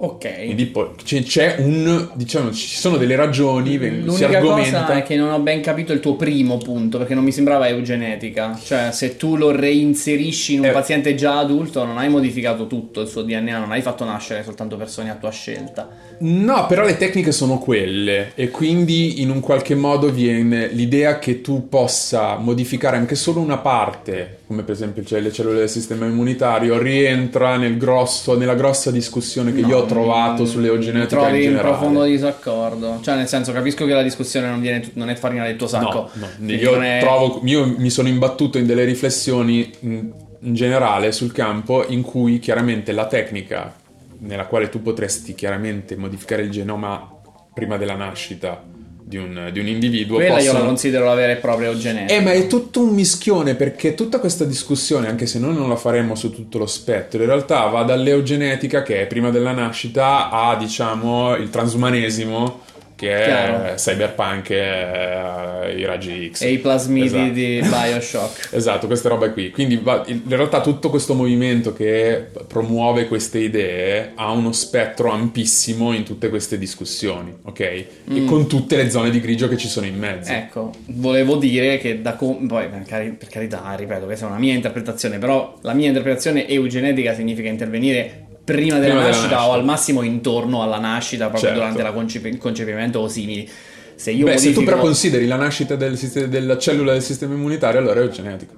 Ok. 0.00 0.44
Quindi 0.44 0.66
poi 0.66 0.90
c'è, 1.02 1.22
c'è 1.24 1.56
un, 1.58 2.10
diciamo, 2.14 2.52
ci 2.52 2.76
sono 2.76 2.96
delle 2.98 3.16
ragioni, 3.16 3.78
ven- 3.78 4.02
si 4.02 4.06
L'unica 4.06 4.38
argomenta. 4.38 4.80
cosa 4.84 4.98
è 4.98 5.02
che 5.02 5.16
non 5.16 5.32
ho 5.32 5.40
ben 5.40 5.60
capito 5.60 5.92
il 5.92 5.98
tuo 5.98 6.14
primo 6.14 6.56
punto, 6.58 6.98
perché 6.98 7.14
non 7.14 7.24
mi 7.24 7.32
sembrava 7.32 7.66
eugenetica. 7.68 8.56
Cioè, 8.62 8.90
se 8.92 9.16
tu 9.16 9.36
lo 9.36 9.50
reinserisci 9.50 10.54
in 10.54 10.60
un 10.60 10.66
Eh. 10.66 10.70
paziente 10.70 11.16
già 11.16 11.38
adulto, 11.38 11.84
non 11.84 11.98
hai 11.98 12.08
modificato 12.08 12.68
tutto 12.68 13.00
il 13.00 13.08
suo 13.08 13.22
DNA, 13.22 13.58
non 13.58 13.72
hai 13.72 13.82
fatto 13.82 14.04
nascere 14.04 14.44
soltanto 14.44 14.76
persone 14.76 15.10
a 15.10 15.14
tua 15.14 15.30
scelta. 15.30 15.88
No, 16.18 16.66
però 16.66 16.84
le 16.84 16.96
tecniche 16.96 17.32
sono 17.32 17.58
quelle 17.58 18.32
e 18.36 18.50
quindi 18.50 19.20
in 19.20 19.30
un 19.30 19.40
qualche 19.40 19.74
modo 19.74 20.10
viene 20.10 20.68
l'idea 20.68 21.18
che 21.18 21.40
tu 21.40 21.68
possa 21.68 22.36
modificare 22.36 22.96
anche 22.96 23.14
solo 23.16 23.40
una 23.40 23.58
parte, 23.58 24.37
come 24.48 24.62
per 24.62 24.74
esempio 24.74 25.04
cioè, 25.04 25.20
le 25.20 25.30
cellule 25.30 25.58
del 25.58 25.68
sistema 25.68 26.06
immunitario, 26.06 26.78
rientra 26.78 27.58
nel 27.58 27.76
grosso, 27.76 28.34
nella 28.34 28.54
grossa 28.54 28.90
discussione 28.90 29.52
che 29.52 29.60
No, 29.60 29.68
io 29.68 29.76
ho 29.76 29.84
trovato 29.84 30.46
sull'eugenetica 30.46 31.16
mi 31.16 31.22
trovi 31.26 31.44
in 31.44 31.50
in 31.50 31.58
profondo 31.58 32.04
disaccordo. 32.04 32.98
Cioè, 33.02 33.16
nel 33.16 33.28
senso, 33.28 33.52
capisco 33.52 33.84
che 33.84 33.92
la 33.92 34.02
discussione 34.02 34.48
non, 34.48 34.58
viene, 34.58 34.88
non 34.94 35.10
è 35.10 35.16
farina 35.16 35.44
del 35.44 35.56
tuo 35.56 35.66
sacco. 35.66 36.08
No, 36.14 36.26
no, 36.38 36.50
io, 36.50 36.80
è- 36.80 36.96
trovo, 36.98 37.42
io 37.44 37.74
mi 37.76 37.90
sono 37.90 38.08
imbattuto 38.08 38.56
in 38.56 38.64
delle 38.64 38.84
riflessioni 38.84 39.70
in, 39.80 40.12
in 40.40 40.54
generale 40.54 41.12
sul 41.12 41.30
campo 41.30 41.84
in 41.86 42.00
cui 42.00 42.38
chiaramente 42.38 42.92
la 42.92 43.06
tecnica 43.06 43.74
nella 44.20 44.46
quale 44.46 44.70
tu 44.70 44.80
potresti 44.80 45.34
chiaramente 45.34 45.94
modificare 45.94 46.40
il 46.40 46.50
genoma 46.50 47.06
prima 47.52 47.76
della 47.76 47.96
nascita 47.96 48.64
di 49.08 49.16
un, 49.16 49.48
di 49.50 49.58
un 49.58 49.66
individuo 49.66 50.16
Quella 50.16 50.34
io 50.38 50.44
la 50.44 50.50
possono- 50.50 50.64
considero 50.66 51.04
la 51.06 51.14
vera 51.14 51.32
e 51.32 51.36
propria 51.36 51.68
eugenetica. 51.68 52.14
eh, 52.14 52.20
ma 52.20 52.32
è 52.32 52.46
tutto 52.46 52.82
un 52.82 52.90
mischione 52.94 53.54
perché 53.54 53.94
tutta 53.94 54.18
questa 54.20 54.44
discussione, 54.44 55.08
anche 55.08 55.26
se 55.26 55.38
noi 55.38 55.54
non 55.54 55.68
la 55.68 55.76
faremo 55.76 56.14
su 56.14 56.30
tutto 56.30 56.58
lo 56.58 56.66
spettro, 56.66 57.20
in 57.20 57.26
realtà 57.26 57.64
va 57.66 57.82
dall'eugenetica 57.84 58.82
che 58.82 59.00
è 59.02 59.06
prima 59.06 59.30
della 59.30 59.52
nascita 59.52 60.30
a 60.30 60.54
diciamo 60.56 61.34
il 61.36 61.48
transumanesimo 61.48 62.60
che 62.98 63.14
è 63.14 63.24
Chiaro. 63.26 63.74
cyberpunk 63.76 64.50
e 64.50 65.74
i 65.76 65.84
raggi 65.84 66.30
X. 66.32 66.40
E 66.42 66.50
i 66.50 66.58
plasmidi 66.58 67.04
Esatto. 67.06 67.32
di 67.32 67.60
Bioshock. 67.62 68.48
Esatto, 68.58 68.86
queste 68.88 69.08
robe 69.08 69.32
qui. 69.32 69.50
Quindi 69.50 69.76
va- 69.76 70.02
in 70.06 70.22
realtà 70.26 70.60
tutto 70.60 70.90
questo 70.90 71.14
movimento 71.14 71.72
che 71.72 72.26
promuove 72.48 73.06
queste 73.06 73.38
idee 73.38 74.12
ha 74.16 74.32
uno 74.32 74.50
spettro 74.52 75.10
ampissimo 75.12 75.92
in 75.92 76.02
tutte 76.02 76.28
queste 76.28 76.58
discussioni, 76.58 77.32
ok? 77.42 77.60
E 77.60 77.86
Mm. 78.10 78.26
con 78.26 78.48
tutte 78.48 78.74
le 78.76 78.90
zone 78.90 79.10
di 79.10 79.20
grigio 79.20 79.46
che 79.48 79.56
ci 79.56 79.68
sono 79.68 79.86
in 79.86 79.96
mezzo. 79.96 80.32
Ecco, 80.32 80.72
volevo 80.86 81.36
dire 81.36 81.78
che 81.78 82.02
da 82.02 82.14
com- 82.14 82.46
poi 82.48 82.68
per, 82.68 82.82
cari- 82.84 83.10
per 83.12 83.28
carità, 83.28 83.62
ripeto, 83.76 84.06
questa 84.06 84.26
è 84.26 84.28
una 84.28 84.38
mia 84.38 84.54
interpretazione, 84.54 85.18
però 85.18 85.56
la 85.62 85.72
mia 85.72 85.86
interpretazione 85.86 86.48
eugenetica 86.48 87.14
significa 87.14 87.48
intervenire 87.48 88.26
prima 88.52 88.78
della 88.78 88.94
Prima 88.94 89.00
della 89.00 89.06
nascita, 89.06 89.34
nascita. 89.34 89.48
o 89.48 89.52
al 89.52 89.64
massimo 89.64 90.02
intorno 90.02 90.62
alla 90.62 90.78
nascita, 90.78 91.28
proprio 91.28 91.50
Certo. 91.50 91.72
durante 91.74 92.28
il 92.28 92.38
concepimento 92.38 92.98
o 93.00 93.08
simili. 93.08 93.48
se 93.94 94.10
io 94.12 94.24
Beh, 94.24 94.38
se 94.38 94.52
tu 94.52 94.60
modifico... 94.60 94.70
però 94.70 94.80
consideri 94.80 95.26
la 95.26 95.36
nascita 95.36 95.74
del 95.76 95.96
della 96.28 96.56
cellula 96.56 96.92
del 96.92 97.02
sistema 97.02 97.34
immunitario, 97.34 97.80
allora 97.80 98.00
è 98.00 98.04
eugenetico. 98.04 98.54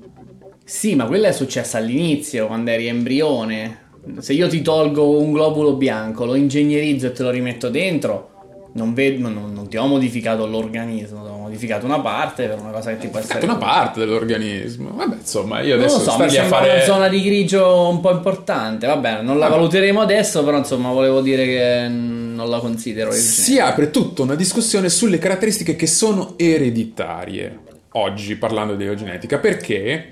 Sì, 0.65 0.95
ma 0.95 1.07
quella 1.07 1.29
è 1.29 1.33
successa 1.33 1.79
all'inizio, 1.79 2.47
quando 2.47 2.71
eri 2.71 2.87
embrione. 2.87 3.89
Se 4.21 4.33
io 4.33 4.49
ti 4.49 4.63
tolgo 4.63 5.19
un 5.19 5.33
globulo 5.33 5.75
bianco, 5.75 6.25
lo 6.25 6.35
ingegnerizzo 6.35 7.07
e 7.07 7.13
te 7.13 7.23
lo 7.23 7.31
rimetto 7.31 7.69
dentro, 7.69 8.31
non, 8.75 8.95
vedo, 8.95 9.29
non, 9.29 9.53
non 9.53 9.69
ti 9.69 9.77
ho 9.77 9.87
modificato 9.87 10.47
l'organismo, 10.47 11.25
modificato 11.61 11.85
una 11.85 12.01
parte 12.01 12.47
per 12.47 12.59
una 12.59 12.71
cosa 12.71 12.91
che 12.91 12.97
ti 12.99 13.09
può 13.09 13.19
essere... 13.19 13.45
Una 13.45 13.57
parte 13.57 14.01
dell'organismo. 14.01 14.91
Vabbè, 14.95 15.17
insomma, 15.17 15.61
io 15.61 15.75
Non 15.77 15.85
adesso 15.85 15.99
lo 15.99 16.11
so, 16.11 16.19
mi 16.19 16.31
sembra 16.31 16.59
fare... 16.59 16.71
una 16.73 16.83
zona 16.85 17.09
di 17.09 17.23
grigio 17.23 17.89
un 17.89 18.01
po' 18.01 18.11
importante. 18.11 18.87
Vabbè, 18.87 19.21
non 19.21 19.39
la 19.39 19.47
Vabbè. 19.49 19.59
valuteremo 19.59 20.01
adesso, 20.01 20.43
però 20.43 20.57
insomma 20.57 20.91
volevo 20.91 21.21
dire 21.21 21.45
che 21.45 21.87
non 21.89 22.49
la 22.49 22.59
considero. 22.59 23.13
Si 23.13 23.59
apre 23.59 23.91
tutta 23.91 24.23
una 24.23 24.35
discussione 24.35 24.89
sulle 24.89 25.19
caratteristiche 25.19 25.77
che 25.77 25.87
sono 25.87 26.35
ereditarie. 26.37 27.59
Oggi, 27.93 28.37
parlando 28.37 28.75
di 28.75 28.85
eugenetica, 28.85 29.39
perché... 29.39 30.09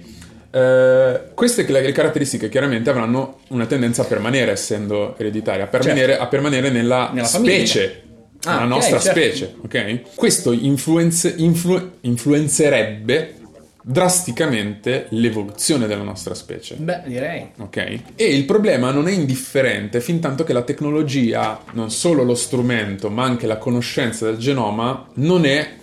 eh, 0.51 1.21
queste 1.35 1.65
le 1.67 1.93
caratteristiche 1.93 2.49
chiaramente 2.49 2.91
avranno 2.91 3.39
una 3.49 3.67
tendenza 3.67 4.03
a 4.03 4.05
permanere 4.05 4.51
essendo 4.53 5.15
ereditarie, 5.17 5.63
a 5.63 5.67
permanere, 5.67 6.19
a 6.19 6.27
permanere 6.27 6.71
nella, 6.71 6.97
Certo. 6.99 7.15
Nella 7.15 7.27
famiglia. 7.29 8.07
Ah, 8.45 8.63
ok, 8.63 8.69
nostra 8.69 8.99
certo. 9.01 9.21
specie, 9.21 9.55
ok? 9.63 10.15
Questo 10.15 10.53
influenze- 10.53 11.35
influ- 11.37 11.91
influenzerebbe 12.03 13.35
drasticamente 13.83 15.07
l'evoluzione 15.11 15.87
della 15.87 16.03
nostra 16.03 16.35
specie. 16.35 16.75
Beh, 16.77 17.03
direi. 17.07 17.49
Ok? 17.59 17.77
E 18.17 18.25
il 18.35 18.45
problema 18.45 18.91
non 18.91 19.09
è 19.09 19.13
indifferente 19.13 20.01
fin 20.01 20.21
tanto 20.21 20.45
che 20.45 20.53
la 20.53 20.63
tecnologia, 20.63 21.61
non 21.73 21.91
solo 21.91 22.23
lo 22.23 22.35
strumento, 22.35 23.09
ma 23.11 23.25
anche 23.25 23.47
la 23.47 23.57
conoscenza 23.57 24.27
del 24.27 24.37
genoma, 24.37 25.09
non 25.15 25.45
è 25.47 25.77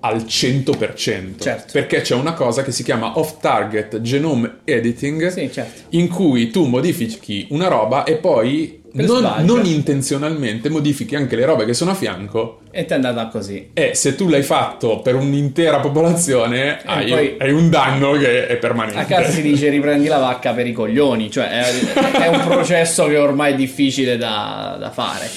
al 0.00 0.24
100%. 0.26 1.40
Certo. 1.42 1.72
Perché 1.72 2.02
c'è 2.02 2.14
una 2.14 2.32
cosa 2.34 2.62
che 2.62 2.70
si 2.70 2.84
chiama 2.84 3.18
off-target 3.18 4.00
genome 4.00 4.58
editing, 4.64 5.26
Sì, 5.28 5.50
certo. 5.52 5.80
in 5.96 6.08
cui 6.08 6.50
tu 6.50 6.66
modifichi 6.66 7.46
una 7.50 7.66
roba 7.66 8.04
e 8.04 8.16
poi 8.16 8.77
non, 8.92 9.44
non 9.44 9.64
intenzionalmente 9.64 10.68
modifichi 10.68 11.14
anche 11.14 11.36
le 11.36 11.44
robe 11.44 11.64
che 11.64 11.74
sono 11.74 11.90
a 11.90 11.94
fianco. 11.94 12.60
E 12.78 12.84
ti 12.84 12.92
è 12.92 12.94
andata 12.94 13.26
così. 13.26 13.70
E 13.72 13.96
se 13.96 14.14
tu 14.14 14.28
l'hai 14.28 14.44
fatto 14.44 15.00
per 15.00 15.16
un'intera 15.16 15.80
popolazione, 15.80 16.78
hai, 16.84 17.10
poi- 17.10 17.34
hai 17.38 17.50
un 17.50 17.68
danno 17.70 18.12
che 18.12 18.46
è 18.46 18.56
permanente. 18.56 19.00
A 19.00 19.04
casa 19.04 19.30
si 19.30 19.42
dice 19.42 19.68
riprendi 19.68 20.06
la 20.06 20.18
vacca 20.18 20.52
per 20.52 20.64
i 20.68 20.72
coglioni, 20.72 21.28
cioè 21.28 21.48
è, 21.48 22.22
è 22.22 22.28
un 22.28 22.40
processo 22.44 23.06
che 23.08 23.16
ormai 23.16 23.54
è 23.54 23.56
difficile 23.56 24.16
da, 24.16 24.76
da 24.78 24.90
fare. 24.90 25.28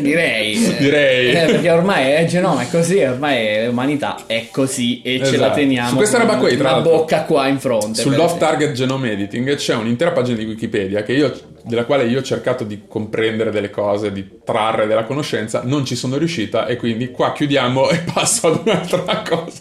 Direi. 0.00 0.54
eh. 0.64 0.76
Direi. 0.80 1.30
Eh, 1.32 1.44
perché 1.52 1.70
ormai 1.70 2.10
è 2.12 2.24
genoma, 2.24 2.62
è 2.62 2.68
così, 2.70 2.98
ormai 3.02 3.66
l'umanità 3.66 4.16
è 4.26 4.46
così 4.50 5.02
e 5.02 5.18
ce 5.18 5.32
la 5.32 5.44
Esatto. 5.46 5.54
teniamo. 5.56 5.88
Su 5.90 5.96
questa 5.96 6.18
roba 6.18 6.36
qui, 6.36 6.56
tra 6.56 6.70
l'altro, 6.72 6.90
bocca 6.92 7.22
qua 7.24 7.46
in 7.48 7.58
fronte. 7.58 8.00
Sull'off 8.00 8.38
target 8.38 8.72
genome 8.72 9.12
editing 9.12 9.54
c'è 9.56 9.74
un'intera 9.74 10.12
pagina 10.12 10.38
di 10.38 10.44
Wikipedia 10.46 11.02
che 11.02 11.12
io- 11.12 11.32
della 11.66 11.84
quale 11.86 12.04
io 12.04 12.18
ho 12.18 12.22
cercato 12.22 12.62
di 12.64 12.82
comprendere 12.86 13.50
delle 13.50 13.70
cose, 13.70 14.12
di 14.12 14.28
trarre 14.44 14.86
della 14.86 15.04
conoscenza, 15.04 15.62
non 15.64 15.86
ci 15.86 15.96
sono 15.96 16.13
riuscita 16.18 16.66
e 16.66 16.76
quindi 16.76 17.10
qua 17.10 17.32
chiudiamo 17.32 17.88
e 17.90 17.98
passo 18.12 18.48
ad 18.48 18.60
un'altra 18.64 19.22
cosa 19.22 19.60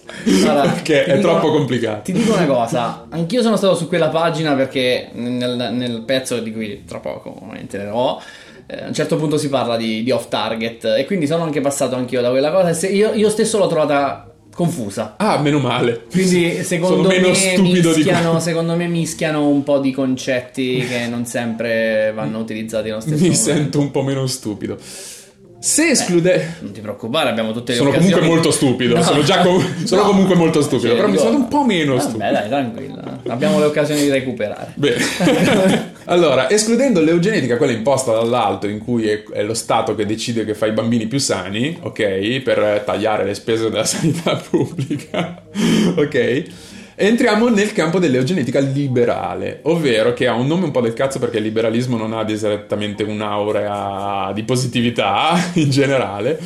Allora, 0.50 0.70
perché 0.70 1.04
è 1.06 1.16
dico- 1.18 1.30
troppo 1.30 1.52
complicato. 1.52 2.02
Ti 2.04 2.12
dico 2.14 2.34
una 2.34 2.46
cosa, 2.46 3.06
anch'io 3.10 3.42
sono 3.42 3.58
stato 3.58 3.76
su 3.76 3.88
quella 3.88 4.10
pagina 4.10 4.54
perché 4.56 5.10
nel, 5.14 5.70
nel 5.74 6.02
pezzo 6.06 6.40
di 6.40 6.52
cui 6.52 6.84
tra 6.86 7.00
poco 7.00 7.40
entrerò, 7.54 8.20
eh, 8.68 8.84
a 8.84 8.88
un 8.88 8.94
certo 8.94 9.16
punto 9.18 9.38
si 9.38 9.50
parla 9.50 9.76
di, 9.78 10.04
di 10.04 10.12
off 10.12 10.28
target 10.30 10.86
e 10.98 11.06
quindi 11.06 11.28
sono 11.28 11.44
anche 11.44 11.60
passato 11.62 11.96
anch'io 11.96 12.22
da 12.22 12.30
quella 12.30 12.52
cosa 12.52 12.70
e 12.88 12.94
io, 12.94 13.14
io 13.14 13.30
stesso 13.30 13.58
l'ho 13.58 13.68
trovata 13.68 14.28
confusa. 14.54 15.16
Ah, 15.18 15.40
meno 15.40 15.58
male. 15.58 16.04
Quindi 16.12 16.64
secondo 16.64 16.98
Sono 16.98 17.08
me, 17.08 17.20
mischiano, 17.58 18.40
secondo 18.40 18.76
me 18.76 18.86
mischiano 18.88 19.48
un 19.48 19.64
po' 19.64 19.80
di 19.80 19.92
concetti 19.92 20.86
che 20.88 21.08
non 21.08 21.26
sempre 21.26 22.12
vanno 22.14 22.38
utilizzati 22.38 22.90
nello 22.90 23.00
stesso 23.00 23.16
Mi 23.22 23.30
modo. 23.30 23.40
sento 23.42 23.80
un 23.80 23.90
po' 23.90 24.04
meno 24.04 24.28
stupido. 24.28 24.78
Se 25.66 25.92
esclude... 25.92 26.56
Non 26.60 26.74
ti 26.74 26.82
preoccupare, 26.82 27.30
abbiamo 27.30 27.54
tutte 27.54 27.72
le 27.72 27.78
Sono 27.78 27.90
occasioni. 27.92 28.12
comunque 28.12 28.36
molto 28.36 28.52
stupido, 28.52 28.96
No. 28.98 29.02
sono 29.02 29.24
già 29.24 29.40
com- 29.40 29.84
sono 29.86 30.02
No. 30.02 30.08
comunque 30.10 30.36
molto 30.36 30.62
stupido, 30.62 30.88
Cioè, 30.90 30.96
però 30.98 31.08
mi 31.08 31.14
dico- 31.14 31.24
sento 31.24 31.38
un 31.38 31.48
po' 31.48 31.64
meno 31.64 31.96
Vabbè, 31.96 32.04
stupido. 32.10 32.32
dai, 32.34 32.48
tranquilla. 32.50 33.20
Abbiamo 33.28 33.60
le 33.60 33.66
occasioni 33.68 34.02
di 34.02 34.10
recuperare. 34.10 34.74
Bene. 34.76 34.98
allora, 36.06 36.50
escludendo 36.50 37.00
l'eugenetica, 37.00 37.56
quella 37.56 37.72
imposta 37.72 38.12
dall'alto, 38.12 38.68
in 38.68 38.80
cui 38.80 39.08
è, 39.08 39.24
è 39.32 39.42
lo 39.42 39.54
Stato 39.54 39.96
che 39.96 40.06
decide 40.06 40.44
che 40.44 40.54
fa 40.54 40.66
i 40.66 40.74
bambini 40.74 41.08
più 41.08 41.18
sani, 41.20 41.78
ok, 41.82 42.42
per 42.42 42.84
tagliare 42.86 43.24
le 43.24 43.34
spese 43.34 43.70
della 43.70 43.86
sanità 43.86 44.36
pubblica, 44.50 45.44
ok, 45.96 46.44
entriamo 46.96 47.50
nel 47.50 47.72
campo 47.74 48.00
dell'eugenetica 48.00 48.60
liberale, 48.60 49.60
ovvero 49.64 50.14
che 50.14 50.28
ha 50.28 50.34
un 50.34 50.48
nome 50.48 50.66
un 50.66 50.72
po' 50.72 50.82
del 50.82 50.94
cazzo 50.94 51.20
perché 51.20 51.38
il 51.38 51.44
liberalismo 51.44 51.98
non 51.98 52.14
ha 52.14 52.30
esattamente 52.30 53.04
un'aurea 53.04 54.32
di 54.34 54.44
positività 54.44 55.34
in 55.54 55.70
generale, 55.70 56.40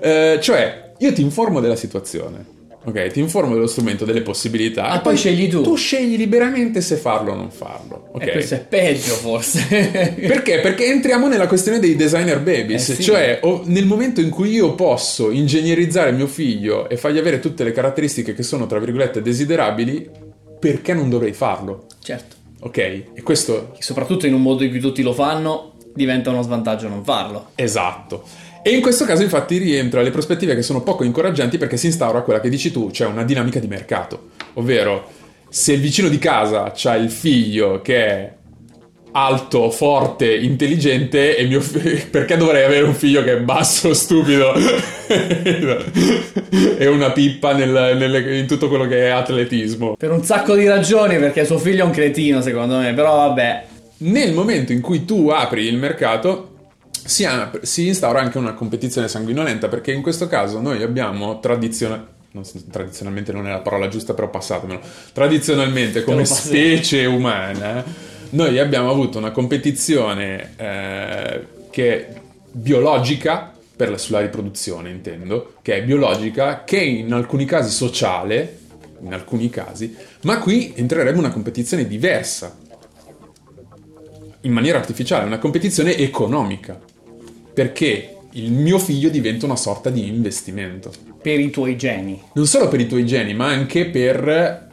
Eh, 0.00 0.38
cioè 0.42 0.92
io 0.98 1.12
ti 1.12 1.22
informo 1.22 1.60
della 1.60 1.76
situazione. 1.76 2.53
Ok, 2.86 3.06
ti 3.12 3.20
informo 3.20 3.54
dello 3.54 3.66
strumento, 3.66 4.04
delle 4.04 4.20
possibilità. 4.20 4.90
Ah, 4.90 4.96
e 4.98 5.00
poi 5.00 5.16
scegli 5.16 5.48
tu. 5.48 5.62
Tu 5.62 5.74
scegli 5.74 6.16
liberamente 6.18 6.80
se 6.82 6.96
farlo 6.96 7.32
o 7.32 7.34
non 7.34 7.50
farlo. 7.50 8.08
Ok. 8.12 8.22
E 8.26 8.30
questo 8.32 8.54
è 8.56 8.60
peggio, 8.60 9.14
forse. 9.14 9.66
Perché? 10.20 10.60
Perché 10.60 10.86
entriamo 10.86 11.26
nella 11.28 11.46
questione 11.46 11.78
dei 11.78 11.96
designer 11.96 12.40
babies, 12.40 12.90
Eh 12.90 12.94
sì. 12.96 13.02
cioè 13.02 13.40
nel 13.64 13.86
momento 13.86 14.20
in 14.20 14.28
cui 14.28 14.50
io 14.50 14.74
posso 14.74 15.30
ingegnerizzare 15.30 16.12
mio 16.12 16.26
figlio 16.26 16.88
e 16.88 16.96
fargli 16.98 17.18
avere 17.18 17.40
tutte 17.40 17.64
le 17.64 17.72
caratteristiche 17.72 18.34
che 18.34 18.42
sono, 18.42 18.66
tra 18.66 18.78
virgolette, 18.78 19.22
desiderabili, 19.22 20.10
perché 20.60 20.92
non 20.92 21.08
dovrei 21.08 21.32
farlo? 21.32 21.86
certo. 22.02 22.36
Ok? 22.60 22.78
E 22.78 23.22
questo 23.22 23.72
Soprattutto 23.78 24.26
in 24.26 24.32
un 24.32 24.40
modo 24.40 24.64
in 24.64 24.70
cui 24.70 24.80
tutti 24.80 25.02
lo 25.02 25.12
fanno, 25.12 25.72
diventa 25.94 26.30
uno 26.30 26.40
svantaggio 26.42 26.88
non 26.88 27.04
farlo. 27.04 27.48
esatto. 27.54 28.24
E 28.66 28.70
in 28.70 28.80
questo 28.80 29.04
caso 29.04 29.22
infatti 29.22 29.58
rientra 29.58 30.00
le 30.00 30.10
prospettive 30.10 30.54
che 30.54 30.62
sono 30.62 30.80
poco 30.80 31.04
incoraggianti 31.04 31.58
perché 31.58 31.76
si 31.76 31.84
instaura 31.84 32.22
quella 32.22 32.40
che 32.40 32.48
dici 32.48 32.72
tu, 32.72 32.90
cioè 32.90 33.06
una 33.08 33.22
dinamica 33.22 33.58
di 33.58 33.66
mercato, 33.66 34.28
ovvero 34.54 35.06
se 35.50 35.74
il 35.74 35.82
vicino 35.82 36.08
di 36.08 36.16
casa 36.16 36.72
ha 36.82 36.96
il 36.96 37.10
figlio 37.10 37.82
che 37.82 38.06
è 38.06 38.32
alto, 39.12 39.68
forte, 39.70 40.34
intelligente 40.34 41.36
e 41.36 41.44
mio 41.44 41.60
fi- 41.60 42.06
perché 42.10 42.38
dovrei 42.38 42.64
avere 42.64 42.86
un 42.86 42.94
figlio 42.94 43.22
che 43.22 43.34
è 43.34 43.40
basso, 43.40 43.92
stupido 43.92 44.54
e 46.78 46.86
una 46.86 47.10
pippa 47.12 47.52
nel- 47.52 47.96
nelle- 47.98 48.38
in 48.38 48.46
tutto 48.46 48.68
quello 48.68 48.86
che 48.86 49.08
è 49.08 49.10
atletismo. 49.10 49.94
Per 49.98 50.10
un 50.10 50.24
sacco 50.24 50.54
di 50.54 50.66
ragioni, 50.66 51.18
perché 51.18 51.44
suo 51.44 51.58
figlio 51.58 51.82
è 51.82 51.86
un 51.86 51.92
cretino, 51.92 52.40
secondo 52.40 52.78
me. 52.78 52.94
Però 52.94 53.14
vabbè. 53.14 53.64
Nel 53.96 54.32
momento 54.32 54.72
in 54.72 54.80
cui 54.80 55.04
tu 55.04 55.28
apri 55.28 55.66
il 55.66 55.76
mercato 55.76 56.53
si, 57.04 57.24
apre- 57.24 57.64
si 57.66 57.86
instaura 57.86 58.20
anche 58.20 58.38
una 58.38 58.54
competizione 58.54 59.08
sanguinolenta 59.08 59.68
perché 59.68 59.92
in 59.92 60.02
questo 60.02 60.26
caso 60.26 60.60
noi 60.60 60.82
abbiamo 60.82 61.40
tradizionalmente 61.40 62.12
tradizionalmente 62.68 63.30
non 63.30 63.46
è 63.46 63.50
la 63.50 63.60
parola 63.60 63.86
giusta 63.86 64.12
però 64.12 64.28
passatemelo. 64.28 64.80
Tradizionalmente 65.12 66.02
come 66.02 66.24
specie 66.24 67.04
umana 67.04 67.84
noi 68.30 68.58
abbiamo 68.58 68.90
avuto 68.90 69.18
una 69.18 69.30
competizione 69.30 70.54
eh, 70.56 71.46
che 71.70 72.08
è 72.08 72.20
biologica 72.50 73.52
per 73.76 73.90
la, 73.90 73.98
sulla 73.98 74.20
riproduzione 74.20 74.90
intendo 74.90 75.54
che 75.62 75.76
è 75.76 75.84
biologica 75.84 76.64
che 76.64 76.78
è 76.78 76.82
in 76.82 77.12
alcuni 77.12 77.44
casi 77.44 77.70
sociale 77.70 78.58
in 79.00 79.12
alcuni 79.12 79.48
casi 79.48 79.94
ma 80.24 80.38
qui 80.38 80.72
entrerebbe 80.74 81.18
una 81.18 81.30
competizione 81.30 81.86
diversa. 81.86 82.56
In 84.40 84.52
maniera 84.52 84.78
artificiale, 84.78 85.24
una 85.24 85.38
competizione 85.38 85.96
economica. 85.96 86.78
Perché 87.54 88.16
il 88.32 88.50
mio 88.50 88.78
figlio 88.78 89.08
diventa 89.08 89.46
una 89.46 89.56
sorta 89.56 89.90
di 89.90 90.08
investimento. 90.08 90.92
Per 91.22 91.38
i 91.38 91.50
tuoi 91.50 91.76
geni. 91.76 92.20
Non 92.34 92.46
solo 92.46 92.68
per 92.68 92.80
i 92.80 92.86
tuoi 92.86 93.06
geni, 93.06 93.32
ma 93.32 93.46
anche 93.46 93.86
per 93.86 94.63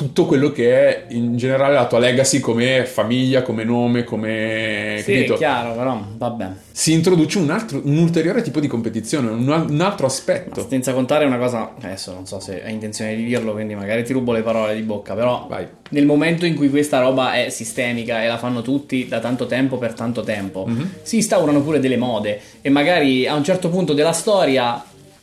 tutto 0.00 0.24
quello 0.24 0.50
che 0.50 0.72
è 0.72 1.04
in 1.14 1.36
generale 1.36 1.74
la 1.74 1.86
tua 1.86 1.98
legacy 1.98 2.40
come 2.40 2.86
famiglia, 2.86 3.42
come 3.42 3.64
nome, 3.64 4.02
come... 4.02 4.96
Sì, 5.02 5.12
capito? 5.12 5.34
è 5.34 5.36
chiaro, 5.36 5.74
però 5.74 6.02
vabbè. 6.16 6.48
Si 6.72 6.92
introduce 6.92 7.36
un, 7.36 7.50
altro, 7.50 7.82
un 7.84 7.98
ulteriore 7.98 8.40
tipo 8.40 8.60
di 8.60 8.66
competizione, 8.66 9.28
un, 9.28 9.46
un 9.46 9.80
altro 9.82 10.06
aspetto. 10.06 10.66
Senza 10.66 10.94
contare 10.94 11.26
una 11.26 11.36
cosa, 11.36 11.74
adesso 11.78 12.14
non 12.14 12.24
so 12.24 12.40
se 12.40 12.64
hai 12.64 12.72
intenzione 12.72 13.14
di 13.14 13.24
dirlo, 13.26 13.52
quindi 13.52 13.74
magari 13.74 14.02
ti 14.02 14.14
rubo 14.14 14.32
le 14.32 14.40
parole 14.40 14.74
di 14.74 14.80
bocca, 14.80 15.12
però 15.14 15.46
Vai. 15.50 15.66
nel 15.90 16.06
momento 16.06 16.46
in 16.46 16.54
cui 16.54 16.70
questa 16.70 17.00
roba 17.00 17.34
è 17.34 17.50
sistemica 17.50 18.22
e 18.22 18.26
la 18.26 18.38
fanno 18.38 18.62
tutti 18.62 19.06
da 19.06 19.18
tanto 19.18 19.44
tempo 19.44 19.76
per 19.76 19.92
tanto 19.92 20.22
tempo, 20.22 20.66
si 21.02 21.16
instaurano 21.16 21.60
pure 21.60 21.78
delle 21.78 21.98
mode 21.98 22.40
e 22.62 22.70
magari 22.70 23.26
a 23.26 23.34
un 23.34 23.44
certo 23.44 23.68
punto 23.68 23.92
della 23.92 24.12
storia 24.12 24.82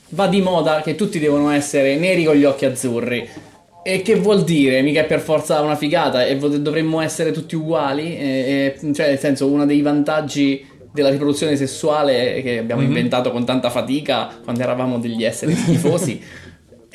va 0.09 0.27
di 0.27 0.41
moda 0.41 0.81
che 0.81 0.93
tutti 0.93 1.17
devono 1.17 1.49
essere 1.49 1.95
neri 1.95 2.25
con 2.25 2.35
gli 2.35 2.43
occhi 2.43 2.65
azzurri. 2.65 3.55
E 3.89 4.01
che 4.01 4.15
vuol 4.15 4.43
dire? 4.43 4.81
Mica 4.81 4.99
è 4.99 5.05
per 5.05 5.21
forza 5.21 5.61
una 5.61 5.77
figata 5.77 6.25
e 6.25 6.35
dovremmo 6.37 6.99
essere 6.99 7.31
tutti 7.31 7.55
uguali? 7.55 8.17
E- 8.17 8.75
e- 8.81 8.93
cioè, 8.93 9.07
nel 9.07 9.17
senso, 9.17 9.47
uno 9.47 9.65
dei 9.65 9.79
vantaggi 9.81 10.65
della 10.91 11.07
riproduzione 11.09 11.55
sessuale 11.55 12.41
che 12.41 12.57
abbiamo 12.57 12.81
Mhm. 12.81 12.87
inventato 12.87 13.31
con 13.31 13.45
tanta 13.45 13.69
fatica 13.69 14.29
quando 14.43 14.61
eravamo 14.61 14.97
degli 14.99 15.23
esseri 15.23 15.53
schifosi. 15.55 16.21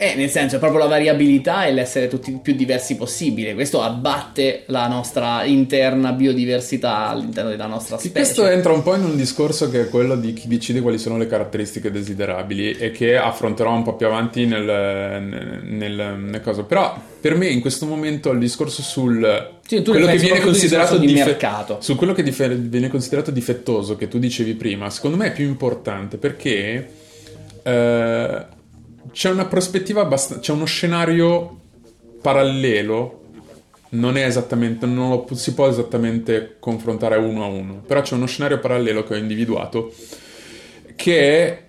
Eh, 0.03 0.14
nel 0.16 0.30
senso, 0.30 0.57
è 0.57 0.59
proprio 0.59 0.80
la 0.80 0.88
variabilità 0.88 1.64
e 1.64 1.72
l'essere 1.72 2.09
tutti 2.09 2.36
più 2.42 2.55
diversi 2.57 2.96
possibile. 2.96 3.55
Questo 3.55 3.82
abbatte 3.82 4.64
la 4.66 4.88
nostra 4.88 5.44
interna 5.44 6.11
biodiversità 6.11 7.07
all'interno 7.07 7.50
della 7.50 7.66
nostra 7.66 7.98
specie. 7.98 8.12
questo 8.12 8.48
entra 8.48 8.72
un 8.72 8.82
po' 8.82 8.96
in 8.96 9.05
un 9.05 9.16
discorso 9.16 9.70
che 9.70 9.82
è 9.82 9.88
quello 9.88 10.16
di 10.16 10.32
chi 10.32 10.48
decide 10.48 10.80
quali 10.80 10.98
sono 10.98 11.16
le 11.18 11.28
caratteristiche 11.28 11.92
desiderabili 11.92 12.72
e 12.72 12.90
che 12.90 13.16
affronterò 13.16 13.72
un 13.72 13.84
po' 13.84 13.94
più 13.94 14.07
avanti 14.07 14.44
nel, 14.44 14.64
nel, 15.62 16.16
nel- 16.18 16.40
coso. 16.42 16.64
Però 16.64 17.00
per 17.20 17.36
me 17.36 17.46
in 17.46 17.61
questo 17.61 17.86
momento 17.86 18.32
il 18.32 18.40
discorso 18.40 18.82
sul 18.82 19.50
Sì, 19.64 19.84
quello 19.84 20.07
che 20.07 20.16
viene 20.16 20.40
considerato 20.40 20.96
di 20.96 21.07
dife- 21.07 21.24
mercato. 21.26 21.78
su 21.80 21.94
quello 21.94 22.12
che 22.12 22.24
dife- 22.24 22.57
viene 22.57 22.88
considerato 22.88 23.30
difettoso 23.30 23.94
che 23.94 24.09
tu 24.09 24.18
dicevi 24.18 24.55
prima, 24.55 24.90
secondo 24.90 25.16
me 25.16 25.26
è 25.28 25.32
più 25.32 25.46
importante 25.46 26.16
perché 26.16 26.88
eh, 27.62 28.46
c'è 29.12 29.30
una 29.30 29.46
prospettiva 29.46 30.00
abbastanza 30.00 30.42
c'è 30.42 30.52
uno 30.52 30.64
scenario 30.64 31.60
parallelo 32.20 33.20
non 33.92 34.16
è 34.16 34.24
esattamente, 34.24 34.86
non 34.86 35.10
lo 35.10 35.34
si 35.34 35.52
può 35.54 35.68
esattamente 35.68 36.56
confrontare 36.58 37.16
uno 37.16 37.44
a 37.44 37.46
uno, 37.46 37.82
però 37.86 38.00
c'è 38.00 38.14
uno 38.14 38.26
scenario 38.26 38.58
parallelo 38.58 39.04
che 39.04 39.14
ho 39.14 39.16
individuato 39.18 39.92
che 40.96 41.18
è 41.18 41.62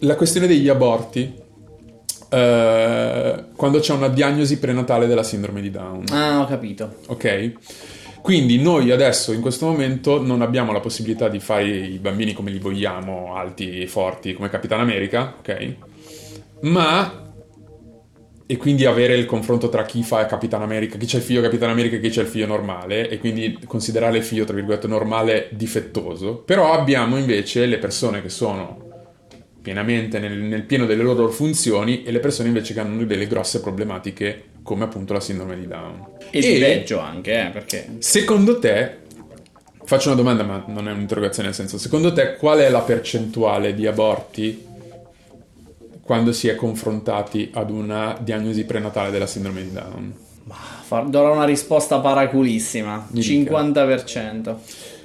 la 0.00 0.14
questione 0.16 0.46
degli 0.46 0.68
aborti 0.68 1.34
eh, 2.28 3.44
quando 3.56 3.78
c'è 3.78 3.92
una 3.92 4.08
diagnosi 4.08 4.58
prenatale 4.58 5.06
della 5.06 5.22
sindrome 5.22 5.60
di 5.60 5.70
Down. 5.70 6.04
Ah, 6.10 6.40
ho 6.40 6.46
capito. 6.46 6.96
Ok? 7.06 7.52
Quindi 8.20 8.60
noi 8.60 8.90
adesso 8.90 9.32
in 9.32 9.40
questo 9.40 9.66
momento 9.66 10.22
non 10.22 10.42
abbiamo 10.42 10.72
la 10.72 10.80
possibilità 10.80 11.28
di 11.28 11.40
fare 11.40 11.66
i 11.66 11.98
bambini 11.98 12.32
come 12.32 12.50
li 12.50 12.58
vogliamo, 12.58 13.34
alti 13.36 13.80
e 13.80 13.86
forti 13.86 14.32
come 14.32 14.48
Capitan 14.48 14.80
America, 14.80 15.34
ok? 15.38 15.74
Ma 16.64 17.22
e 18.46 18.56
quindi 18.58 18.84
avere 18.84 19.16
il 19.16 19.24
confronto 19.24 19.70
tra 19.70 19.84
chi 19.84 20.02
fa 20.02 20.26
Capitan 20.26 20.60
America, 20.60 20.98
chi 20.98 21.06
c'è 21.06 21.16
il 21.16 21.22
figlio 21.22 21.40
Capitan 21.40 21.70
America 21.70 21.96
e 21.96 22.00
chi 22.00 22.10
c'è 22.10 22.20
il 22.20 22.28
figlio 22.28 22.46
normale, 22.46 23.08
e 23.08 23.18
quindi 23.18 23.58
considerare 23.66 24.18
il 24.18 24.22
figlio, 24.22 24.44
tra 24.44 24.54
virgolette, 24.54 24.86
normale 24.86 25.48
difettoso. 25.52 26.36
Però 26.36 26.72
abbiamo 26.72 27.16
invece 27.16 27.64
le 27.64 27.78
persone 27.78 28.20
che 28.20 28.28
sono 28.28 28.82
pienamente 29.62 30.18
nel, 30.18 30.36
nel 30.36 30.64
pieno 30.64 30.84
delle 30.84 31.02
loro 31.02 31.28
funzioni 31.30 32.02
e 32.02 32.10
le 32.10 32.20
persone 32.20 32.48
invece 32.48 32.74
che 32.74 32.80
hanno 32.80 33.02
delle 33.04 33.26
grosse 33.26 33.62
problematiche 33.62 34.44
come 34.62 34.84
appunto 34.84 35.14
la 35.14 35.20
sindrome 35.20 35.58
di 35.58 35.66
Down. 35.66 36.06
E, 36.30 36.58
peggio 36.58 36.98
anche, 36.98 37.46
eh, 37.46 37.48
perché... 37.48 37.96
Secondo 37.98 38.58
te, 38.58 38.98
faccio 39.84 40.08
una 40.08 40.16
domanda 40.18 40.42
ma 40.42 40.64
non 40.66 40.86
è 40.86 40.92
un'interrogazione 40.92 41.48
nel 41.48 41.56
senso, 41.56 41.78
secondo 41.78 42.12
te 42.12 42.36
qual 42.36 42.58
è 42.58 42.68
la 42.68 42.82
percentuale 42.82 43.74
di 43.74 43.86
aborti 43.86 44.72
quando 46.04 46.32
si 46.32 46.48
è 46.48 46.54
confrontati 46.54 47.50
ad 47.52 47.70
una 47.70 48.16
diagnosi 48.20 48.64
prenatale 48.64 49.10
della 49.10 49.26
sindrome 49.26 49.62
di 49.62 49.72
Down? 49.72 50.14
Darò 51.08 51.32
una 51.32 51.44
risposta 51.44 51.98
paraculissima. 51.98 53.08
Mi 53.10 53.20
dica. 53.20 53.62
50%. 53.62 54.56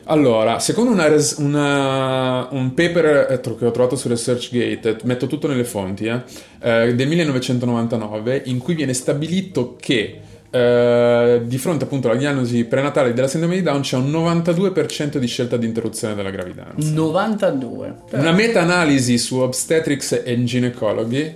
Allora, 0.06 0.60
secondo 0.60 0.91
una 0.91 1.08
res- 1.08 1.36
una- 1.38 2.47
un 2.52 2.74
paper 2.74 3.28
eh, 3.32 3.39
che 3.39 3.66
ho 3.66 3.72
trovato 3.72 3.95
su 3.95 4.08
ResearchGate, 4.08 4.97
metto 5.04 5.28
tutto 5.28 5.47
nelle 5.47 5.64
fonti, 5.64 6.06
eh, 6.06 6.22
eh, 6.62 6.95
del 6.95 7.08
1999, 7.08 8.41
in 8.45 8.58
cui 8.58 8.74
viene 8.74 8.93
stabilito 8.93 9.76
che 9.80 10.20
eh, 10.52 11.41
di 11.45 11.58
fronte 11.58 11.84
appunto 11.84 12.10
alla 12.10 12.18
diagnosi 12.18 12.64
prenatale 12.66 13.14
della 13.14 13.28
sindrome 13.28 13.56
di 13.56 13.62
Down 13.62 13.82
c'è 13.82 13.97
un 13.97 14.12
92% 14.12 15.18
di 15.18 15.28
scelta 15.28 15.58
di 15.58 15.68
interruzione 15.68 16.16
della 16.16 16.32
gravidanza. 16.32 16.89
92. 16.91 17.95
Una 18.12 18.32
meta-analisi 18.32 19.18
su 19.18 19.38
obstetrics 19.38 20.24
and 20.26 20.45
gynecology, 20.45 21.36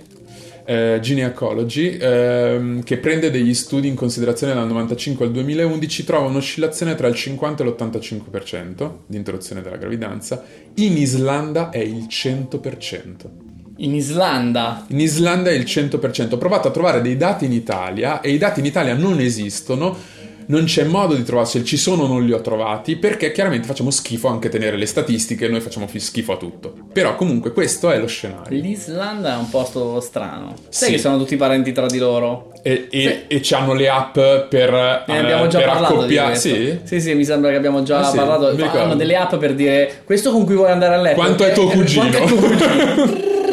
eh, 0.64 0.98
gynecology 1.00 1.96
ehm, 2.00 2.82
che 2.82 2.96
prende 2.96 3.30
degli 3.30 3.54
studi 3.54 3.86
in 3.86 3.94
considerazione 3.94 4.54
dal 4.54 4.66
95 4.66 5.26
al 5.26 5.32
2011 5.32 6.04
trova 6.04 6.26
un'oscillazione 6.26 6.94
tra 6.94 7.06
il 7.06 7.14
50 7.14 7.62
e 7.62 7.66
l'85% 7.66 8.90
di 9.06 9.16
interruzione 9.16 9.62
della 9.62 9.76
gravidanza. 9.76 10.42
In 10.74 10.96
Islanda 10.96 11.70
è 11.70 11.78
il 11.78 12.06
100%. 12.08 13.43
In 13.78 13.94
Islanda. 13.94 14.84
In 14.88 15.00
Islanda 15.00 15.50
è 15.50 15.54
il 15.54 15.64
100%. 15.64 16.34
Ho 16.34 16.38
provato 16.38 16.68
a 16.68 16.70
trovare 16.70 17.00
dei 17.00 17.16
dati 17.16 17.44
in 17.44 17.52
Italia 17.52 18.20
e 18.20 18.30
i 18.30 18.38
dati 18.38 18.60
in 18.60 18.66
Italia 18.66 18.94
non 18.94 19.18
esistono. 19.20 20.12
Non 20.46 20.64
c'è 20.64 20.84
modo 20.84 21.14
di 21.14 21.22
trovarsi, 21.22 21.64
ci 21.64 21.78
sono, 21.78 22.06
non 22.06 22.22
li 22.22 22.30
ho 22.30 22.42
trovati, 22.42 22.96
perché 22.96 23.32
chiaramente 23.32 23.66
facciamo 23.66 23.90
schifo 23.90 24.28
anche 24.28 24.50
tenere 24.50 24.76
le 24.76 24.84
statistiche, 24.84 25.48
noi 25.48 25.60
facciamo 25.62 25.88
schifo 25.96 26.32
a 26.32 26.36
tutto. 26.36 26.74
Però 26.92 27.14
comunque 27.14 27.50
questo 27.54 27.90
è 27.90 27.98
lo 27.98 28.06
scenario. 28.06 28.60
L'Islanda 28.60 29.36
è 29.36 29.38
un 29.38 29.48
posto 29.48 29.98
strano. 30.02 30.54
Sai 30.68 30.88
Sì. 30.88 30.94
che 30.96 31.00
sono 31.00 31.16
tutti 31.16 31.36
parenti 31.36 31.72
tra 31.72 31.86
di 31.86 31.96
loro? 31.96 32.52
E, 32.62 32.88
e, 32.90 33.00
Sì. 33.00 33.34
e 33.34 33.40
c'hanno 33.42 33.72
le 33.72 33.88
app 33.88 34.12
per, 34.12 34.70
Ne 35.06 35.14
eh, 35.14 35.16
abbiamo 35.18 35.46
già 35.46 35.60
per 35.60 35.68
parlato 35.68 35.94
accoppiare. 35.94 36.36
Sì? 36.36 36.78
sì, 36.84 37.00
sì, 37.00 37.14
mi 37.14 37.24
sembra 37.24 37.48
che 37.48 37.56
abbiamo 37.56 37.82
già 37.82 38.06
Ah, 38.06 38.12
parlato. 38.12 38.48
Hanno 38.78 38.96
delle 38.96 39.16
app 39.16 39.36
per 39.36 39.54
dire 39.54 40.02
questo 40.04 40.30
con 40.30 40.44
cui 40.44 40.56
vuoi 40.56 40.70
andare 40.70 40.94
a 40.94 41.00
letto. 41.00 41.16
Quanto 41.16 41.44
è 41.46 41.52
tuo 41.54 41.70
Eh, 41.70 41.74
cugino? 41.74 42.02
Quanto 42.10 42.18
è 42.18 42.26
tuo 42.26 42.36
cugino? 42.36 43.32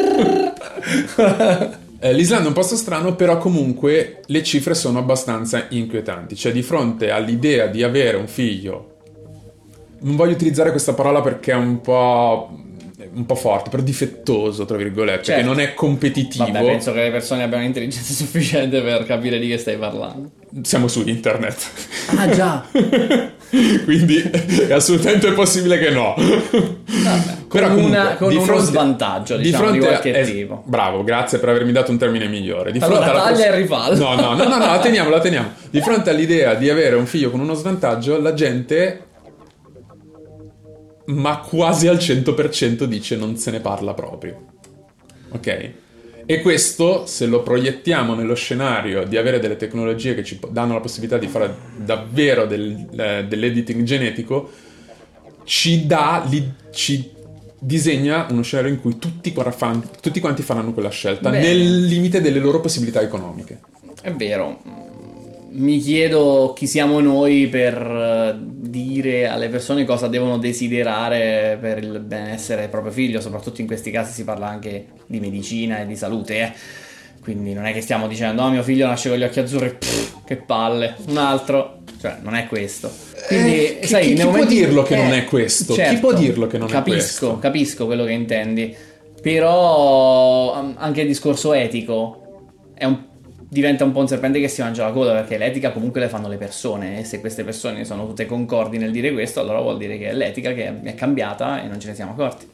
Eh, 2.04 2.12
L'Islanda 2.12 2.46
è 2.46 2.48
un 2.48 2.54
posto 2.54 2.74
strano, 2.74 3.14
però 3.14 3.38
comunque 3.38 4.22
le 4.26 4.42
cifre 4.42 4.74
sono 4.74 4.98
abbastanza 4.98 5.66
inquietanti. 5.68 6.34
Cioè, 6.34 6.50
di 6.50 6.62
fronte 6.62 7.12
all'idea 7.12 7.68
di 7.68 7.84
avere 7.84 8.16
un 8.16 8.26
figlio, 8.26 8.96
non 10.00 10.16
voglio 10.16 10.32
utilizzare 10.32 10.72
questa 10.72 10.94
parola 10.94 11.20
perché 11.20 11.52
è 11.52 11.54
un 11.54 11.80
po', 11.80 12.58
un 13.14 13.24
po' 13.24 13.34
forte, 13.36 13.70
però 13.70 13.84
difettoso, 13.84 14.64
tra 14.64 14.76
virgolette, 14.76 15.22
Certo. 15.22 15.40
che 15.42 15.46
non 15.46 15.60
è 15.60 15.74
competitivo. 15.74 16.42
Vabbè, 16.44 16.64
penso 16.64 16.92
che 16.92 17.02
le 17.04 17.10
persone 17.12 17.44
abbiano 17.44 17.62
intelligenza 17.62 18.12
sufficiente 18.14 18.82
per 18.82 19.06
capire 19.06 19.38
di 19.38 19.46
che 19.46 19.58
stai 19.58 19.76
parlando. 19.76 20.30
Siamo 20.62 20.88
su 20.88 21.06
internet. 21.06 21.66
Ah, 22.16 22.28
già. 22.30 22.66
Quindi 23.84 24.18
è 24.18 24.72
assolutamente 24.72 25.30
possibile 25.32 25.78
che 25.78 25.90
no. 25.90 26.14
Con 27.52 27.62
una- 27.64 28.16
con 28.16 28.30
di 28.30 28.36
uno 28.36 28.56
svantaggio, 28.58 29.36
diciamo, 29.36 29.70
di 29.72 29.78
qualche 29.78 30.18
a- 30.18 30.24
tipo. 30.24 30.62
Bravo, 30.64 31.04
grazie 31.04 31.38
per 31.38 31.50
avermi 31.50 31.70
dato 31.70 31.90
un 31.90 31.98
termine 31.98 32.26
migliore. 32.26 32.72
Di 32.72 32.78
Allora, 32.78 33.10
alla 33.10 33.22
taglia 33.24 33.44
poss- 33.44 33.44
e 33.44 33.56
rifallo. 33.56 33.98
No, 33.98 34.14
no, 34.14 34.34
no, 34.34 34.44
no, 34.48 34.56
no, 34.56 34.66
la 34.66 34.78
teniamo, 34.80 35.10
la 35.10 35.20
teniamo. 35.20 35.50
Di 35.68 35.80
fronte 35.82 36.08
all'idea 36.08 36.54
di 36.54 36.70
avere 36.70 36.96
un 36.96 37.04
figlio 37.04 37.30
con 37.30 37.40
uno 37.40 37.52
svantaggio, 37.52 38.18
la 38.18 38.32
gente 38.32 39.00
ma 41.04 41.38
quasi 41.40 41.88
al 41.88 41.96
100% 41.96 42.84
dice 42.84 43.16
non 43.16 43.36
se 43.36 43.50
ne 43.50 43.60
parla 43.60 43.92
proprio. 43.92 44.40
Ok? 45.32 45.70
E 46.24 46.40
questo, 46.40 47.06
se 47.06 47.26
lo 47.26 47.42
proiettiamo 47.42 48.14
nello 48.14 48.34
scenario 48.34 49.04
di 49.04 49.16
avere 49.16 49.38
delle 49.38 49.56
tecnologie 49.56 50.14
che 50.14 50.22
ci 50.24 50.38
danno 50.50 50.74
la 50.74 50.80
possibilità 50.80 51.18
di 51.18 51.26
fare 51.26 51.54
davvero 51.76 52.46
del- 52.46 52.86
eh, 52.96 53.24
dell'editing 53.28 53.82
genetico, 53.82 54.50
ci 55.44 55.86
dà, 55.86 56.24
li- 56.28 56.52
ci 56.70 57.10
disegna 57.58 58.26
uno 58.30 58.42
scenario 58.42 58.72
in 58.72 58.80
cui 58.80 58.98
tutti, 58.98 59.32
tutti 60.00 60.20
quanti 60.20 60.42
faranno 60.42 60.72
quella 60.72 60.90
scelta 60.90 61.30
Bene. 61.30 61.46
nel 61.46 61.84
limite 61.84 62.20
delle 62.20 62.38
loro 62.38 62.60
possibilità 62.60 63.00
economiche. 63.00 63.60
È 64.00 64.12
vero. 64.12 64.90
Mi 65.54 65.78
chiedo 65.80 66.54
chi 66.56 66.66
siamo 66.66 67.00
noi 67.00 67.46
per 67.48 67.74
eh, 67.76 68.36
dire 68.40 69.26
alle 69.28 69.48
persone 69.48 69.84
cosa 69.84 70.06
devono 70.08 70.38
desiderare 70.38 71.58
per 71.60 71.78
il 71.78 72.00
benessere 72.00 72.62
del 72.62 72.70
proprio 72.70 72.90
figlio, 72.92 73.20
soprattutto 73.20 73.60
in 73.60 73.66
questi 73.66 73.90
casi 73.90 74.12
si 74.12 74.24
parla 74.24 74.46
anche 74.48 74.86
di 75.06 75.20
medicina 75.20 75.80
e 75.80 75.86
di 75.86 75.94
salute, 75.96 76.38
eh. 76.40 76.52
Quindi 77.20 77.52
non 77.52 77.66
è 77.66 77.72
che 77.72 77.82
stiamo 77.82 78.08
dicendo, 78.08 78.42
oh 78.42 78.50
mio 78.50 78.62
figlio 78.62 78.86
nasce 78.86 79.08
con 79.10 79.18
gli 79.18 79.22
occhi 79.22 79.40
azzurri, 79.40 79.74
pff, 79.78 80.24
che 80.24 80.36
palle, 80.36 80.96
un 81.06 81.16
altro, 81.18 81.80
cioè 82.00 82.16
non 82.22 82.34
è 82.34 82.46
questo. 82.46 82.90
Quindi, 83.28 83.64
Eh, 83.66 83.78
chi- 83.82 83.86
sai, 83.88 84.02
chi- 84.02 84.06
nei 84.08 84.16
chi 84.16 84.22
può 84.22 84.30
momenti- 84.32 84.54
dirlo 84.54 84.82
che 84.82 84.96
non 84.96 85.12
è 85.12 85.24
questo? 85.26 85.74
Chi 85.74 85.96
può 85.98 86.12
dirlo 86.14 86.46
che 86.48 86.58
non 86.58 86.68
è 86.68 86.72
capisco, 86.72 86.96
questo? 87.26 87.38
Capisco 87.38 87.84
quello 87.86 88.04
che 88.04 88.12
intendi, 88.12 88.74
però 89.20 90.52
anche 90.54 91.02
il 91.02 91.06
discorso 91.06 91.52
etico 91.52 92.44
è 92.74 92.86
un- 92.86 93.10
diventa 93.52 93.84
un 93.84 93.92
po' 93.92 94.00
un 94.00 94.08
serpente 94.08 94.40
che 94.40 94.48
si 94.48 94.62
mangia 94.62 94.86
la 94.86 94.92
coda 94.92 95.12
perché 95.12 95.36
l'etica 95.36 95.72
comunque 95.72 96.00
le 96.00 96.08
fanno 96.08 96.26
le 96.26 96.38
persone 96.38 97.00
e 97.00 97.04
se 97.04 97.20
queste 97.20 97.44
persone 97.44 97.84
sono 97.84 98.06
tutte 98.06 98.24
concordi 98.24 98.78
nel 98.78 98.90
dire 98.90 99.12
questo 99.12 99.40
allora 99.40 99.60
vuol 99.60 99.76
dire 99.76 99.98
che 99.98 100.08
è 100.08 100.14
l'etica 100.14 100.54
che 100.54 100.80
è 100.80 100.94
cambiata 100.94 101.62
e 101.62 101.68
non 101.68 101.78
ce 101.78 101.88
ne 101.88 101.94
siamo 101.94 102.12
accorti. 102.12 102.48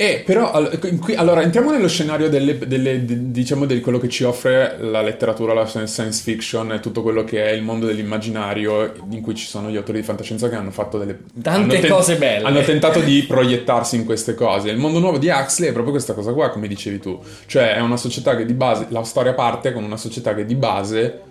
Eh, 0.00 0.22
però, 0.24 0.52
allora, 0.52 1.42
entriamo 1.42 1.72
nello 1.72 1.88
scenario 1.88 2.28
delle, 2.28 2.56
delle- 2.56 3.04
di- 3.04 3.32
diciamo 3.32 3.64
di 3.64 3.80
quello 3.80 3.98
che 3.98 4.08
ci 4.08 4.22
offre 4.22 4.76
la 4.78 5.02
letteratura, 5.02 5.52
la 5.52 5.66
science 5.66 6.22
fiction 6.22 6.70
e 6.70 6.78
tutto 6.78 7.02
quello 7.02 7.24
che 7.24 7.44
è 7.44 7.50
il 7.50 7.62
mondo 7.62 7.84
dell'immaginario 7.84 8.92
in 9.10 9.20
cui 9.20 9.34
ci 9.34 9.44
sono 9.44 9.68
gli 9.70 9.76
autori 9.76 9.98
di 9.98 10.04
fantascienza 10.04 10.48
che 10.48 10.54
hanno 10.54 10.70
fatto 10.70 10.98
delle... 10.98 11.18
Tante 11.42 11.78
hanno 11.78 11.88
cose 11.88 12.14
belle. 12.14 12.46
Hanno 12.46 12.60
tentato 12.60 13.00
di 13.00 13.24
proiettarsi 13.26 13.96
in 13.96 14.04
queste 14.04 14.34
cose. 14.34 14.70
Il 14.70 14.76
mondo 14.76 15.00
nuovo 15.00 15.18
di 15.18 15.30
Huxley 15.30 15.70
è 15.70 15.72
proprio 15.72 15.90
questa 15.92 16.12
cosa 16.12 16.32
qua, 16.32 16.50
come 16.50 16.68
dicevi 16.68 17.00
tu. 17.00 17.18
Cioè, 17.46 17.74
è 17.74 17.80
una 17.80 17.96
società 17.96 18.36
che 18.36 18.46
di 18.46 18.54
base... 18.54 18.86
La 18.90 19.02
storia 19.02 19.34
parte 19.34 19.72
con 19.72 19.82
una 19.82 19.96
società 19.96 20.32
che 20.32 20.44
di 20.44 20.54
base 20.54 21.22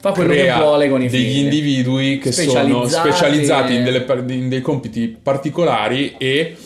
Fa 0.00 0.10
quello 0.10 0.32
che 0.32 0.52
vuole 0.52 0.88
con 0.88 1.00
i 1.00 1.08
degli 1.08 1.20
figli. 1.20 1.44
individui 1.44 2.18
che 2.18 2.32
sono 2.32 2.88
Specializzati. 2.88 3.74
in, 3.76 3.84
delle 3.84 4.04
in 4.34 4.48
dei 4.48 4.60
compiti 4.60 5.06
particolari 5.22 6.16
e 6.18 6.56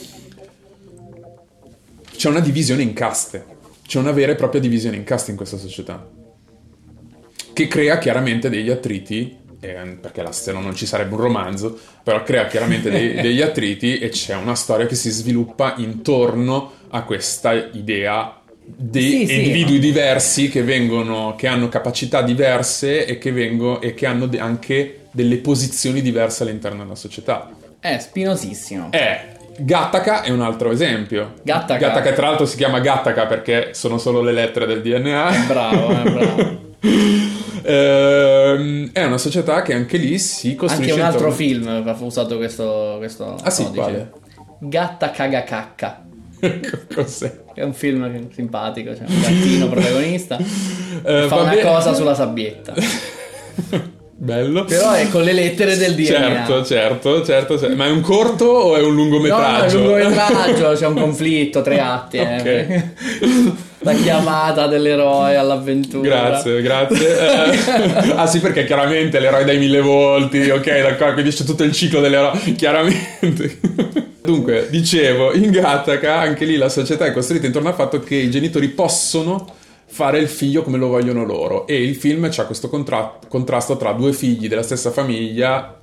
c'è 2.16 2.28
una 2.28 2.40
divisione 2.40 2.82
in 2.82 2.92
caste. 2.92 3.44
C'è 3.86 3.98
una 3.98 4.10
vera 4.12 4.32
e 4.32 4.34
propria 4.34 4.60
divisione 4.60 4.96
in 4.96 5.04
caste 5.04 5.30
in 5.30 5.36
questa 5.36 5.56
società. 5.58 6.08
Che 7.52 7.68
crea 7.68 7.98
chiaramente 7.98 8.50
degli 8.50 8.68
attriti, 8.70 9.36
eh, 9.60 9.96
perché 10.00 10.22
là, 10.22 10.32
se 10.32 10.52
no 10.52 10.60
non 10.60 10.74
ci 10.74 10.84
sarebbe 10.86 11.14
un 11.14 11.20
romanzo, 11.20 11.78
però 12.02 12.22
crea 12.22 12.46
chiaramente 12.46 12.90
dei- 12.90 13.14
degli 13.22 13.40
attriti 13.40 13.98
e 13.98 14.10
c'è 14.10 14.34
una 14.34 14.54
storia 14.54 14.86
che 14.86 14.94
si 14.94 15.10
sviluppa 15.10 15.74
intorno 15.78 16.72
a 16.90 17.02
questa 17.04 17.52
idea 17.54 18.40
di 18.68 19.00
Sì, 19.00 19.26
sì. 19.26 19.34
individui 19.36 19.78
diversi 19.78 20.48
che 20.48 20.62
vengono, 20.62 21.34
che 21.36 21.46
hanno 21.46 21.68
capacità 21.68 22.20
diverse 22.22 23.06
e 23.06 23.16
che, 23.18 23.30
vengo- 23.32 23.80
e 23.80 23.94
che 23.94 24.06
hanno 24.06 24.26
de- 24.26 24.40
anche 24.40 25.00
delle 25.12 25.36
posizioni 25.38 26.02
diverse 26.02 26.42
all'interno 26.42 26.82
della 26.82 26.94
società. 26.96 27.50
È 27.80 27.96
spinosissimo. 27.98 28.88
Eh, 28.90 29.34
Gattaca 29.59 30.22
è 30.22 30.30
un 30.30 30.40
altro 30.42 30.70
esempio. 30.70 31.34
Gattaca. 31.42 31.78
Gattaca, 31.78 32.12
tra 32.12 32.26
l'altro 32.28 32.46
si 32.46 32.57
chiama 32.57 32.80
Gattaca 32.80 33.26
perché 33.26 33.70
sono 33.72 33.98
solo 33.98 34.20
le 34.22 34.32
lettere 34.32 34.66
del 34.66 34.82
DNA. 34.82 35.30
Bravo, 35.46 35.90
eh, 35.90 36.11
bravo. 36.11 36.64
Ehm, 37.68 38.90
è 38.92 39.02
una 39.02 39.18
società 39.18 39.62
che 39.62 39.74
anche 39.74 39.96
lì 39.96 40.20
si 40.20 40.50
Anche 40.50 40.59
costruisce 40.61 40.94
un 40.94 41.00
altro 41.00 41.32
film 41.32 41.66
aveva 41.66 41.96
usato 41.98 42.36
questo, 42.36 42.94
questo 42.98 43.36
Ah, 43.42 43.50
sì, 43.50 43.64
codice. 43.64 43.80
quale? 43.82 44.12
Gatta 44.61 45.11
caga 45.11 45.42
cacca. 45.42 46.04
Cos'è? 46.94 47.42
È 47.54 47.64
un 47.64 47.74
film 47.74 48.30
simpatico, 48.30 48.92
c'è 48.92 49.02
un 49.09 49.20
gattino 49.20 49.68
protagonista. 49.68 50.36
Eh, 50.38 51.24
fa 51.26 51.34
una 51.40 51.50
bene. 51.50 51.62
cosa 51.62 51.92
sulla 51.92 52.14
sabbietta. 52.14 52.72
Bello. 54.18 54.64
Però 54.64 54.92
è 54.92 55.08
con 55.10 55.22
le 55.22 55.32
lettere 55.34 55.76
del 55.76 55.94
DNA. 55.94 56.06
Certo, 56.06 56.64
certo, 56.64 57.22
certo, 57.24 57.58
certo. 57.58 57.76
Ma 57.76 57.84
è 57.84 57.90
un 57.90 58.00
corto 58.00 58.46
o 58.46 58.74
è 58.76 58.80
un 58.80 58.84
No, 58.84 58.88
no, 58.88 58.88
è 58.88 58.94
lungometraggio? 58.94 59.78
un 59.78 59.84
lungometraggio, 59.86 60.72
c'è 60.72 60.86
un 60.86 60.94
conflitto, 60.94 61.60
tre 61.60 61.80
atti. 61.80 62.16
eh. 62.16 62.84
La 63.80 63.92
chiamata 63.92 64.66
dell'eroe 64.68 65.36
all'avventura. 65.36 66.08
Grazie, 66.08 66.62
grazie. 66.62 67.18
Eh, 67.20 68.12
ah 68.16 68.26
sì, 68.26 68.40
perché 68.40 68.64
chiaramente 68.64 69.20
l'eroe 69.20 69.44
dai 69.44 69.58
mille 69.58 69.80
volti, 69.82 70.48
ok, 70.48 70.80
d'accordo, 70.80 71.12
quindi 71.12 71.30
c'è 71.30 71.44
tutto 71.44 71.62
il 71.62 71.72
ciclo 71.72 72.00
dell'eroe, 72.00 72.54
chiaramente. 72.56 73.60
Dunque, 74.22 74.66
dicevo, 74.70 75.32
in 75.34 75.50
Gattaca 75.50 76.16
anche 76.16 76.46
lì 76.46 76.56
la 76.56 76.68
società 76.70 77.04
è 77.04 77.12
costruita 77.12 77.46
intorno 77.46 77.68
al 77.68 77.74
fatto 77.74 78.00
che 78.00 78.16
i 78.16 78.30
genitori 78.30 78.68
possono 78.68 79.54
fare 79.97 80.18
il 80.18 80.28
figlio 80.28 80.61
come 80.62 80.76
lo 80.76 80.88
vogliono 80.88 81.24
loro 81.24 81.66
e 81.66 81.82
il 81.82 81.94
film 81.94 82.28
c'ha 82.30 82.44
questo 82.44 82.68
contra- 82.68 83.18
contrasto 83.28 83.78
tra 83.78 83.92
due 83.92 84.12
figli 84.12 84.47
della 84.47 84.62
stessa 84.62 84.90
famiglia, 84.90 85.80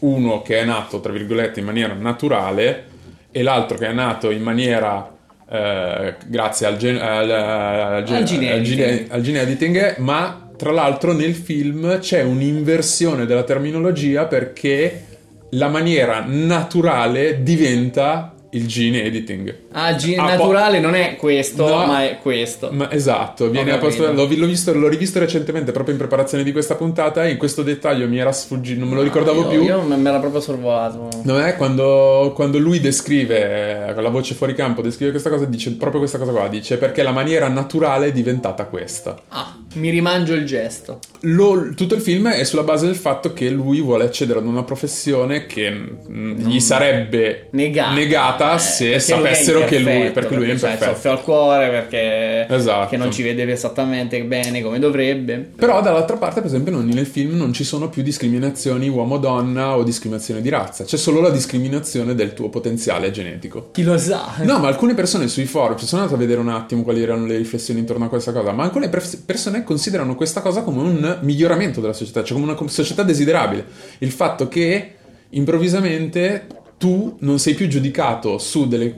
uno 0.00 0.42
che 0.42 0.58
è 0.58 0.64
nato, 0.64 0.98
tra 0.98 1.12
virgolette, 1.12 1.60
in 1.60 1.66
maniera 1.66 1.94
naturale 1.94 2.84
e 3.30 3.42
l'altro 3.44 3.78
che 3.78 3.86
è 3.86 3.92
nato 3.92 4.30
in 4.32 4.42
maniera... 4.42 5.14
eh, 5.50 6.14
grazie 6.26 6.66
al, 6.66 6.76
gen- 6.76 6.98
al, 7.00 7.30
al 7.30 8.02
gen- 8.02 8.16
Al 8.16 8.24
gene 8.24 8.52
al 8.52 8.62
gene- 8.62 9.06
al 9.08 9.22
gene 9.22 9.40
editing, 9.42 9.96
ma 9.98 10.50
tra 10.56 10.72
l'altro 10.72 11.12
nel 11.12 11.34
film 11.36 12.00
c'è 12.00 12.22
un'inversione 12.24 13.24
della 13.24 13.44
terminologia 13.44 14.24
perché 14.26 15.04
la 15.50 15.68
maniera 15.68 16.24
naturale 16.26 17.44
diventa 17.44 18.34
il 18.50 18.66
gene 18.66 19.04
editing. 19.04 19.54
Ah, 19.72 19.92
G 19.92 20.14
Ah, 20.16 20.24
naturale 20.24 20.80
non 20.80 20.94
è 20.94 21.16
questo, 21.16 21.66
No. 21.68 21.84
ma 21.86 22.02
è 22.04 22.18
questo. 22.22 22.70
Ma 22.72 22.90
esatto, 22.90 23.50
viene 23.50 23.78
capito. 23.78 24.10
l'ho, 24.12 24.26
vi- 24.26 24.36
l'ho 24.36 24.46
visto, 24.46 24.72
l'ho 24.72 24.88
rivisto 24.88 25.18
recentemente 25.18 25.72
proprio 25.72 25.92
in 25.94 26.00
preparazione 26.00 26.42
di 26.42 26.52
questa 26.52 26.74
puntata 26.74 27.24
e 27.24 27.32
in 27.32 27.36
questo 27.36 27.62
dettaglio 27.62 28.08
mi 28.08 28.18
era 28.18 28.32
sfuggito, 28.32 28.80
non 28.80 28.88
me 28.88 28.94
lo 28.94 29.02
ricordavo 29.02 29.42
io, 29.42 29.48
più. 29.48 29.62
Io 29.62 29.82
me 29.82 29.96
l'era 29.96 30.18
proprio 30.20 30.40
sorvolato. 30.40 31.08
No, 31.24 31.38
è 31.38 31.54
quando, 31.56 32.32
quando 32.34 32.58
lui 32.58 32.80
descrive, 32.80 33.88
eh, 33.88 33.94
con 33.94 34.02
la 34.02 34.08
voce 34.08 34.34
fuori 34.34 34.54
campo, 34.54 34.80
descrive 34.80 35.10
questa 35.10 35.28
cosa, 35.30 35.44
dice 35.44 35.72
proprio 35.72 36.00
questa 36.00 36.18
cosa 36.18 36.32
qua, 36.32 36.48
dice 36.48 36.78
perché 36.78 37.02
la 37.02 37.12
maniera 37.12 37.48
naturale 37.48 38.06
è 38.06 38.12
diventata 38.12 38.64
questa. 38.64 39.16
Ah, 39.28 39.54
mi 39.74 39.90
rimangio 39.90 40.32
il 40.34 40.46
gesto. 40.46 40.98
Lo- 41.22 41.74
tutto 41.74 41.94
il 41.94 42.00
film 42.00 42.28
è 42.30 42.44
sulla 42.44 42.62
base 42.62 42.86
del 42.86 42.96
fatto 42.96 43.32
che 43.34 43.50
lui 43.50 43.80
vuole 43.80 44.04
accedere 44.04 44.38
ad 44.38 44.46
una 44.46 44.62
professione 44.62 45.44
che 45.46 45.70
mm, 45.70 46.36
gli 46.38 46.58
sarebbe 46.60 47.48
Negata. 47.50 47.92
negata 47.92 48.54
Eh, 48.54 48.58
se 48.58 48.88
perché 48.90 49.34
sapessero 49.60 49.84
che 49.84 49.98
lui, 50.00 50.10
perché 50.10 50.34
lui 50.34 50.44
è 50.44 50.48
perché 50.48 50.66
il 50.66 50.70
imperfetto. 50.72 50.92
soffio 50.94 51.10
al 51.10 51.22
cuore, 51.22 51.68
perché 51.70 52.46
Esatto. 52.54 52.88
che 52.90 52.96
non 52.96 53.12
ci 53.12 53.22
vede 53.22 53.50
esattamente 53.50 54.22
bene 54.24 54.62
come 54.62 54.78
dovrebbe. 54.78 55.50
Però 55.56 55.80
dall'altra 55.82 56.16
parte, 56.16 56.40
per 56.40 56.48
esempio, 56.48 56.72
non- 56.72 56.86
nel 56.86 57.06
film 57.06 57.36
non 57.36 57.52
ci 57.52 57.64
sono 57.64 57.88
più 57.88 58.02
discriminazioni 58.02 58.88
uomo-donna 58.88 59.76
o 59.76 59.82
discriminazione 59.82 60.40
di 60.40 60.48
razza, 60.48 60.84
c'è 60.84 60.96
solo 60.96 61.20
la 61.20 61.30
discriminazione 61.30 62.14
del 62.14 62.34
tuo 62.34 62.48
potenziale 62.48 63.10
genetico. 63.10 63.70
Chi 63.72 63.82
lo 63.82 63.96
sa? 63.98 64.34
No, 64.42 64.58
ma 64.58 64.68
alcune 64.68 64.94
persone 64.94 65.28
sui 65.28 65.46
forum, 65.46 65.76
ci 65.76 65.86
sono 65.86 66.02
andato 66.02 66.16
a 66.18 66.20
vedere 66.20 66.40
un 66.40 66.48
attimo 66.48 66.82
quali 66.82 67.02
erano 67.02 67.26
le 67.26 67.36
riflessioni 67.36 67.80
intorno 67.80 68.04
a 68.04 68.08
questa 68.08 68.32
cosa, 68.32 68.52
ma 68.52 68.64
alcune 68.64 68.88
pers- 68.88 69.16
persone 69.16 69.64
considerano 69.64 70.14
questa 70.14 70.40
cosa 70.40 70.62
come 70.62 70.80
un 70.82 71.18
miglioramento 71.22 71.80
della 71.80 71.92
società, 71.92 72.22
cioè 72.22 72.38
come 72.38 72.52
una 72.52 72.68
società 72.68 73.02
desiderabile. 73.02 73.64
Il 73.98 74.10
fatto 74.10 74.48
che 74.48 74.92
improvvisamente 75.30 76.46
tu 76.78 77.16
non 77.20 77.38
sei 77.38 77.54
più 77.54 77.66
giudicato 77.68 78.38
su 78.38 78.68
delle 78.68 78.94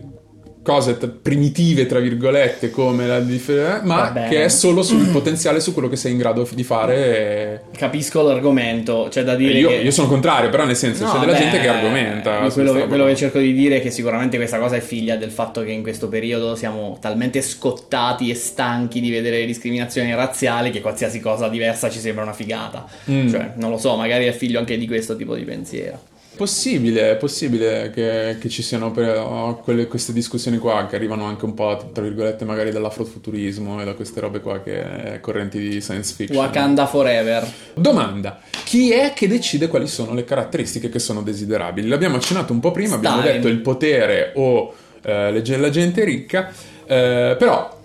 cose 0.63 0.99
t- 0.99 1.09
primitive, 1.09 1.87
tra 1.87 2.01
virgolette, 2.01 2.71
come 2.71 3.07
la 3.07 3.21
differenza, 3.21 3.81
ma 3.85 3.97
Va 3.97 4.11
bene. 4.11 4.29
che 4.29 4.45
è 4.45 4.49
solo 4.49 4.83
sul 4.83 5.07
potenziale, 5.13 5.61
su 5.61 5.73
quello 5.73 5.89
che 5.89 5.97
sei 5.97 6.13
in 6.13 6.19
grado 6.19 6.47
di 6.53 6.65
fare. 6.65 7.63
Capisco 7.77 8.23
l'argomento, 8.23 9.07
c'è 9.11 9.25
da 9.25 9.35
e- 9.35 9.37
dire 9.37 9.59
io, 9.59 9.69
che... 9.69 9.75
io 9.77 9.91
sono 9.91 10.09
contrario, 10.09 10.51
però 10.51 10.65
nel 10.65 10.77
senso 10.77 11.05
No, 11.05 11.13
c'è 11.13 11.19
della 11.21 11.33
beh, 11.33 11.39
gente 11.39 11.61
che 11.61 11.69
argomenta. 11.69 12.39
Quello, 12.51 12.87
quello 12.87 13.07
che 13.07 13.17
cerco 13.17 13.39
di 13.39 13.53
dire 13.53 13.77
è 13.77 13.81
che 13.81 13.91
sicuramente 13.91 14.37
questa 14.37 14.59
cosa 14.59 14.77
è 14.77 14.81
figlia 14.81 15.17
del 15.17 15.31
fatto 15.31 15.63
che 15.63 15.71
in 15.71 15.83
questo 15.83 16.09
periodo 16.09 16.55
siamo 16.57 16.99
talmente 17.01 17.41
scottati 17.43 18.31
e 18.31 18.35
stanchi 18.35 19.01
di 19.01 19.11
vedere 19.11 19.39
le 19.39 19.47
discriminazioni 19.47 20.15
razziali 20.15 20.71
che 20.71 20.81
qualsiasi 20.81 21.21
cosa 21.21 21.49
diversa 21.49 21.89
ci 21.89 21.99
sembra 21.99 22.23
una 22.25 22.33
figata. 22.33 22.87
Mm. 23.11 23.29
Cioè, 23.29 23.53
non 23.57 23.71
lo 23.71 23.79
so, 23.79 23.97
magari 23.97 24.27
è 24.27 24.33
figlio 24.33 24.59
anche 24.59 24.77
di 24.77 24.87
questo 24.87 25.17
tipo 25.17 25.35
di 25.35 25.45
pensiero. 25.45 26.10
Possibile, 26.41 27.11
è 27.11 27.17
possibile 27.17 27.91
che, 27.91 28.39
che 28.41 28.49
ci 28.49 28.63
siano 28.63 28.91
però 28.93 29.57
quelle- 29.57 29.87
queste 29.87 30.15
discussioni 30.15 30.57
qua 30.57 30.87
che 30.87 30.97
arrivano 30.97 31.27
anche 31.27 31.45
un 31.45 31.53
po', 31.53 31.91
tra 31.93 32.03
virgolette, 32.03 32.47
magari 32.47 32.71
dall'afrofuturismo 32.71 33.79
e 33.79 33.85
da 33.85 33.93
queste 33.93 34.21
robe 34.21 34.41
qua 34.41 34.63
che 34.63 35.17
è 35.17 35.21
correnti 35.21 35.59
di 35.59 35.83
science 35.83 36.15
fiction. 36.15 36.43
Wakanda 36.43 36.87
Forever. 36.87 37.47
Domanda: 37.75 38.41
chi 38.65 38.91
è 38.91 39.13
che 39.13 39.29
decide 39.29 39.69
quali 39.69 39.87
sono 39.87 40.15
le 40.15 40.25
caratteristiche 40.25 40.89
che 40.89 40.99
sono 40.99 41.21
desiderabili? 41.21 41.87
L'abbiamo 41.87 42.17
accennato 42.17 42.55
un 42.55 42.61
po' 42.61 42.71
prima, 42.71 42.95
abbiamo 42.95 43.21
Stalin. 43.21 43.37
detto 43.43 43.53
il 43.53 43.61
potere 43.61 44.33
o 44.37 44.73
eh, 45.03 45.59
la 45.59 45.69
gente 45.69 46.05
ricca, 46.05 46.51
eh, 46.87 47.37
però 47.39 47.79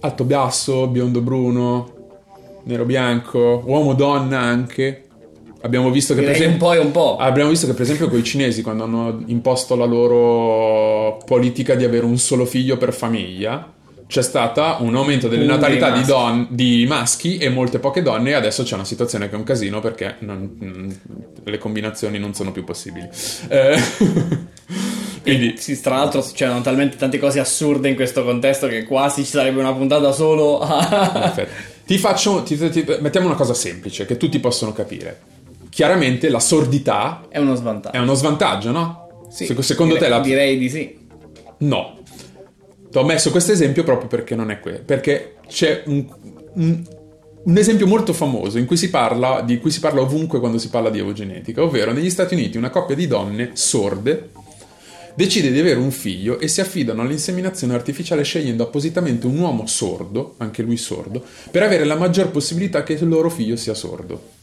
alto 0.00 0.24
basso, 0.24 0.88
biondo 0.88 1.20
bruno, 1.20 1.92
nero 2.64 2.84
bianco, 2.84 3.62
uomo 3.64 3.94
donna 3.94 4.40
anche. 4.40 5.03
Abbiamo 5.64 5.90
visto 5.90 6.14
che 6.14 6.20
per 6.20 6.32
Direi 6.32 6.46
un 6.46 6.54
esempio 6.54 6.66
po' 6.68 6.74
e 6.74 6.78
un 6.78 6.90
po'. 6.90 7.16
Abbiamo 7.16 7.48
visto 7.48 7.66
che 7.66 7.72
per 7.72 7.82
esempio 7.82 8.08
con 8.08 8.18
i 8.18 8.22
cinesi 8.22 8.60
quando 8.60 8.84
hanno 8.84 9.22
imposto 9.26 9.74
la 9.76 9.86
loro 9.86 11.16
politica 11.24 11.74
di 11.74 11.84
avere 11.84 12.04
un 12.04 12.18
solo 12.18 12.44
figlio 12.44 12.76
per 12.76 12.92
famiglia 12.92 13.72
c'è 14.06 14.20
stata 14.20 14.76
un 14.80 14.94
aumento 14.94 15.26
delle 15.28 15.46
natalità 15.46 15.86
di, 15.86 16.00
maschi. 16.00 16.06
don- 16.12 16.46
di 16.50 16.84
maschi 16.86 17.38
e 17.38 17.48
molte 17.48 17.78
poche 17.78 18.02
donne 18.02 18.30
e 18.30 18.32
adesso 18.34 18.62
c'è 18.62 18.74
una 18.74 18.84
situazione 18.84 19.30
che 19.30 19.34
è 19.34 19.38
un 19.38 19.44
casino 19.44 19.80
perché 19.80 20.16
non- 20.18 20.58
mm, 20.62 20.90
le 21.44 21.56
combinazioni 21.58 22.18
non 22.18 22.34
sono 22.34 22.52
più 22.52 22.62
possibili. 22.64 23.08
Eh, 23.48 23.76
quindi 25.22 25.54
Sì, 25.56 25.80
tra 25.80 25.96
l'altro 25.96 26.22
c'erano 26.34 26.60
talmente 26.60 26.98
tante 26.98 27.18
cose 27.18 27.40
assurde 27.40 27.88
in 27.88 27.94
questo 27.94 28.22
contesto 28.22 28.66
che 28.66 28.84
quasi 28.84 29.24
ci 29.24 29.30
sarebbe 29.30 29.60
una 29.60 29.72
puntata 29.72 30.12
solo 30.12 30.60
a... 30.60 31.10
Perfetto. 31.10 31.52
Ti 31.86 31.98
faccio, 31.98 32.42
ti- 32.42 32.56
ti- 32.70 32.84
mettiamo 33.00 33.26
una 33.26 33.34
cosa 33.36 33.54
semplice 33.54 34.04
che 34.04 34.18
tutti 34.18 34.38
possono 34.38 34.72
capire. 34.74 35.32
Chiaramente 35.74 36.28
la 36.28 36.38
sordità 36.38 37.26
è 37.28 37.38
uno 37.38 37.56
svantaggio. 37.56 37.96
è 37.96 38.00
uno 38.00 38.14
svantaggio, 38.14 38.70
no? 38.70 39.26
Sì, 39.28 39.46
Se- 39.46 39.60
secondo 39.62 39.94
direi- 39.94 40.08
te 40.08 40.14
la, 40.16 40.20
Direi 40.22 40.56
di 40.56 40.70
sì. 40.70 40.96
No. 41.58 41.98
Ti 42.90 42.96
ho 42.98 43.02
messo 43.04 43.32
questo 43.32 43.50
esempio 43.50 43.82
proprio 43.82 44.06
perché 44.06 44.36
non 44.36 44.52
è 44.52 44.60
quello. 44.60 44.82
Perché 44.84 45.34
c'è 45.48 45.82
un, 45.86 46.06
un- 46.54 46.84
un 47.46 47.56
esempio 47.58 47.88
molto 47.88 48.12
famoso 48.12 48.58
in 48.58 48.66
cui 48.66 48.76
si 48.76 48.88
parla, 48.88 49.40
di 49.40 49.58
cui 49.58 49.72
si 49.72 49.80
parla 49.80 50.00
ovunque 50.00 50.38
quando 50.38 50.58
si 50.58 50.68
parla 50.68 50.90
di 50.90 51.00
eugenetica, 51.00 51.62
ovvero 51.64 51.92
negli 51.92 52.08
Stati 52.08 52.34
Uniti 52.34 52.56
una 52.56 52.70
coppia 52.70 52.94
di 52.94 53.08
donne 53.08 53.50
sorde 53.54 54.30
decide 55.16 55.50
di 55.50 55.58
avere 55.58 55.78
un 55.80 55.90
figlio 55.90 56.38
e 56.38 56.46
si 56.48 56.60
affidano 56.60 57.02
all'inseminazione 57.02 57.74
artificiale 57.74 58.22
scegliendo 58.22 58.62
appositamente 58.62 59.26
un 59.26 59.38
uomo 59.38 59.66
sordo, 59.66 60.34
anche 60.38 60.62
lui 60.62 60.76
sordo, 60.76 61.22
per 61.50 61.62
avere 61.64 61.84
la 61.84 61.96
maggior 61.96 62.30
possibilità 62.30 62.82
che 62.84 62.92
il 62.94 63.08
loro 63.08 63.28
figlio 63.28 63.56
sia 63.56 63.74
sordo. 63.74 64.33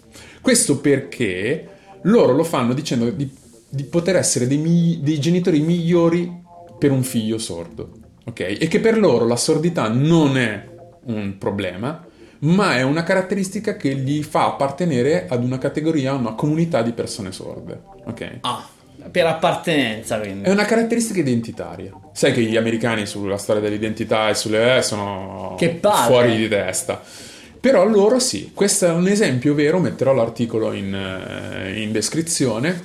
Questo 0.42 0.80
perché 0.80 1.68
loro 2.04 2.34
lo 2.34 2.44
fanno 2.44 2.74
dicendo 2.74 3.10
di, 3.12 3.30
di 3.70 3.84
poter 3.84 4.16
essere 4.16 4.48
dei, 4.48 4.58
migli- 4.58 4.98
dei 5.00 5.20
genitori 5.20 5.60
migliori 5.60 6.39
per 6.80 6.92
un 6.92 7.04
figlio 7.04 7.38
sordo, 7.38 7.92
ok? 8.26 8.39
E 8.60 8.68
che 8.68 8.80
per 8.80 8.98
loro 8.98 9.28
la 9.28 9.36
sordità 9.36 9.88
non 9.88 10.38
è 10.38 10.68
un 11.06 11.38
problema, 11.38 12.04
ma 12.39 12.76
è 12.76 12.82
una 12.82 13.04
caratteristica 13.04 13.76
che 13.78 13.94
gli 13.96 14.24
fa 14.24 14.46
appartenere 14.48 15.28
ad 15.30 15.44
una 15.44 15.60
categoria, 15.60 16.12
a 16.12 16.16
una 16.16 16.34
comunità 16.34 16.82
di 16.82 16.92
persone 16.92 17.32
sorde. 17.32 17.80
Ok? 18.06 18.38
Ah, 18.42 18.68
per 19.12 19.28
appartenenza 19.28 20.20
quindi. 20.20 20.48
È 20.48 20.52
una 20.52 20.66
caratteristica 20.66 21.20
identitaria. 21.20 21.92
Sai 22.14 22.34
che 22.34 22.42
gli 22.42 22.58
americani 22.58 23.06
sulla 23.06 23.38
storia 23.38 23.62
dell'identità 23.62 24.30
e 24.30 24.34
sulle 24.34 24.78
E 24.78 24.82
sono 24.82 25.54
Che 25.58 25.70
palle. 25.70 26.06
fuori 26.08 26.36
di 26.36 26.48
testa. 26.48 27.02
Però 27.62 27.86
loro 27.86 28.18
sì, 28.18 28.51
questo 28.55 28.88
è 28.88 28.89
un 28.89 29.07
esempio 29.07 29.53
vero, 29.53 29.80
metterò 29.80 30.14
l'articolo 30.14 30.74
in, 30.74 30.95
eh, 30.95 31.80
in 31.80 31.91
descrizione, 31.91 32.82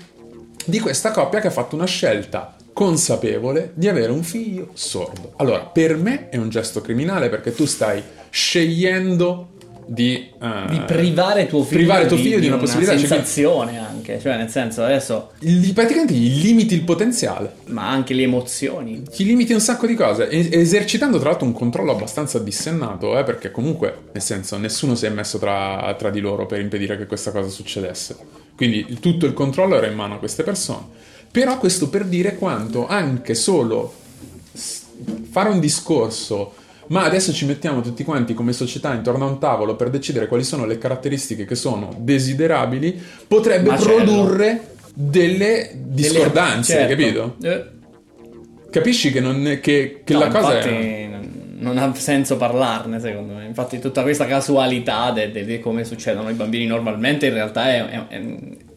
di 0.66 0.80
questa 0.80 1.12
coppia 1.12 1.40
che 1.40 1.46
ha 1.46 1.50
fatto 1.50 1.76
una 1.76 1.86
scelta 1.86 2.54
consapevole 2.74 3.72
di 3.72 3.88
avere 3.88 4.12
un 4.12 4.22
figlio 4.22 4.68
sordo. 4.74 5.32
Allora, 5.36 5.60
per 5.60 5.96
me 5.96 6.28
è 6.28 6.36
un 6.36 6.50
gesto 6.50 6.82
criminale 6.82 7.30
perché 7.30 7.54
tu 7.54 7.64
stai 7.64 8.02
scegliendo 8.28 9.54
di, 9.86 10.30
eh, 10.40 10.68
di 10.68 10.80
privare 10.80 11.46
tuo 11.46 11.62
figlio, 11.62 11.78
privare 11.78 12.06
tuo 12.06 12.16
figlio 12.16 12.40
di, 12.40 12.48
una 12.48 12.56
possibilità. 12.56 12.96
Cioè, 12.96 13.06
sensazione 13.06 13.78
anche, 13.78 14.18
cioè 14.20 14.36
nel 14.36 14.48
senso 14.48 14.82
adesso, 14.82 15.30
gli- 15.38 15.72
praticamente 15.72 16.12
gli 16.12 16.42
limiti 16.42 16.74
il 16.74 16.82
potenziale. 16.82 17.54
ma 17.66 17.88
anche 17.88 18.12
le 18.12 18.22
emozioni. 18.22 19.02
Ti 19.02 19.24
limiti 19.24 19.52
un 19.52 19.60
sacco 19.60 19.86
di 19.86 19.94
cose, 19.94 20.28
e- 20.28 20.48
esercitando 20.50 21.18
tra 21.18 21.30
l'altro 21.30 21.46
un 21.46 21.52
controllo 21.52 21.92
abbastanza 21.92 22.38
dissennato, 22.40 23.16
eh, 23.18 23.22
perché 23.22 23.50
comunque, 23.50 23.94
nel 24.12 24.22
senso, 24.22 24.56
nessuno 24.58 24.94
si 24.94 25.06
è 25.06 25.10
messo 25.10 25.38
tra, 25.38 25.94
tra 25.96 26.10
di 26.10 26.20
loro 26.20 26.46
per 26.46 26.60
impedire 26.60 26.96
che 26.98 27.06
questa 27.06 27.30
cosa 27.30 27.48
succedesse. 27.48 28.16
Quindi 28.56 28.98
tutto 29.00 29.26
il 29.26 29.34
controllo 29.34 29.76
era 29.76 29.86
in 29.86 29.94
mano 29.94 30.14
a 30.14 30.18
queste 30.18 30.42
persone. 30.42 30.84
Però 31.30 31.58
questo 31.58 31.88
per 31.90 32.06
dire 32.06 32.36
quanto 32.36 32.86
anche 32.86 33.34
solo 33.34 33.92
fare 35.30 35.50
un 35.50 35.60
discorso, 35.60 36.54
ma 36.88 37.04
adesso 37.04 37.32
ci 37.32 37.44
mettiamo 37.46 37.80
tutti 37.80 38.04
quanti 38.04 38.34
come 38.34 38.52
società 38.52 38.92
intorno 38.94 39.26
a 39.26 39.30
un 39.30 39.38
tavolo 39.38 39.76
per 39.76 39.90
decidere 39.90 40.26
quali 40.28 40.44
sono 40.44 40.66
le 40.66 40.78
caratteristiche 40.78 41.44
che 41.44 41.54
sono 41.54 41.94
desiderabili, 41.98 43.00
potrebbe 43.26 43.68
Macello. 43.70 43.94
produrre 43.94 44.74
delle 44.94 45.70
discordanze, 45.74 46.72
Certo. 46.72 46.88
capito? 46.88 47.36
Eh, 47.42 47.74
Capisci 48.70 49.10
che, 49.10 49.20
non 49.20 49.58
che, 49.62 50.02
che 50.04 50.12
no, 50.12 50.18
la 50.18 50.28
cosa 50.28 50.56
infatti 50.56 50.74
è... 50.74 51.08
non 51.58 51.78
ha 51.78 51.94
senso 51.94 52.36
parlarne 52.36 53.00
secondo 53.00 53.34
me. 53.34 53.46
Infatti 53.46 53.78
tutta 53.78 54.02
questa 54.02 54.26
casualità 54.26 55.12
di 55.12 55.60
come 55.60 55.84
succedono 55.84 56.28
i 56.28 56.34
bambini 56.34 56.66
normalmente 56.66 57.26
in 57.26 57.32
realtà 57.32 57.68
è, 57.68 58.06
è- 58.08 58.20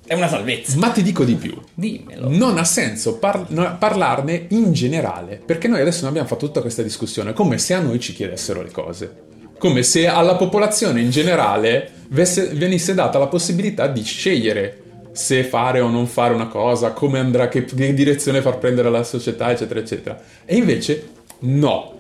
è- 0.10 0.16
una 0.16 0.28
salvezza. 0.28 0.78
Ma 0.78 0.89
ti 0.89 1.01
dico 1.03 1.24
di 1.24 1.36
più. 1.36 1.55
Dimmelo. 1.74 2.30
Non 2.30 2.57
ha 2.57 2.64
senso 2.64 3.18
par- 3.18 3.78
parlarne 3.78 4.45
in 4.49 4.74
generale, 4.74 5.41
perché 5.43 5.68
noi 5.68 5.82
adesso 5.82 6.03
ne 6.03 6.10
abbiamo 6.10 6.28
fatto 6.28 6.47
tutta 6.47 6.62
questa 6.62 6.82
discussione 6.82 7.34
come 7.34 7.57
se 7.57 7.74
a 7.74 7.80
noi 7.80 7.99
ci 7.99 8.14
chiedessero 8.14 8.62
le 8.62 8.72
cose. 8.72 9.28
Come 9.57 9.84
se 9.84 10.07
alla 10.07 10.36
popolazione 10.36 11.01
in 11.01 11.10
generale 11.10 11.91
venisse 12.10 12.93
data 12.93 13.20
la 13.20 13.28
possibilità 13.28 13.88
di 13.88 14.03
scegliere 14.03 14.84
se 15.12 15.43
fare 15.43 15.82
o 15.82 15.89
non 15.89 16.07
fare 16.07 16.34
una 16.34 16.47
cosa, 16.47 16.91
come 16.91 17.20
andrà, 17.20 17.49
che, 17.49 17.66
che 17.66 17.93
direzione 17.93 18.41
far 18.41 18.57
prendere 18.57 18.88
alla 18.88 19.03
società, 19.03 19.51
eccetera, 19.51 19.80
eccetera. 19.80 20.22
E 20.45 20.55
invece 20.55 21.10
no. 21.39 21.95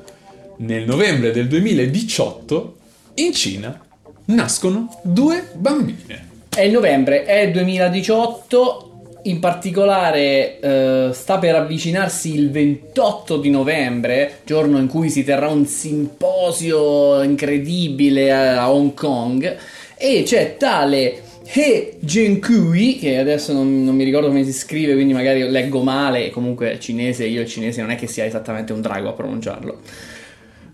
Nel 0.57 0.85
novembre 0.85 1.31
del 1.31 1.47
2018 1.47 2.77
in 3.15 3.33
Cina 3.33 3.79
nascono 4.25 4.99
due 5.03 5.49
bambine. 5.53 6.28
È 6.59 6.63
il 6.63 6.73
novembre, 6.73 7.23
è 7.23 7.39
il 7.39 7.53
2018, 7.53 9.19
in 9.23 9.39
particolare 9.39 10.59
eh, 10.59 11.09
sta 11.13 11.37
per 11.37 11.55
avvicinarsi 11.55 12.35
il 12.35 12.51
28 12.51 13.37
di 13.37 13.49
novembre, 13.49 14.39
giorno 14.43 14.77
in 14.77 14.87
cui 14.87 15.09
si 15.09 15.23
terrà 15.23 15.47
un 15.47 15.65
simposio 15.65 17.21
incredibile 17.21 18.33
a, 18.33 18.69
Hong 18.69 18.93
Kong, 18.93 19.55
e 19.95 20.23
c'è 20.25 20.57
tale 20.57 21.21
He 21.45 21.93
Jiankui, 21.97 22.97
che 22.99 23.19
adesso 23.19 23.53
non, 23.53 23.85
non 23.85 23.95
mi 23.95 24.03
ricordo 24.03 24.27
come 24.27 24.43
si 24.43 24.51
scrive, 24.51 24.95
quindi 24.95 25.13
magari 25.13 25.49
leggo 25.49 25.81
male, 25.81 26.25
e 26.25 26.29
comunque 26.29 26.73
è 26.73 26.77
cinese, 26.77 27.23
io 27.23 27.39
il 27.39 27.47
cinese 27.47 27.79
non 27.79 27.91
è 27.91 27.95
che 27.95 28.07
sia 28.07 28.25
esattamente 28.25 28.73
un 28.73 28.81
drago 28.81 29.07
a 29.07 29.13
pronunciarlo. 29.13 29.79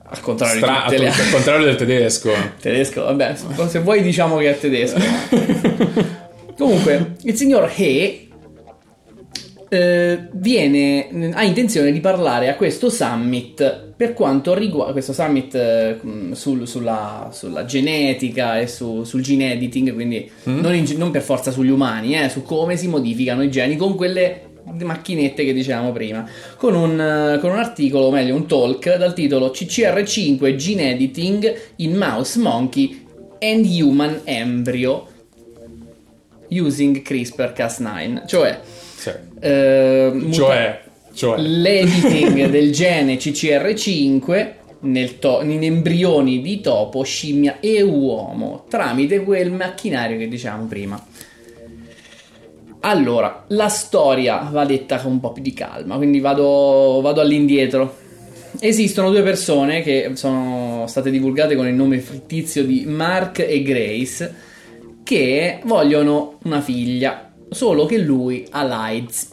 Al 0.07 0.19
contrario 0.19 0.57
Stra- 0.57 0.85
le 0.87 1.07
al 1.07 1.31
contrario 1.31 1.65
del 1.65 1.75
tedesco. 1.77 2.31
Tedesco, 2.61 3.03
vabbè, 3.05 3.35
se 3.67 3.79
vuoi 3.79 4.03
diciamo 4.03 4.37
che 4.37 4.51
è 4.51 4.59
tedesco. 4.59 4.99
Comunque, 6.57 7.15
il 7.23 7.35
signor 7.35 7.71
He 7.75 8.27
eh, 9.67 10.27
viene, 10.33 11.31
ha 11.33 11.43
intenzione 11.43 11.91
di 11.91 11.99
parlare 11.99 12.49
a 12.49 12.55
questo 12.55 12.89
summit 12.89 13.93
per 13.97 14.13
quanto 14.13 14.53
riguarda 14.53 14.91
questo 14.91 15.11
summit 15.13 15.55
eh, 15.55 15.97
mh, 15.99 16.31
sul- 16.33 16.67
sulla, 16.67 17.29
sulla 17.33 17.65
genetica 17.65 18.59
e 18.59 18.67
su- 18.67 19.03
sul 19.03 19.21
gene 19.21 19.53
editing, 19.53 19.93
quindi 19.93 20.29
non, 20.43 20.73
in- 20.75 20.85
non 20.97 21.11
per 21.11 21.21
forza 21.23 21.51
sugli 21.51 21.69
umani, 21.69 22.17
eh, 22.17 22.29
su 22.29 22.43
come 22.43 22.77
si 22.77 22.87
modificano 22.87 23.41
i 23.43 23.49
geni 23.49 23.75
con 23.75 23.95
quelle 23.95 24.41
macchinette 24.65 25.43
che 25.45 25.53
dicevamo 25.53 25.91
prima, 25.91 26.27
con 26.57 26.75
un, 26.75 26.99
eh, 26.99 27.39
con 27.39 27.51
un 27.51 27.57
articolo, 27.57 28.05
o 28.05 28.11
meglio 28.11 28.35
un 28.35 28.45
talk 28.47 28.97
dal 28.97 29.13
titolo 29.13 29.47
CCR5 29.49 30.55
Gene 30.55 30.91
Editing 30.91 31.55
in 31.77 31.95
Mouse 31.95 32.39
Monkey 32.39 33.03
and 33.39 33.65
Human 33.65 34.21
Embryo 34.23 35.07
using 36.49 37.01
CRISPR-Cas9, 37.01 38.25
cioè, 38.27 38.59
Sì. 38.95 39.11
eh, 39.39 40.09
muta- 40.13 40.31
Cioè, 40.33 40.81
cioè. 41.13 41.37
l'editing 41.39 42.47
del 42.49 42.71
gene 42.71 43.17
CCR5 43.17 44.53
nel 44.81 45.17
to- 45.19 45.41
in 45.43 45.63
embrioni 45.63 46.41
di 46.41 46.61
topo, 46.61 47.03
scimmia 47.03 47.59
e 47.59 47.81
uomo 47.81 48.65
tramite 48.69 49.21
quel 49.23 49.51
macchinario 49.51 50.17
che 50.17 50.27
dicevamo 50.27 50.65
prima. 50.65 51.03
Allora, 52.81 53.45
la 53.47 53.67
storia 53.67 54.47
va 54.51 54.63
detta 54.63 54.99
con 54.99 55.13
un 55.13 55.19
po' 55.19 55.31
più 55.31 55.41
di 55.41 55.53
calma, 55.53 55.95
quindi 55.95 56.19
vado, 56.19 56.99
vado 57.01 57.19
all'indietro. 57.19 57.97
Esistono 58.59 59.09
due 59.09 59.23
persone 59.23 59.81
che 59.81 60.11
sono 60.13 60.85
state 60.87 61.09
divulgate 61.09 61.55
con 61.55 61.67
il 61.67 61.73
nome 61.73 61.97
fittizio 61.99 62.63
di 62.63 62.85
Mark 62.85 63.39
e 63.39 63.61
Grace 63.63 64.33
che 65.05 65.59
vogliono 65.65 66.39
una 66.45 66.61
figlia, 66.61 67.31
solo 67.51 67.85
che 67.85 67.99
lui 67.99 68.43
ha 68.49 68.63
l'AIDS. 68.63 69.29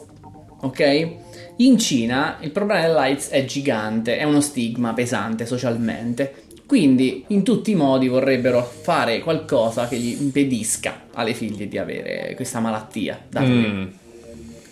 Ok? 0.61 1.09
In 1.57 1.79
Cina 1.79 2.37
il 2.41 2.51
problema 2.51 2.83
dell'AIDS 2.83 3.31
è 3.31 3.45
gigante, 3.47 4.19
è 4.19 4.25
uno 4.25 4.43
stigma 4.43 4.93
pesante 4.93 5.47
socialmente. 5.47 6.35
Quindi 6.67 7.25
in 7.29 7.43
tutti 7.43 7.71
i 7.71 7.75
modi 7.75 8.09
vorrebbero 8.09 8.63
fare 8.63 9.21
qualcosa 9.21 9.89
che 9.89 9.97
gli 9.97 10.21
impedisca 10.21 11.05
alle 11.15 11.33
figlie 11.33 11.67
di 11.69 11.79
avere 11.79 12.35
questa 12.37 12.61
malattia. 12.61 13.19
dato 13.31 13.47
che 13.47 13.53
Mm, 13.53 13.87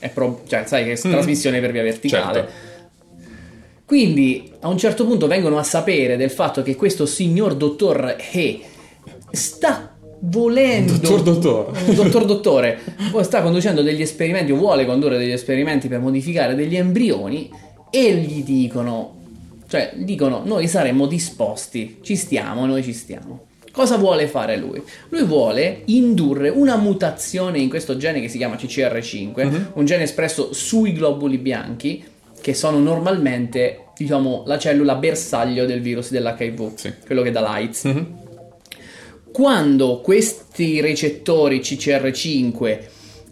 è 0.01 0.09
pro- 0.11 0.43
cioè, 0.47 0.65
sai 0.67 0.85
che 0.85 0.93
è 0.93 1.09
Mm. 1.09 1.11
trasmissione 1.13 1.61
per 1.61 1.73
via 1.73 1.83
verticale. 1.83 2.35
certo. 2.41 2.53
Quindi 3.87 4.53
a 4.61 4.69
un 4.69 4.79
certo 4.79 5.05
punto 5.07 5.27
vengono 5.27 5.59
a 5.59 5.63
sapere 5.63 6.17
del 6.17 6.31
fatto 6.31 6.63
che 6.63 6.77
questo 6.77 7.07
signor 7.07 7.57
dottor 7.57 8.17
He 8.33 8.61
sta 9.33 9.90
volendo 10.23 10.93
Dottor 10.99 11.23
dottore. 11.23 11.81
un 11.87 11.95
dottor 11.95 12.25
dottore 12.27 12.79
sta 13.23 13.41
conducendo 13.43 13.83
degli 13.83 14.03
esperimenti 14.03 14.53
o 14.53 14.57
vuole 14.57 14.85
condurre 14.85 15.17
degli 15.19 15.31
esperimenti 15.33 15.89
per 15.89 16.01
modificare 16.01 16.55
degli 16.55 16.77
embrioni 16.77 17.51
e 17.91 18.15
gli 18.15 18.43
dicono 18.45 19.17
cioè 19.69 19.93
dicono 19.97 20.43
noi 20.45 20.69
saremmo 20.69 21.07
disposti 21.07 21.99
ci 22.03 22.17
stiamo 22.17 22.67
noi 22.67 22.83
ci 22.83 22.93
stiamo 22.93 23.47
cosa 23.73 23.97
vuole 23.97 24.27
fare 24.27 24.57
lui 24.57 24.83
lui 25.09 25.25
vuole 25.25 25.83
indurre 25.87 26.49
una 26.51 26.77
mutazione 26.77 27.59
in 27.59 27.69
questo 27.71 27.97
gene 27.97 28.21
che 28.21 28.29
si 28.29 28.37
chiama 28.37 28.57
CCR5 28.57 29.47
Mhm. 29.47 29.71
un 29.75 29.85
gene 29.87 30.03
espresso 30.03 30.53
sui 30.53 30.93
globuli 30.93 31.39
bianchi 31.39 32.05
che 32.43 32.53
sono 32.53 32.79
normalmente 32.79 33.85
diciamo 33.97 34.43
la 34.47 34.59
cellula 34.59 34.97
bersaglio 34.97 35.65
del 35.67 35.81
virus 35.81 36.11
dell'HIV 36.11 36.75
Sì. 36.75 36.93
quello 37.07 37.23
che 37.23 37.31
dà 37.31 37.41
l'AIDS 37.41 37.85
Mhm. 37.85 38.07
Quando 39.33 40.01
questi 40.01 40.81
recettori 40.81 41.61
CCR5 41.61 42.79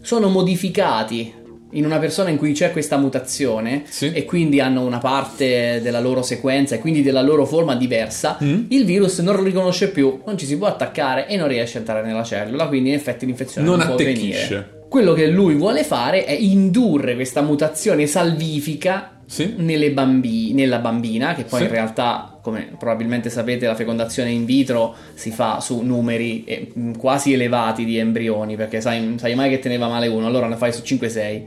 sono 0.01 0.29
modificati 0.29 1.33
in 1.73 1.85
una 1.85 1.99
persona 1.99 2.29
in 2.29 2.37
cui 2.37 2.53
c'è 2.53 2.71
questa 2.71 2.97
mutazione 2.97 3.83
Sì. 3.87 4.11
e 4.11 4.25
quindi 4.25 4.59
hanno 4.59 4.83
una 4.83 4.97
parte 4.97 5.79
della 5.83 5.99
loro 5.99 6.23
sequenza 6.23 6.73
e 6.75 6.79
quindi 6.79 7.03
della 7.03 7.21
loro 7.21 7.45
forma 7.45 7.75
diversa, 7.75 8.37
Mm. 8.43 8.63
il 8.69 8.85
virus 8.85 9.19
non 9.19 9.35
lo 9.35 9.43
riconosce 9.43 9.89
più, 9.89 10.21
non 10.25 10.35
ci 10.37 10.47
si 10.47 10.57
può 10.57 10.65
attaccare 10.65 11.27
e 11.27 11.35
non 11.37 11.47
riesce 11.47 11.77
a 11.77 11.81
entrare 11.81 12.05
nella 12.07 12.23
cellula, 12.23 12.67
quindi 12.67 12.89
in 12.89 12.95
effetti 12.95 13.25
l'infezione 13.27 13.67
Non 13.67 13.77
non, 13.77 13.85
può 13.85 13.95
avvenire. 13.95 14.77
Quello 14.89 15.13
che 15.13 15.27
lui 15.27 15.53
vuole 15.53 15.83
fare 15.83 16.25
è 16.25 16.31
indurre 16.31 17.13
questa 17.13 17.41
mutazione 17.43 18.07
salvifica 18.07 19.18
Sì. 19.29 19.53
nelle 19.57 19.91
bambi- 19.91 20.53
nella 20.53 20.79
bambina, 20.79 21.35
che 21.35 21.43
poi 21.43 21.59
Sì. 21.59 21.65
in 21.65 21.71
realtà, 21.71 22.39
come 22.41 22.71
probabilmente 22.79 23.29
sapete, 23.29 23.67
la 23.67 23.75
fecondazione 23.75 24.31
in 24.31 24.43
vitro 24.43 24.95
si 25.13 25.29
fa 25.29 25.59
su 25.59 25.81
numeri 25.81 26.43
eh, 26.45 26.71
quasi 26.97 27.33
elevati 27.33 27.85
di 27.85 27.97
embrioni, 27.97 28.55
perché 28.55 28.81
sai, 28.81 29.15
sai 29.19 29.35
mai 29.35 29.49
che 29.51 29.59
teneva 29.59 29.87
male 29.87 30.07
uno, 30.07 30.25
allora 30.25 30.47
ne 30.47 30.55
fai 30.55 30.73
su 30.73 30.81
5-6. 30.83 31.45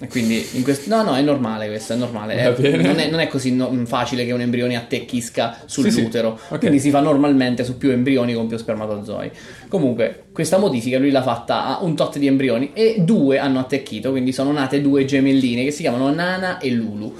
E 0.00 0.08
quindi 0.08 0.44
in 0.52 0.64
questo... 0.64 0.94
No, 0.94 1.02
no, 1.04 1.14
è 1.14 1.22
normale 1.22 1.68
questo, 1.68 1.92
è 1.92 1.96
normale. 1.96 2.34
È- 2.34 2.76
non, 2.82 2.98
è, 2.98 3.08
non 3.10 3.20
è 3.20 3.28
così 3.28 3.52
no- 3.52 3.72
facile 3.84 4.24
che 4.26 4.32
un 4.32 4.40
embrione 4.40 4.74
attecchisca 4.76 5.58
Sì, 5.66 5.82
sì. 5.82 5.90
sull'utero. 5.90 6.38
Ok. 6.48 6.58
Quindi 6.58 6.80
si 6.80 6.90
fa 6.90 6.98
normalmente 7.00 7.62
su 7.62 7.78
più 7.78 7.90
embrioni 7.90 8.34
con 8.34 8.48
più 8.48 8.56
spermatozoi. 8.56 9.30
Comunque, 9.68 10.24
questa 10.32 10.58
modifica 10.58 10.98
lui 10.98 11.10
l'ha 11.12 11.22
fatta 11.22 11.66
a 11.66 11.84
un 11.84 11.94
tot 11.94 12.18
di 12.18 12.26
embrioni 12.26 12.70
e 12.74 12.96
due 12.98 13.38
hanno 13.38 13.60
attecchito, 13.60 14.10
quindi 14.10 14.32
sono 14.32 14.50
nate 14.50 14.80
due 14.80 15.04
gemelline 15.04 15.62
che 15.62 15.70
si 15.70 15.82
chiamano 15.82 16.12
Nana 16.12 16.58
e 16.58 16.70
Lulu. 16.70 17.14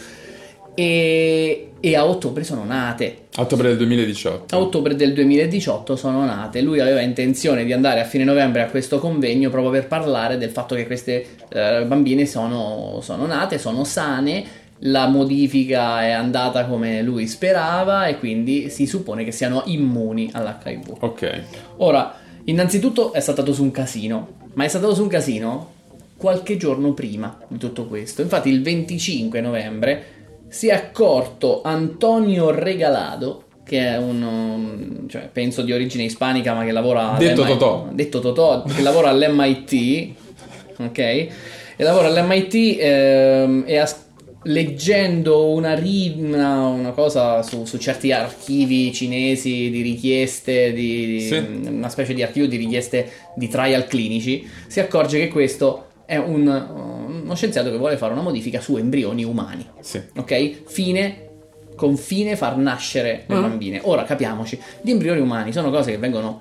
E, 0.75 1.73
e 1.79 1.97
a 1.97 2.07
ottobre 2.07 2.45
sono 2.45 2.65
nate. 2.65 3.27
A 3.35 3.43
ottobre 3.43 3.69
del 3.69 3.77
2018. 3.79 4.55
A 4.55 4.59
ottobre 4.59 4.97
del 4.97 5.13
2018 5.13 5.97
sono 5.97 6.25
nate. 6.25 6.61
Lui 6.61 6.81
aveva 6.81 7.01
intenzione 7.01 7.65
di 7.65 7.73
andare 7.73 8.01
a 8.01 8.05
fine 8.05 8.25
novembre 8.25 8.63
a 8.63 8.67
questo 8.67 8.99
convegno 8.99 9.51
proprio 9.51 9.71
per 9.71 9.87
parlare 9.87 10.39
del 10.39 10.51
fatto 10.51 10.75
che 10.75 10.87
queste 10.87 11.27
eh, 11.49 11.85
bambine 11.87 12.27
sono, 12.27 13.01
sono 13.03 13.27
nate, 13.27 13.59
sono 13.59 13.85
sane. 13.85 14.63
La 14.81 15.07
modifica 15.07 16.03
è 16.03 16.11
andata 16.11 16.67
come 16.67 17.01
lui 17.03 17.27
sperava 17.27 18.07
e 18.07 18.19
quindi 18.19 18.71
si 18.71 18.87
suppone 18.87 19.25
che 19.25 19.31
siano 19.31 19.63
immuni 19.67 20.31
all'HIV. 20.33 20.97
Ok. 21.01 21.43
Ora, 21.77 22.17
innanzitutto 22.45 23.13
è 23.13 23.21
saltato 23.21 23.53
su 23.53 23.63
un 23.63 23.71
casino, 23.71 24.29
ma 24.55 24.65
è 24.65 24.69
saltato 24.69 24.95
su 24.95 25.03
un 25.03 25.09
casino 25.09 25.73
qualche 26.17 26.57
giorno 26.57 26.93
prima 26.93 27.39
di 27.49 27.59
tutto 27.59 27.87
questo. 27.87 28.23
Infatti 28.23 28.49
il 28.49 28.63
25 28.63 29.41
novembre 29.41 30.05
si 30.49 30.69
è 30.69 30.73
accorto 30.73 31.63
Antonio 31.63 32.51
Regalado, 32.51 33.45
che 33.65 33.81
è 33.81 33.97
un, 33.97 34.23
um, 34.23 35.09
cioè, 35.09 35.29
penso 35.33 35.63
di 35.63 35.73
origine 35.73 36.05
ispanica, 36.05 36.53
ma 36.55 36.65
che 36.65 36.73
lavora 36.73 37.17
Detto 37.19 37.43
all'MIT 37.43 37.59
Totò. 37.59 37.89
detto 37.93 38.21
Totò, 38.21 38.63
che 38.63 38.83
lavora 38.83 39.09
all'MIT, 39.09 40.09
ok? 40.79 40.99
E 40.99 41.31
lavora 41.79 42.09
all'MIT 42.09 42.77
ehm, 42.79 43.65
e 43.67 43.79
ha 43.79 43.89
leggendo 44.47 45.47
una, 45.51 45.75
ri- 45.75 46.15
una, 46.19 46.67
una 46.69 46.91
cosa 46.91 47.43
su, 47.43 47.65
su 47.65 47.79
certi 47.79 48.13
archivi 48.13 48.93
cinesi 48.93 49.71
di 49.71 49.81
richieste, 49.81 50.73
di, 50.73 51.07
di- 51.07 51.21
Sì. 51.21 51.37
una 51.67 51.89
specie 51.89 52.13
di 52.15 52.23
archivio 52.23 52.47
di 52.49 52.57
richieste 52.59 53.11
di 53.35 53.49
trial 53.49 53.87
clinici, 53.87 54.47
si 54.67 54.81
accorge 54.81 55.19
che 55.19 55.29
questo 55.29 55.87
è 56.05 56.17
un, 56.17 56.47
uno 57.25 57.35
scienziato 57.35 57.71
che 57.71 57.77
vuole 57.77 57.97
fare 57.97 58.13
una 58.13 58.23
modifica 58.23 58.61
su 58.61 58.77
embrioni 58.77 59.25
umani. 59.25 59.67
Sì. 59.81 60.01
Ok? 60.17 60.63
Fine. 60.67 61.29
Con 61.75 61.97
fine 61.97 62.37
far 62.37 62.57
nascere 62.57 63.25
le 63.27 63.35
Ah. 63.35 63.41
bambine. 63.41 63.81
Ora 63.83 64.05
capiamoci, 64.05 64.57
gli 64.83 64.91
embrioni 64.91 65.19
umani 65.21 65.53
sono 65.53 65.71
cose 65.71 65.91
che 65.91 65.99
vengono 65.99 66.41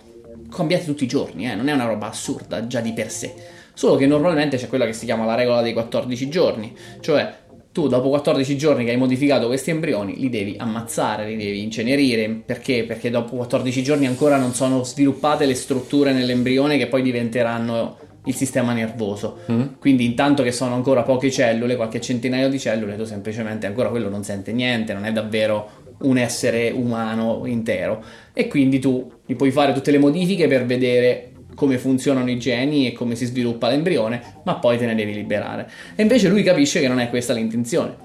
cambiate 0.56 0.86
tutti 0.86 1.06
i 1.06 1.08
giorni, 1.08 1.50
eh, 1.50 1.56
non 1.56 1.68
è 1.70 1.72
una 1.74 1.86
roba 1.86 2.10
assurda 2.10 2.68
già 2.68 2.82
di 2.82 2.94
per 2.94 3.10
sé. 3.10 3.34
Solo 3.74 3.96
che 3.96 4.06
normalmente 4.06 4.58
c'è 4.58 4.68
quella 4.68 4.86
che 4.86 4.94
si 4.94 5.06
chiama 5.06 5.26
la 5.26 5.34
regola 5.34 5.64
dei 5.64 5.74
14 5.74 6.30
giorni, 6.30 6.72
cioè 7.00 7.34
tu 7.72 7.88
dopo 7.88 8.10
14 8.10 8.56
giorni 8.56 8.86
che 8.86 8.92
hai 8.92 8.98
modificato 8.98 9.48
questi 9.48 9.72
embrioni 9.72 10.20
li 10.20 10.30
devi 10.30 10.56
ammazzare, 10.60 11.26
li 11.28 11.36
devi 11.38 11.64
incenerire, 11.64 12.30
perché? 12.46 12.84
Perché 12.84 13.10
dopo 13.10 13.36
14 13.36 13.82
giorni 13.82 14.06
ancora 14.06 14.38
non 14.38 14.54
sono 14.54 14.84
sviluppate 14.84 15.48
le 15.48 15.56
strutture 15.56 16.14
nell'embrione 16.14 16.78
che 16.78 16.86
poi 16.86 17.02
diventeranno 17.02 17.98
il 18.26 18.36
sistema 18.36 18.74
nervoso. 18.74 19.40
Mm. 19.52 19.62
Quindi 19.80 20.06
intanto 20.06 20.44
che 20.44 20.52
sono 20.52 20.76
ancora 20.76 21.04
poche 21.04 21.32
cellule, 21.32 21.76
qualche 21.76 22.00
centinaio 22.00 22.50
di 22.50 22.60
cellule, 22.60 22.96
tu 22.96 23.04
semplicemente 23.04 23.66
ancora 23.68 23.90
quello 23.90 24.10
non 24.10 24.24
sente 24.24 24.52
niente, 24.52 24.94
non 24.94 25.06
è 25.06 25.12
davvero 25.12 25.82
un 26.02 26.18
essere 26.18 26.72
umano 26.72 27.44
intero. 27.46 28.04
E 28.34 28.48
quindi 28.48 28.80
tu 28.80 29.12
gli 29.26 29.36
puoi 29.36 29.52
fare 29.52 29.74
tutte 29.74 29.92
le 29.92 30.00
modifiche 30.00 30.48
per 30.48 30.66
vedere 30.66 31.32
come 31.56 31.78
funzionano 31.78 32.30
i 32.30 32.40
geni 32.40 32.88
e 32.88 32.94
come 32.94 33.16
si 33.16 33.26
sviluppa 33.26 33.70
l'embrione, 33.70 34.22
ma 34.44 34.56
poi 34.56 34.78
te 34.78 34.86
ne 34.86 34.96
devi 34.96 35.14
liberare. 35.14 35.70
E 35.96 36.02
invece 36.02 36.30
lui 36.30 36.44
capisce 36.44 36.80
che 36.80 36.88
non 36.88 37.00
è 37.00 37.10
questa 37.10 37.34
l'intenzione. 37.34 37.96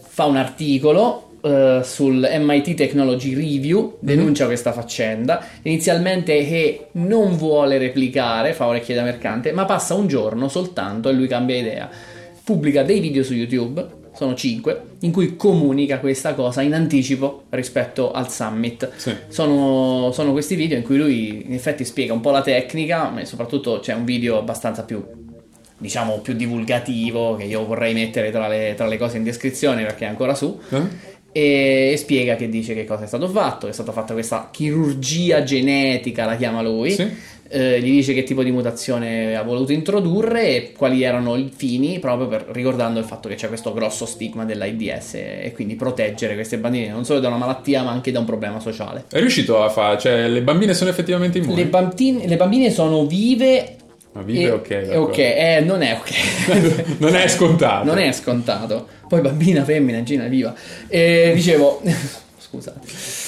Fa 0.00 0.26
un 0.26 0.36
articolo 0.36 1.31
eh, 1.42 1.80
sul 1.82 2.28
MIT 2.38 2.74
Technology 2.74 3.34
Review, 3.34 3.96
denuncia 3.98 4.46
questa 4.46 4.72
faccenda, 4.72 5.44
inizialmente 5.62 6.46
che 6.46 6.86
non 6.92 7.36
vuole 7.36 7.78
replicare, 7.78 8.52
fa 8.52 8.66
orecchie 8.66 8.94
da 8.94 9.02
mercante, 9.02 9.52
ma 9.52 9.64
passa 9.64 9.94
un 9.94 10.06
giorno 10.06 10.48
soltanto 10.48 11.08
e 11.08 11.12
lui 11.12 11.26
cambia 11.26 11.56
idea. 11.56 11.90
Pubblica 12.44 12.82
dei 12.82 13.00
video 13.00 13.22
su 13.22 13.34
YouTube, 13.34 14.00
sono 14.14 14.34
5, 14.34 14.82
in 15.00 15.10
cui 15.10 15.36
comunica 15.36 15.98
questa 15.98 16.34
cosa 16.34 16.62
in 16.62 16.74
anticipo 16.74 17.44
rispetto 17.50 18.12
al 18.12 18.30
summit. 18.30 18.90
Sì. 18.96 19.14
Sono, 19.28 20.10
sono 20.12 20.32
questi 20.32 20.54
video 20.54 20.76
in 20.76 20.84
cui 20.84 20.98
lui 20.98 21.44
in 21.46 21.54
effetti 21.54 21.84
spiega 21.84 22.12
un 22.12 22.20
po' 22.20 22.30
la 22.30 22.42
tecnica, 22.42 23.08
ma 23.08 23.24
soprattutto 23.24 23.80
c'è 23.80 23.94
un 23.94 24.04
video 24.04 24.38
abbastanza 24.38 24.84
più, 24.84 25.02
diciamo, 25.78 26.18
più 26.18 26.34
divulgativo 26.34 27.36
che 27.36 27.44
io 27.44 27.64
vorrei 27.64 27.94
mettere 27.94 28.30
tra 28.30 28.48
le, 28.48 28.74
tra 28.76 28.86
le 28.86 28.98
cose 28.98 29.16
in 29.16 29.24
descrizione 29.24 29.82
perché 29.82 30.04
è 30.04 30.08
ancora 30.08 30.34
su. 30.34 30.60
Eh? 30.68 31.10
E, 31.32 31.94
spiega 31.96 32.36
che 32.36 32.48
dice 32.48 32.74
che 32.74 32.84
cosa 32.84 33.04
è 33.04 33.06
stato 33.06 33.26
fatto, 33.26 33.66
è 33.66 33.72
stata 33.72 33.90
fatta 33.90 34.12
questa 34.12 34.50
chirurgia 34.52 35.42
genetica, 35.42 36.26
la 36.26 36.36
chiama 36.36 36.60
lui. 36.60 36.90
Sì. 36.90 37.30
Eh, 37.54 37.82
gli 37.82 37.90
dice 37.90 38.14
che 38.14 38.22
tipo 38.22 38.42
di 38.42 38.50
mutazione 38.50 39.36
ha 39.36 39.42
voluto 39.42 39.72
introdurre 39.72 40.46
e 40.48 40.72
quali 40.72 41.02
erano 41.02 41.36
i 41.36 41.50
fini, 41.54 41.98
proprio 41.98 42.26
per, 42.26 42.46
ricordando 42.50 42.98
il 42.98 43.04
fatto 43.04 43.28
che 43.28 43.34
c'è 43.34 43.48
questo 43.48 43.74
grosso 43.74 44.06
stigma 44.06 44.46
dell'AIDS 44.46 45.14
e, 45.14 45.40
e 45.42 45.52
quindi 45.52 45.74
proteggere 45.74 46.32
queste 46.32 46.56
bambine 46.56 46.88
non 46.88 47.04
solo 47.04 47.20
da 47.20 47.28
una 47.28 47.36
malattia 47.36 47.82
ma 47.82 47.90
anche 47.90 48.10
da 48.10 48.20
un 48.20 48.24
problema 48.24 48.58
sociale. 48.58 49.04
È 49.10 49.18
riuscito 49.18 49.62
a 49.62 49.68
fare, 49.68 49.98
cioè 49.98 50.28
le 50.28 50.40
bambine 50.40 50.72
sono 50.72 50.88
effettivamente 50.88 51.38
immuni. 51.38 51.56
Le, 51.56 51.66
bambine, 51.66 52.26
le 52.26 52.36
bambine 52.36 52.70
sono 52.70 53.04
vive. 53.04 53.76
Ma 54.12 54.22
vive 54.22 54.40
e- 54.42 54.50
ok, 54.50 54.68
d'accordo. 54.68 55.00
ok, 55.10 55.18
eh, 55.18 55.62
non 55.64 55.82
è 55.82 55.98
ok. 55.98 56.98
non 56.98 57.14
è 57.16 57.26
scontato. 57.28 57.84
Non 57.84 57.98
è 57.98 58.12
scontato. 58.12 58.88
Poi 59.08 59.20
bambina, 59.20 59.64
femmina, 59.64 60.02
Gina, 60.02 60.26
viva. 60.26 60.54
E 60.88 61.32
dicevo, 61.34 61.82
scusate. 62.38 63.21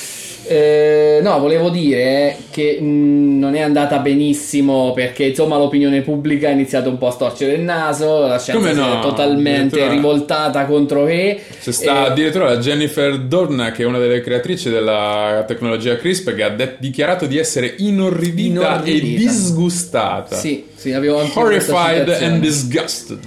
Eh, 0.46 1.20
no, 1.22 1.38
volevo 1.38 1.70
dire 1.70 2.36
che 2.50 2.78
mh, 2.80 3.38
non 3.38 3.54
è 3.54 3.60
andata 3.60 3.98
benissimo 3.98 4.92
perché 4.92 5.24
insomma 5.24 5.56
l'opinione 5.56 6.02
pubblica 6.02 6.48
ha 6.48 6.50
iniziato 6.50 6.90
un 6.90 6.98
po' 6.98 7.06
a 7.06 7.10
storcere 7.12 7.52
il 7.54 7.62
naso, 7.62 8.26
la 8.26 8.38
scienza 8.38 8.60
Come 8.60 8.74
si 8.74 8.78
no? 8.80 8.98
è 8.98 9.02
totalmente 9.02 9.88
rivoltata 9.88 10.66
contro 10.66 11.04
che 11.06 11.40
C'è 11.62 11.72
sta 11.72 12.04
Eh, 12.06 12.10
addirittura 12.10 12.44
la 12.46 12.58
Jennifer 12.58 13.18
Dorna, 13.20 13.72
che 13.72 13.84
è 13.84 13.86
una 13.86 13.98
delle 13.98 14.20
creatrici 14.20 14.68
della 14.68 15.44
tecnologia 15.46 15.96
CRISP, 15.96 16.34
che 16.34 16.42
ha 16.42 16.50
de- 16.50 16.74
dichiarato 16.78 17.24
di 17.26 17.38
essere 17.38 17.74
inorridita, 17.78 18.82
e 18.84 18.90
Inorridita. 18.90 19.30
disgustata. 19.30 20.36
Sì, 20.36 20.64
sì, 20.74 20.92
avevo 20.92 21.20
anche 21.20 21.38
Horrified 21.38 22.08
and 22.20 22.40
disgusted. 22.40 23.18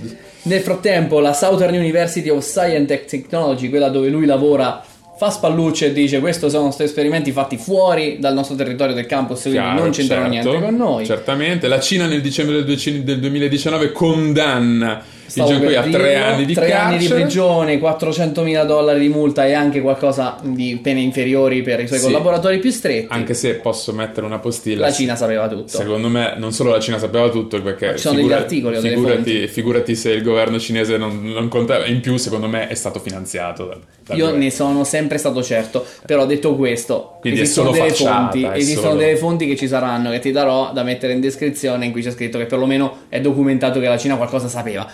Nel 0.43 0.61
frattempo, 0.61 1.20
la 1.20 1.34
Southern 1.34 1.74
University 1.76 2.30
of 2.30 2.41
Science 2.45 2.93
and 2.93 3.05
Technology, 3.05 3.70
quella 3.70 3.89
dove 3.89 4.07
lui 4.07 4.26
lavora, 4.26 4.82
fa 5.18 5.30
spallucce 5.30 5.88
e 5.88 5.93
dice: 5.93 6.20
Questi 6.20 6.49
sono 6.49 6.74
esperimenti 6.78 7.32
fatti 7.32 7.57
fuori 7.57 8.18
dal 8.20 8.34
nostro 8.34 8.55
territorio 8.55 8.93
del 8.93 9.05
campus, 9.05 9.41
quindi 9.41 9.59
Chiaro, 9.59 9.80
non 9.80 9.91
c'entrano 9.91 10.32
certo, 10.32 10.49
niente 10.49 10.65
con 10.65 10.76
noi. 10.76 11.05
Certamente. 11.05 11.68
La 11.68 11.80
Cina 11.80 12.05
nel 12.05 12.22
dicembre 12.22 12.55
del, 12.55 12.65
duec- 12.65 13.03
del 13.03 13.20
2019 13.20 13.91
condanna 13.91 15.03
Stavo 15.28 15.49
Jiangui 15.49 15.67
per 15.67 15.78
a 15.78 15.82
tre 15.82 16.09
dirlo, 16.13 16.25
anni 16.25 16.45
di 16.45 16.53
tre 16.53 16.67
carcere. 16.67 16.88
anni 16.95 16.97
di 16.99 17.07
prigione, 17.07 17.80
400.000 17.80 18.65
dollari 18.65 18.99
di 18.99 19.09
multa 19.09 19.45
e 19.45 19.53
anche 19.53 19.82
qualcosa 19.82 20.38
di 20.41 20.80
pene 20.82 21.01
inferiori 21.01 21.61
per 21.61 21.82
i 21.82 21.88
suoi 21.88 21.99
Sì. 21.99 22.05
collaboratori 22.05 22.59
più 22.59 22.71
stretti. 22.71 23.07
Anche 23.09 23.34
se 23.34 23.55
posso 23.55 23.91
mettere 23.93 24.25
una 24.25 24.39
postilla. 24.39 24.86
la 24.88 24.91
Cina 24.93 25.15
sapeva 25.15 25.47
tutto. 25.47 25.67
Secondo 25.67 26.07
me 26.07 26.34
non 26.38 26.51
solo 26.53 26.71
la 26.71 26.80
Cina 26.80 26.97
sapeva 26.97 27.30
tutto 27.30 27.61
perché 27.61 27.93
Ci 27.95 27.99
sono 28.07 28.15
degli 28.15 28.32
articoli 28.32 28.78
figurati, 28.80 29.47
figurati 29.47 29.95
se 29.95 30.11
il 30.11 30.23
governo 30.23 30.57
cinese 30.59 30.97
non, 30.97 31.21
non 31.23 31.47
contava 31.49 31.86
in 31.86 31.99
più 31.99 32.15
secondo 32.17 32.47
me 32.47 32.67
è 32.67 32.73
stato 32.75 32.99
finanziato 32.99 33.65
da, 33.65 33.78
dal 34.05 34.17
Io 34.17 34.23
governo. 34.25 34.43
ne 34.45 34.51
sono 34.51 34.84
sempre 34.84 35.17
stato 35.17 35.43
certo, 35.43 35.86
però 36.05 36.25
detto 36.25 36.55
questo, 36.55 37.17
Quindi 37.19 37.41
esistono 37.41 37.71
delle 37.71 37.89
facciata, 37.89 38.30
fonti, 38.32 38.47
esistono 38.53 38.88
solo- 38.89 38.99
delle 38.99 39.17
fonti 39.17 39.45
che 39.47 39.55
ci 39.57 39.67
saranno 39.67 40.09
che 40.11 40.19
ti 40.19 40.32
darò 40.32 40.71
da 40.73 40.84
mettere 40.84 41.13
in 41.13 41.19
descrizione 41.19 41.86
in 41.86 41.91
cui 41.91 42.01
c'è 42.01 42.11
scritto 42.11 42.38
che 42.38 42.45
perlomeno 42.45 42.99
è 43.09 43.19
documentato 43.19 43.80
che 43.80 43.88
la 43.88 43.97
Cina 43.97 44.15
qualcosa 44.15 44.47
sapeva. 44.47 44.88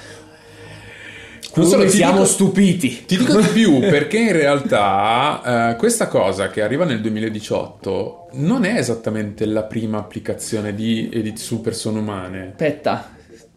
Non 1.55 1.65
solo, 1.67 1.87
siamo 1.87 2.13
dico- 2.13 2.25
stupiti. 2.25 3.05
Ti 3.05 3.17
dico 3.17 3.39
di 3.39 3.47
più 3.47 3.79
perché 3.79 4.17
in 4.17 4.31
realtà 4.31 5.71
eh, 5.71 5.75
questa 5.75 6.07
cosa 6.07 6.49
che 6.49 6.61
arriva 6.61 6.85
nel 6.85 7.01
2018 7.01 8.29
non 8.33 8.65
è 8.65 8.77
esattamente 8.77 9.45
la 9.45 9.63
prima 9.63 9.99
applicazione 9.99 10.73
di 10.73 11.09
edit 11.11 11.37
su 11.37 11.61
persone 11.61 11.99
umane. 11.99 12.47
Aspetta, 12.49 13.13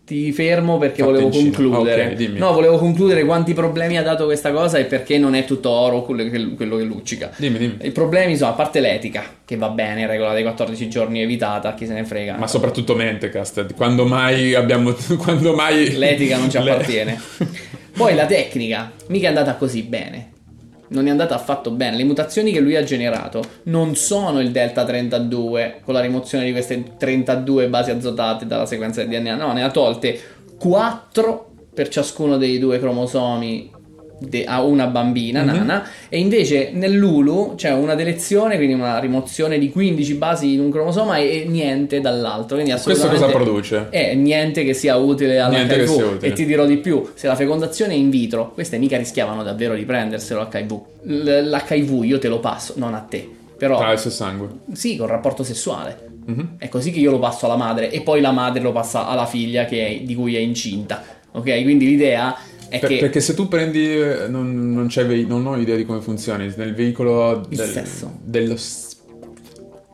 ti 0.07 0.31
fermo 0.31 0.79
perché 0.79 1.03
Fatta 1.03 1.11
volevo 1.11 1.31
concludere. 1.31 2.07
Ok, 2.07 2.13
dimmi. 2.13 2.39
no, 2.39 2.53
volevo 2.53 2.79
concludere 2.79 3.25
quanti 3.25 3.55
problemi 3.55 3.99
ha 3.99 4.05
dato 4.05 4.27
questa 4.27 4.53
cosa 4.53 4.79
e 4.79 4.85
perché 4.85 5.19
non 5.19 5.35
è 5.35 5.45
tutto 5.45 5.69
oro 5.69 6.03
quello 6.03 6.23
che, 6.31 6.55
quello 6.55 6.77
che 6.77 6.85
luccica. 6.85 7.33
Dimmi, 7.37 7.59
dimmi. 7.59 7.77
I 7.81 7.91
problemi 7.91 8.37
sono, 8.37 8.51
a 8.51 8.55
parte 8.55 8.79
l'etica, 8.79 9.25
che 9.45 9.57
va 9.57 9.69
bene, 9.71 10.07
regola 10.07 10.33
dei 10.33 10.43
14 10.43 10.89
giorni 10.89 11.23
evitata, 11.23 11.75
chi 11.75 11.87
se 11.87 11.95
ne 11.95 12.05
frega. 12.05 12.37
Ma 12.37 12.47
soprattutto 12.47 12.95
Mentecast, 12.95 13.75
quando 13.75 14.07
mai 14.07 14.55
abbiamo... 14.55 14.95
quando 15.19 15.55
mai... 15.55 15.97
L'etica 15.97 16.39
non 16.39 16.51
ci 16.51 16.57
appartiene. 16.59 17.21
Poi 17.97 18.15
la 18.15 18.27
tecnica, 18.27 18.93
mica 19.09 19.25
è 19.25 19.29
andata 19.29 19.55
così 19.55 19.83
bene. 19.83 20.33
Non 20.89 21.07
è 21.07 21.11
andata 21.11 21.35
affatto 21.35 21.71
bene. 21.71 21.97
Le 21.97 22.05
mutazioni 22.05 22.53
che 22.53 22.61
lui 22.61 22.77
ha 22.77 22.85
generato 22.85 23.43
non 23.65 23.97
sono 23.97 24.41
il 24.41 24.51
delta 24.51 24.85
32 24.85 25.81
con 25.83 25.95
la 25.95 26.01
rimozione 26.01 26.45
di 26.45 26.53
queste 26.53 26.97
32 26.99 27.69
basi 27.69 27.91
azotate 27.91 28.47
dalla 28.47 28.67
sequenza 28.67 29.03
del 29.03 29.19
DNA. 29.19 29.35
No, 29.35 29.55
ne 29.55 29.65
ha 29.65 29.71
tolte 29.71 30.21
4 30.59 31.51
per 31.73 31.89
ciascuno 31.89 32.37
dei 32.37 32.59
due 32.59 32.79
cromosomi 32.79 33.73
de- 34.19 34.45
a 34.45 34.63
una 34.63 34.87
bambina 34.87 35.43
Mhm. 35.43 35.47
nana 35.49 35.89
e 36.09 36.19
invece 36.19 36.71
nell'Ulu 36.73 37.55
c'è 37.57 37.73
una 37.73 37.95
delezione, 37.95 38.57
quindi 38.57 38.75
una 38.75 38.99
rimozione 38.99 39.59
di 39.59 39.71
15 39.71 40.15
basi 40.15 40.55
in 40.55 40.61
un 40.61 40.71
cromosoma 40.71 41.19
e, 41.19 41.43
e 41.43 41.45
niente 41.47 42.01
dall'altro. 42.01 42.57
Quindi 42.57 42.71
Questo 42.73 42.91
assolutamente 42.93 43.33
cosa 43.33 43.45
produce? 43.45 43.87
è 43.91 44.15
niente 44.15 44.65
che 44.65 44.73
sia 44.75 44.97
utile 44.97 45.39
all'HIV 45.39 45.85
sia 45.85 46.05
utile. 46.07 46.31
e 46.31 46.33
ti 46.33 46.45
dirò 46.47 46.65
di 46.65 46.79
più, 46.79 47.11
se 47.15 47.27
la 47.27 47.35
fecondazione 47.35 47.93
è 47.93 47.97
in 47.97 48.11
vitro, 48.11 48.53
queste 48.53 48.79
mica 48.79 48.97
rischiavano 48.97 49.43
davvero 49.43 49.75
di 49.75 49.85
prenderselo 49.85 50.41
l'HIV. 50.51 50.81
L- 51.03 51.49
L'HIV 51.51 52.05
io 52.05 52.19
te 52.19 52.29
lo 52.29 52.41
passo, 52.41 52.75
non 52.77 52.95
a 52.95 53.01
te, 53.01 53.29
però 53.57 53.79
Tra 53.79 53.93
il 53.93 53.99
suo 53.99 54.11
sangue. 54.11 54.49
sì, 54.73 54.97
col 54.97 55.09
rapporto 55.09 55.43
sessuale. 55.43 56.05
Mhm. 56.27 56.55
È 56.59 56.69
così 56.69 56.91
che 56.91 56.99
io 56.99 57.11
lo 57.13 57.19
passo 57.19 57.45
alla 57.47 57.57
madre 57.57 57.91
e 57.91 58.01
poi 58.01 58.21
la 58.21 58.33
madre 58.33 58.61
lo 58.63 58.73
passa 58.73 59.07
alla 59.07 59.27
figlia 59.27 59.65
che 59.67 59.87
è- 59.87 60.01
di 60.01 60.15
cui 60.15 60.35
è 60.35 60.41
incinta. 60.41 61.03
Ok? 61.33 61.63
Quindi 61.63 61.87
l'idea 61.87 62.35
è 62.69 62.79
Per- 62.79 62.89
che 62.89 62.97
Perché 62.99 63.21
se 63.21 63.35
tu 63.35 63.49
prendi, 63.49 63.85
eh, 63.85 64.27
non, 64.29 64.73
non, 64.73 64.87
c'è 64.89 65.07
vei- 65.07 65.27
non 65.27 65.47
ho 65.47 65.57
idea 65.57 65.77
di 65.77 65.85
come 65.85 66.01
funzioni, 66.01 66.53
nel 66.57 66.75
veicolo 66.75 67.47
Il 67.49 67.57
del- 67.57 67.67
sesso. 67.69 68.13
dello 68.23 68.57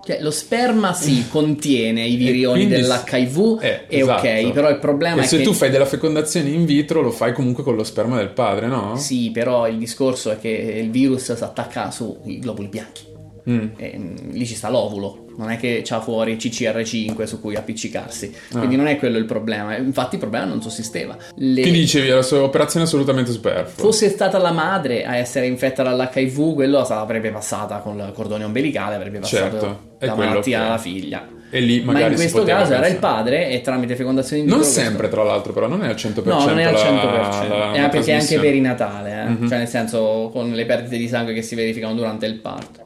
cioè, 0.05 0.21
lo 0.21 0.33
sperma 0.33 0.93
si 0.95 1.27
contiene 1.31 2.05
i 2.05 2.17
virioni 2.17 2.67
quindi- 2.67 2.75
dell'HIV 2.81 3.59
eh, 3.63 3.85
e 3.87 3.99
esatto. 4.01 4.27
ok, 4.27 4.51
però 4.51 4.69
il 4.69 4.79
problema 4.79 5.21
E 5.21 5.25
è 5.25 5.27
se 5.29 5.37
che 5.39 5.45
tu 5.45 5.53
fai 5.53 5.71
della 5.71 5.85
fecondazione 5.87 6.49
in 6.49 6.65
vitro, 6.65 7.03
lo 7.03 7.13
fai 7.13 7.33
comunque 7.33 7.63
con 7.63 7.77
lo 7.77 7.85
sperma 7.85 8.17
del 8.17 8.31
padre, 8.31 8.67
no? 8.67 8.97
Sì, 8.97 9.31
però 9.31 9.69
il 9.69 9.79
discorso 9.79 10.33
è 10.33 10.39
che 10.41 10.49
il 10.49 10.91
virus 10.91 11.33
si 11.35 11.45
attacca 11.45 11.91
sui 11.93 12.41
globuli 12.41 12.67
bianchi. 12.67 13.03
Mm. 13.51 13.67
E, 13.77 13.95
mm, 13.99 14.17
lì 14.31 14.47
ci 14.47 14.55
sta 14.55 14.69
l'ovulo, 14.71 15.27
non 15.37 15.51
è 15.51 15.57
che 15.59 15.83
c'ha 15.85 16.01
fuori 16.01 16.37
CCR5 16.37 17.25
su 17.25 17.41
cui 17.41 17.57
appiccicarsi. 17.57 18.33
Ah. 18.53 18.59
Quindi 18.59 18.77
non 18.77 18.87
è 18.87 18.97
quello 18.99 19.19
il 19.19 19.25
problema. 19.25 19.77
Infatti 19.77 20.15
il 20.15 20.21
problema 20.21 20.45
non 20.45 20.63
sussisteva. 20.63 21.17
Le- 21.37 21.61
Quindi 21.63 21.81
dicevi, 21.81 22.09
la 22.09 22.23
sua 22.23 22.43
operazione 22.43 22.85
è 22.85 22.89
assolutamente 22.89 23.33
superflua. 23.33 23.85
fosse 23.87 24.09
stata 24.11 24.39
la 24.39 24.53
madre 24.53 25.05
a 25.05 25.17
essere 25.17 25.47
infetta 25.47 25.83
dall'HIV, 25.83 26.55
quello 26.55 26.85
se 26.85 26.95
l'avrebbe 26.95 27.31
passata 27.31 27.79
con 27.79 27.99
il 27.99 28.13
cordone 28.15 28.45
ombelicale, 28.45 28.95
avrebbe 28.95 29.19
passato 29.19 29.59
Certo, 29.59 29.81
la 29.99 30.15
malattia 30.15 30.59
che- 30.61 30.65
alla 30.65 30.79
figlia. 30.79 31.29
E 31.55 31.61
lì 31.61 31.81
Ma 31.83 31.93
magari 31.93 32.13
in 32.13 32.19
si 32.19 32.31
questo 32.31 32.45
caso 32.51 32.73
era 32.73 32.87
il 32.87 32.93
pensare. 32.95 33.15
padre 33.15 33.51
e 33.51 33.61
tramite 33.61 33.95
fecondazione 33.95 34.41
in 34.43 34.49
Non 34.49 34.59
vitro 34.61 34.73
questo- 34.73 34.89
sempre, 34.91 35.09
tra 35.11 35.23
l'altro, 35.23 35.53
però 35.53 35.67
non 35.69 35.85
è 35.85 35.89
al 35.89 35.97
100%. 35.97 36.39
No, 36.45 36.47
non 36.49 36.59
è 36.59 36.65
al 36.65 36.73
la- 36.73 36.79
100%. 36.79 37.49
la- 37.59 37.75
Eh, 37.75 37.81
la 37.81 37.89
perché 37.89 38.13
è 38.13 38.15
anche 38.15 38.27
trasmissione. 38.37 38.43
perinatale, 38.45 39.11
eh. 39.21 39.29
Mhm. 39.29 39.49
cioè 39.49 39.59
nel 39.59 39.69
senso 39.69 40.31
con 40.33 40.51
le 40.51 40.65
perdite 40.65 40.97
di 40.97 41.09
sangue 41.09 41.35
che 41.35 41.43
si 41.43 41.55
verificano 41.55 41.93
durante 41.95 42.25
il 42.25 42.37
parto. 42.37 42.81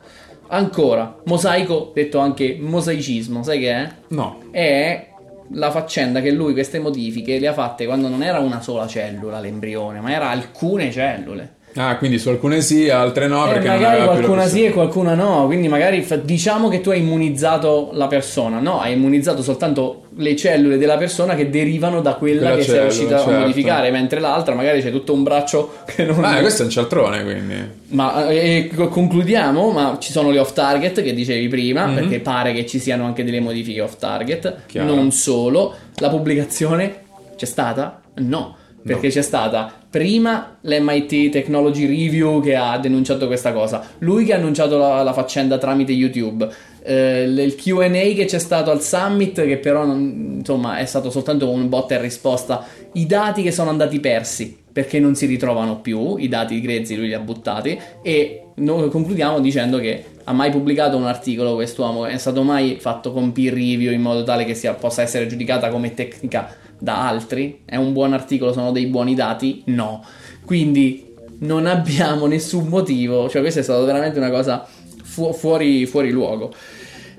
Ancora, 0.49 1.20
mosaico, 1.24 1.90
detto 1.94 2.18
anche 2.18 2.57
mosaicismo, 2.61 3.42
sai 3.42 3.59
che 3.59 3.70
è? 3.72 3.88
No. 4.09 4.42
È 4.51 5.09
la 5.51 5.70
faccenda 5.70 6.20
che 6.20 6.30
lui 6.30 6.53
queste 6.53 6.78
modifiche 6.78 7.38
le 7.38 7.49
ha 7.49 7.53
fatte 7.53 7.86
quando 7.86 8.09
non 8.09 8.22
era 8.22 8.38
una 8.38 8.61
sola 8.61 8.86
cellula 8.86 9.40
l'embrione, 9.40 10.01
ma 10.01 10.12
era 10.12 10.30
alcune 10.30 10.90
cellule. 10.90 11.55
Ah, 11.77 11.97
quindi 11.97 12.18
su 12.18 12.29
alcune 12.31 12.62
sì, 12.62 12.89
altre 12.89 13.27
no, 13.27 13.47
Eh, 13.47 13.53
perché 13.53 13.68
non 13.68 13.81
magari 13.81 14.03
qualcuna 14.05 14.47
sì 14.47 14.64
e 14.64 14.70
qualcuna 14.70 15.14
no, 15.14 15.45
quindi 15.47 15.68
magari 15.68 16.03
fa- 16.03 16.16
diciamo 16.16 16.68
che 16.68 16.81
tu 16.81 16.91
hai 16.91 17.01
immunizzato 17.01 17.91
la 17.93 18.07
persona, 18.07 18.61
no, 18.61 18.81
hai 18.81 18.95
immunizzato 18.95 19.43
soltanto 19.43 20.05
le 20.16 20.35
cellule 20.37 20.79
della 20.79 20.97
persona 20.97 21.35
che 21.35 21.51
derivano 21.51 22.01
da 22.01 22.14
quella, 22.14 22.41
Quella 22.53 22.55
che 22.57 22.62
sei 22.62 22.70
cellula, 22.70 22.89
riuscita 22.89 23.16
certo. 23.18 23.35
a 23.35 23.39
modificare, 23.41 23.91
mentre 23.91 24.20
l'altra 24.20 24.55
magari 24.55 24.81
c'è 24.81 24.91
tutto 24.91 25.12
un 25.12 25.22
braccio 25.22 25.72
che 25.85 26.05
non... 26.05 26.24
Ah, 26.24 26.41
questo 26.41 26.62
è 26.62 26.64
un 26.64 26.70
cialtrone, 26.70 27.22
quindi. 27.24 27.55
Ma 27.89 28.29
eh, 28.29 28.70
co- 28.74 28.89
concludiamo, 28.89 29.70
ma 29.70 29.99
ci 30.01 30.12
sono 30.12 30.31
le 30.31 30.39
off 30.39 30.53
target 30.55 31.03
che 31.03 31.12
dicevi 31.12 31.47
prima, 31.49 31.87
Mhm. 31.87 31.95
perché 31.95 32.20
pare 32.20 32.53
che 32.55 32.64
ci 32.64 32.79
siano 32.79 33.05
anche 33.05 33.22
delle 33.22 33.41
modifiche 33.41 33.83
off 33.83 33.97
target. 33.99 34.62
Chiaro. 34.66 34.95
Non 34.95 35.11
solo, 35.12 35.74
la 35.97 36.09
pubblicazione 36.09 37.01
c'è 37.37 37.45
stata? 37.47 38.01
No, 38.14 38.57
perché 38.87 39.09
c'è 39.09 39.22
stata 39.22 39.72
prima 39.91 40.59
l'MIT 40.61 41.30
Technology 41.30 41.87
Review 41.87 42.43
che 42.43 42.55
ha 42.55 42.78
denunciato 42.78 43.26
questa 43.26 43.53
cosa, 43.53 43.82
lui 43.99 44.24
che 44.24 44.34
ha 44.34 44.37
annunciato 44.37 44.78
la, 44.78 45.03
la 45.03 45.12
faccenda 45.12 45.59
tramite 45.59 45.93
YouTube. 45.93 46.49
eh, 46.82 47.22
il 47.22 47.55
QA 47.57 47.89
che 47.89 48.26
c'è 48.26 48.39
stato 48.39 48.70
al 48.70 48.80
summit, 48.82 49.45
che 49.45 49.57
però 49.57 49.84
non- 49.84 50.37
insomma 50.39 50.78
è 50.78 50.84
stato 50.84 51.11
soltanto 51.11 51.51
un 51.51 51.68
botta 51.68 51.97
e 51.97 52.01
risposta. 52.01 52.64
I 52.93 53.07
dati 53.07 53.43
che 53.43 53.51
sono 53.51 53.70
andati 53.70 53.99
persi 53.99 54.57
perché 54.72 55.01
non 55.01 55.14
si 55.14 55.26
ritrovano 55.26 55.80
più, 55.80 56.16
i 56.16 56.28
dati 56.28 56.61
grezzi 56.61 56.95
lui 56.95 57.07
li 57.07 57.14
ha 57.14 57.18
buttati. 57.18 57.78
E 58.03 58.43
concludiamo 58.55 59.41
dicendo 59.41 59.78
che 59.78 60.05
ha 60.24 60.32
mai 60.32 60.51
pubblicato 60.51 60.97
un 60.97 61.07
articolo 61.07 61.55
quest'uomo, 61.55 62.05
è 62.05 62.18
stato 62.18 62.43
mai 62.43 62.76
fatto 62.78 63.11
con 63.12 63.32
peer 63.32 63.55
review 63.55 63.93
in 63.93 64.03
modo 64.03 64.22
tale 64.22 64.45
che 64.45 64.55
sia, 64.55 64.74
possa 64.74 65.03
essere 65.03 65.26
giudicata 65.26 65.70
come 65.70 65.95
tecnica 65.95 66.55
da 66.79 67.07
altri? 67.09 67.62
È 67.64 67.77
un 67.77 67.93
buon 67.93 68.12
articolo, 68.12 68.53
sono 68.53 68.72
dei 68.72 68.87
buoni 68.87 69.14
dati? 69.14 69.62
No. 69.66 70.05
Quindi 70.45 71.14
non 71.39 71.66
abbiamo 71.66 72.27
nessun 72.27 72.68
motivo, 72.68 73.29
cioè 73.29 73.41
questa 73.41 73.61
è 73.61 73.62
stata 73.62 73.85
veramente 73.85 74.18
una 74.18 74.31
cosa 74.31 74.66
fu- 75.03 75.33
fuori, 75.33 75.87
fuori 75.87 76.11
luogo. 76.11 76.53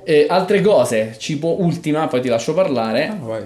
Eh, 0.04 0.26
altre 0.30 0.62
cose, 0.62 1.16
cibo 1.18 1.62
ultima, 1.62 2.08
poi 2.08 2.22
ti 2.22 2.30
lascio 2.30 2.54
parlare. 2.54 3.18
Vai. 3.20 3.46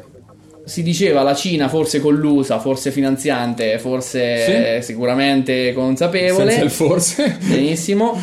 Si 0.64 0.84
diceva 0.84 1.24
la 1.24 1.34
Cina 1.34 1.68
forse 1.70 2.00
collusa, 2.00 2.60
forse 2.60 2.92
finanziante, 2.92 3.80
forse 3.80 4.78
eh, 4.78 4.82
sicuramente 4.82 5.74
consapevole. 5.74 6.52
Senza 6.52 6.66
il 6.66 6.70
forse. 6.70 7.38
Benissimo. 7.42 8.16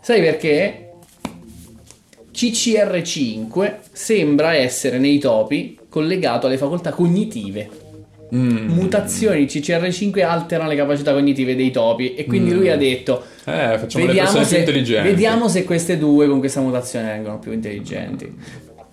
Sai 0.00 0.22
perché? 0.22 0.92
CCR5 2.32 3.74
sembra 3.92 4.54
essere 4.54 4.98
nei 4.98 5.18
topi 5.18 5.78
collegato 5.96 6.46
alle 6.46 6.58
facoltà 6.58 6.90
cognitive. 6.90 7.70
Mm. 8.34 8.68
Mutazioni 8.68 9.46
di 9.46 9.46
CCR5 9.46 10.22
alterano 10.22 10.68
le 10.68 10.76
capacità 10.76 11.14
cognitive 11.14 11.56
dei 11.56 11.70
topi 11.70 12.14
e 12.14 12.26
quindi 12.26 12.52
lui 12.52 12.68
ha 12.68 12.76
detto 12.76 13.22
Eh, 13.44 13.78
vediamo 13.94 14.42
se, 14.42 14.64
vediamo 15.02 15.48
se 15.48 15.64
queste 15.64 15.96
due 15.96 16.26
con 16.28 16.40
questa 16.40 16.60
mutazione 16.60 17.12
vengono 17.12 17.38
più 17.38 17.52
intelligenti. 17.52 18.30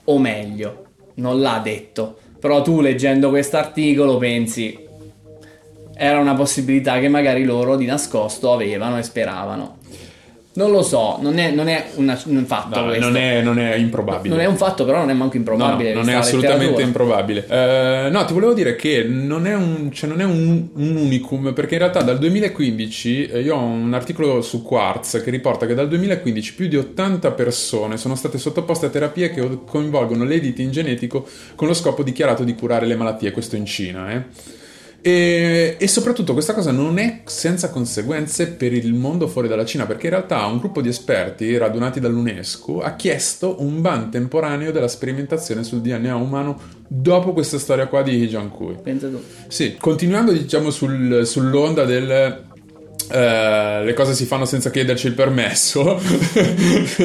O 0.06 0.18
meglio, 0.18 0.86
non 1.16 1.42
l'ha 1.42 1.60
detto. 1.62 2.18
Però 2.40 2.62
tu 2.62 2.80
leggendo 2.80 3.30
quest'articolo 3.30 4.18
pensi 4.18 4.80
era 5.96 6.20
una 6.20 6.36
possibilità 6.36 7.00
che 7.00 7.10
magari 7.10 7.44
loro 7.44 7.76
di 7.76 7.86
nascosto 7.86 8.54
avevano 8.54 8.98
e 8.98 9.04
speravano. 9.04 9.80
Non 10.56 10.70
lo 10.70 10.84
so, 10.84 11.18
non 11.20 11.40
è, 11.40 11.50
non 11.50 11.68
è 11.68 11.88
una- 11.96 12.20
un 12.26 12.46
fatto 12.46 12.80
No, 12.80 12.86
questo. 12.86 13.04
non, 13.06 13.18
è, 13.18 13.42
non 13.42 13.58
è 13.58 13.74
improbabile. 13.74 14.36
Non 14.36 14.44
è 14.44 14.48
un 14.48 14.56
fatto, 14.56 14.86
però 14.86 15.00
non 15.00 15.10
è 15.10 15.14
manco 15.14 15.36
No, 15.38 15.44
no, 15.44 15.52
improbabile. 15.54 15.94
non 15.96 16.10
è 16.10 16.14
assolutamente 16.14 16.82
improbabile. 16.84 17.46
Eh, 17.48 18.10
no, 18.12 18.24
ti 18.26 18.34
volevo 18.34 18.54
dire 18.54 18.76
che 18.76 19.04
non 19.04 19.48
è 19.48 19.56
un, 19.56 19.90
cioè 19.92 20.08
non 20.08 20.22
è 20.22 20.24
un, 20.26 20.68
un 20.76 20.96
unicum, 20.96 21.54
perché 21.54 21.74
in 21.74 21.80
realtà 21.80 22.04
dal 22.04 22.20
2015 22.20 23.26
eh, 23.26 23.42
io 23.42 23.56
ho 23.56 23.64
un 23.64 23.94
articolo 23.96 24.42
su 24.42 24.62
Quartz 24.62 25.22
che 25.24 25.32
riporta 25.32 25.66
che 25.66 25.74
dal 25.74 25.88
2015 25.88 26.54
più 26.54 26.68
di 26.68 26.78
80 26.78 27.32
persone 27.32 27.98
sono 27.98 28.14
state 28.14 28.38
sottoposte 28.38 28.86
a 28.86 28.90
terapie 28.90 29.32
che 29.32 29.60
coinvolgono 29.66 30.24
l'editing 30.24 30.70
genetico 30.70 31.26
con 31.56 31.68
lo 31.68 31.74
scopo 31.74 32.04
dichiarato 32.04 32.44
di 32.44 32.54
curare 32.54 32.86
le 32.86 32.96
malattie, 32.96 33.32
questo 33.32 33.56
in 33.56 33.66
Cina. 33.66 34.12
eh. 34.12 34.22
E, 35.06 35.76
e 35.78 35.88
soprattutto 35.90 36.32
questa 36.32 36.54
cosa 36.54 36.72
non 36.72 36.98
è 36.98 37.24
senza 37.26 37.70
conseguenze 37.70 38.48
per 38.48 38.72
il 38.72 38.94
mondo 38.94 39.28
fuori 39.28 39.50
dalla 39.50 39.66
Cina, 39.66 39.86
perché 39.86 40.06
in 40.06 40.14
realtà 40.14 40.46
un 40.46 40.60
gruppo 40.60 40.80
di 40.82 40.88
esperti 40.88 41.58
radunati 41.58 42.00
dall'UNESCO 42.00 42.80
ha 42.80 42.96
chiesto 42.96 43.58
un 43.60 43.82
ban 43.82 44.10
temporaneo 44.10 44.72
della 44.72 44.88
sperimentazione 44.88 45.66
sul 45.66 45.82
DNA 45.82 46.16
umano 46.16 46.58
dopo 46.88 47.34
questa 47.34 47.60
storia 47.60 47.88
qua 47.88 48.02
di 48.02 48.26
Jiankui. 48.28 48.78
Pensa 48.82 49.10
tu. 49.10 49.22
Sì, 49.50 49.76
continuando 49.78 50.32
diciamo 50.32 50.70
sul- 50.70 51.26
sull'onda 51.26 51.84
del... 51.84 52.10
eh, 53.12 53.84
le 53.84 53.94
cose 53.94 54.14
si 54.14 54.24
fanno 54.24 54.46
senza 54.46 54.70
chiederci 54.72 55.08
il 55.08 55.14
permesso 55.16 56.00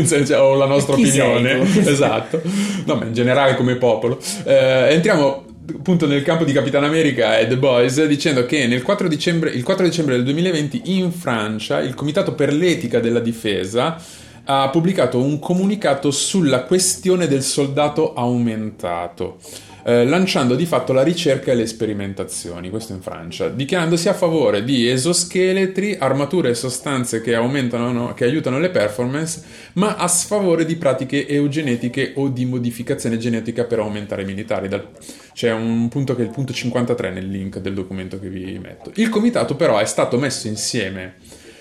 Senza- 0.05 0.45
o 0.45 0.55
la 0.55 0.67
nostra 0.67 0.95
opinione 0.95 1.61
esatto 1.85 2.41
no 2.85 2.95
ma 2.95 3.05
in 3.05 3.13
generale 3.13 3.57
come 3.57 3.75
popolo 3.75 4.19
Eh, 4.45 4.87
entriamo 4.91 5.45
appunto 5.77 6.07
nel 6.07 6.23
campo 6.23 6.45
di 6.45 6.53
Capitan 6.53 6.85
America 6.85 7.39
e 7.39 7.47
The 7.47 7.59
Boys 7.59 8.05
dicendo 8.07 8.47
che 8.47 8.67
nel 8.67 8.83
4 8.83 9.09
dicembre, 9.09 9.51
il 9.51 9.63
4 9.63 9.85
dicembre 9.85 10.15
del 10.15 10.25
2020 10.25 10.83
in 10.85 11.13
Francia 11.13 11.81
il 11.81 11.95
Comitato 11.95 12.35
per 12.35 12.53
l'etica 12.53 13.01
della 13.01 13.21
difesa 13.21 14.01
ha 14.45 14.71
pubblicato 14.71 15.21
un 15.21 15.39
comunicato 15.39 16.11
sulla 16.11 16.63
questione 16.63 17.29
del 17.29 17.43
soldato 17.43 18.15
aumentato 18.15 19.39
eh, 19.85 20.05
lanciando 20.05 20.55
di 20.55 20.67
fatto 20.67 20.93
la 20.93 21.03
ricerca 21.03 21.53
e 21.53 21.55
le 21.55 21.67
sperimentazioni, 21.67 22.71
questo 22.71 22.93
in 22.93 23.01
Francia, 23.01 23.49
dichiarandosi 23.49 24.09
a 24.09 24.15
favore 24.15 24.65
di 24.65 24.89
esoscheletri, 24.89 25.97
armature 25.99 26.51
e 26.51 26.55
sostanze 26.55 27.21
che 27.21 27.35
aumentano, 27.35 28.13
che 28.15 28.25
aiutano 28.25 28.59
le 28.59 28.71
performance, 28.71 29.43
ma 29.75 29.97
a 29.97 30.09
sfavore 30.09 30.65
di 30.65 30.77
pratiche 30.77 31.27
eugenetiche 31.27 32.13
o 32.17 32.29
di 32.29 32.45
modificazione 32.45 33.19
genetica 33.19 33.65
per 33.65 33.79
aumentare 33.79 34.23
i 34.23 34.27
militari. 34.27 34.69
Dal- 34.69 34.89
C'è 35.33 35.53
un 35.53 35.89
punto 35.89 36.15
che 36.15 36.23
è 36.23 36.25
il 36.25 36.31
punto 36.31 36.53
53 36.53 37.11
nel 37.11 37.29
link 37.29 37.59
del 37.59 37.75
documento 37.75 38.19
che 38.19 38.29
vi 38.29 38.59
metto. 38.59 38.91
Il 38.97 39.09
comitato 39.09 39.55
però 39.57 39.79
è 39.79 39.85
stato 39.87 40.19
messo 40.19 40.49
insieme 40.49 41.15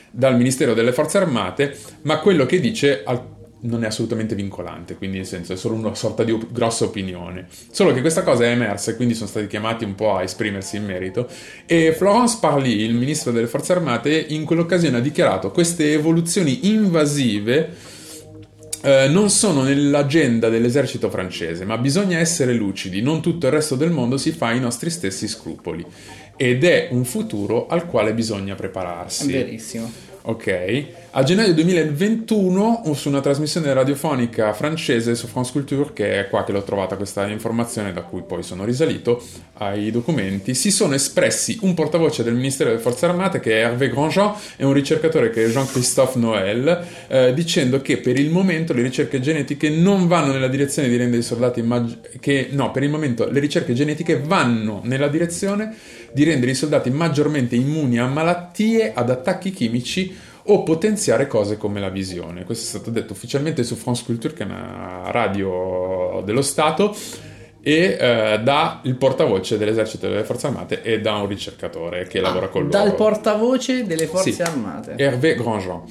dal 0.10 0.36
Ministero 0.36 0.74
delle 0.74 0.94
Forze 0.94 1.18
Armate, 1.20 1.78
ma 2.04 2.18
quello 2.20 2.46
che 2.46 2.60
dice 2.60 3.04
al- 3.06 3.36
non 3.62 3.84
è 3.84 3.88
assolutamente 3.88 4.36
vincolante, 4.36 4.96
quindi 4.96 5.18
nel 5.18 5.26
senso 5.26 5.54
è 5.54 5.56
solo 5.56 5.76
una 5.76 5.96
sorta 5.96 6.24
di 6.24 6.32
op- 6.32 6.52
grossa 6.52 6.86
opinione. 6.86 7.48
Solo 7.72 7.94
che 7.94 8.02
questa 8.02 8.24
cosa 8.24 8.44
è 8.44 8.50
emersa 8.50 8.92
e 8.92 8.96
quindi 8.96 9.16
sono 9.16 9.28
stati 9.28 9.48
chiamati 9.48 9.84
un 9.84 9.96
po' 9.96 10.16
a 10.16 10.24
esprimersi 10.24 10.78
in 10.78 10.86
merito 10.86 11.28
e 11.66 11.94
Florence 11.94 12.38
Parly, 12.40 12.84
il 12.84 12.94
ministro 12.94 13.32
delle 13.32 13.48
forze 13.48 13.74
armate, 13.74 14.16
in 14.30 14.46
quell'occasione 14.46 14.98
ha 14.98 15.02
dichiarato 15.02 15.52
queste 15.52 15.94
evoluzioni 15.94 16.70
invasive 16.70 17.96
eh, 18.82 19.08
non 19.08 19.30
sono 19.30 19.64
nell'agenda 19.64 20.50
dell'esercito 20.50 21.10
francese, 21.10 21.66
ma 21.66 21.78
bisogna 21.78 22.20
essere 22.20 22.54
lucidi, 22.54 23.02
non 23.02 23.22
tutto 23.22 23.48
il 23.48 23.52
resto 23.52 23.76
del 23.76 23.92
mondo 23.92 24.18
si 24.18 24.32
fa 24.32 24.52
i 24.52 24.60
nostri 24.60 24.90
stessi 24.90 25.28
scrupoli 25.28 25.86
ed 26.36 26.64
è 26.64 26.90
un 26.92 27.04
futuro 27.04 27.68
al 27.68 27.88
quale 27.88 28.14
bisogna 28.14 28.54
prepararsi. 28.56 29.32
Verissimo. 29.32 29.92
Ok. 30.30 30.86
A 31.12 31.24
gennaio 31.24 31.54
2021, 31.54 32.82
su 32.94 33.08
una 33.08 33.22
trasmissione 33.22 33.74
radiofonica 33.74 34.52
francese 34.52 35.16
su 35.16 35.26
France 35.26 35.54
Culture, 35.54 35.94
che 35.94 36.20
è 36.20 36.28
qua 36.28 36.44
che 36.44 36.52
l'ho 36.52 36.64
trovata 36.64 36.98
questa 36.98 37.26
informazione, 37.28 37.94
da 37.94 38.02
cui 38.02 38.24
poi 38.24 38.44
sono 38.44 38.66
risalito 38.66 39.24
ai 39.60 39.90
documenti, 39.90 40.54
si 40.54 40.70
sono 40.70 40.96
espressi 40.96 41.60
un 41.62 41.74
portavoce 41.74 42.24
del 42.24 42.34
Ministero 42.34 42.70
delle 42.70 42.82
Forze 42.82 43.06
Armate, 43.06 43.40
che 43.40 43.62
è 43.62 43.66
Hervé 43.68 43.90
Grandjean, 43.90 44.34
e 44.58 44.66
un 44.66 44.74
ricercatore 44.74 45.30
che 45.30 45.46
è 45.46 45.48
Jean-Christophe 45.48 46.20
Noël, 46.20 46.86
eh, 47.08 47.34
dicendo 47.34 47.82
che 47.82 47.96
per 47.96 48.20
il 48.20 48.30
momento 48.30 48.74
le 48.74 48.82
ricerche 48.82 49.22
genetiche 49.22 49.70
non 49.70 50.08
vanno 50.08 50.34
nella 50.34 50.50
direzione 50.50 50.90
di 50.90 50.98
rendere 50.98 51.22
i 51.22 51.26
soldati 51.26 51.62
maggi- 51.62 52.00
che 52.20 52.50
no, 52.52 52.72
per 52.72 52.84
il 52.84 52.90
momento 52.90 53.30
le 53.32 53.40
ricerche 53.40 53.74
genetiche 53.74 54.20
vanno 54.20 54.82
nella 54.84 55.08
direzione 55.08 55.74
di 56.14 56.24
rendere 56.24 56.52
i 56.52 56.56
soldati 56.56 56.90
maggiormente 56.90 57.56
immuni 57.56 58.00
a 58.00 58.08
malattie, 58.08 58.94
ad 58.94 59.10
attacchi 59.10 59.52
chimici 59.52 60.16
o 60.50 60.64
potenziare 60.64 61.28
cose 61.28 61.58
come 61.58 61.80
la 61.80 61.90
visione. 61.90 62.46
Questo 62.46 62.64
è 62.64 62.68
stato 62.68 62.90
detto 62.90 63.14
ufficialmente 63.14 63.64
su 63.64 63.76
France 63.76 64.04
Culture, 64.06 64.34
che 64.34 64.44
è 64.44 64.46
una 64.46 65.04
radio 65.12 66.22
dello 66.26 66.42
Stato, 66.42 66.96
e 67.62 67.98
eh, 68.00 68.40
da 68.42 68.80
il 68.84 68.96
portavoce 68.96 69.58
dell'esercito 69.58 70.08
delle 70.08 70.24
forze 70.24 70.48
armate 70.48 70.82
e 70.84 71.02
da 71.02 71.16
un 71.16 71.28
ricercatore 71.28 72.08
che 72.08 72.22
lavora 72.22 72.48
con 72.48 72.62
loro. 72.64 72.72
Dal 72.72 72.96
portavoce 72.96 73.86
delle 73.86 74.08
forze 74.08 74.32
Sì. 74.32 74.42
armate. 74.42 74.94
Hervé 74.96 75.36
Grandjean. 75.36 75.82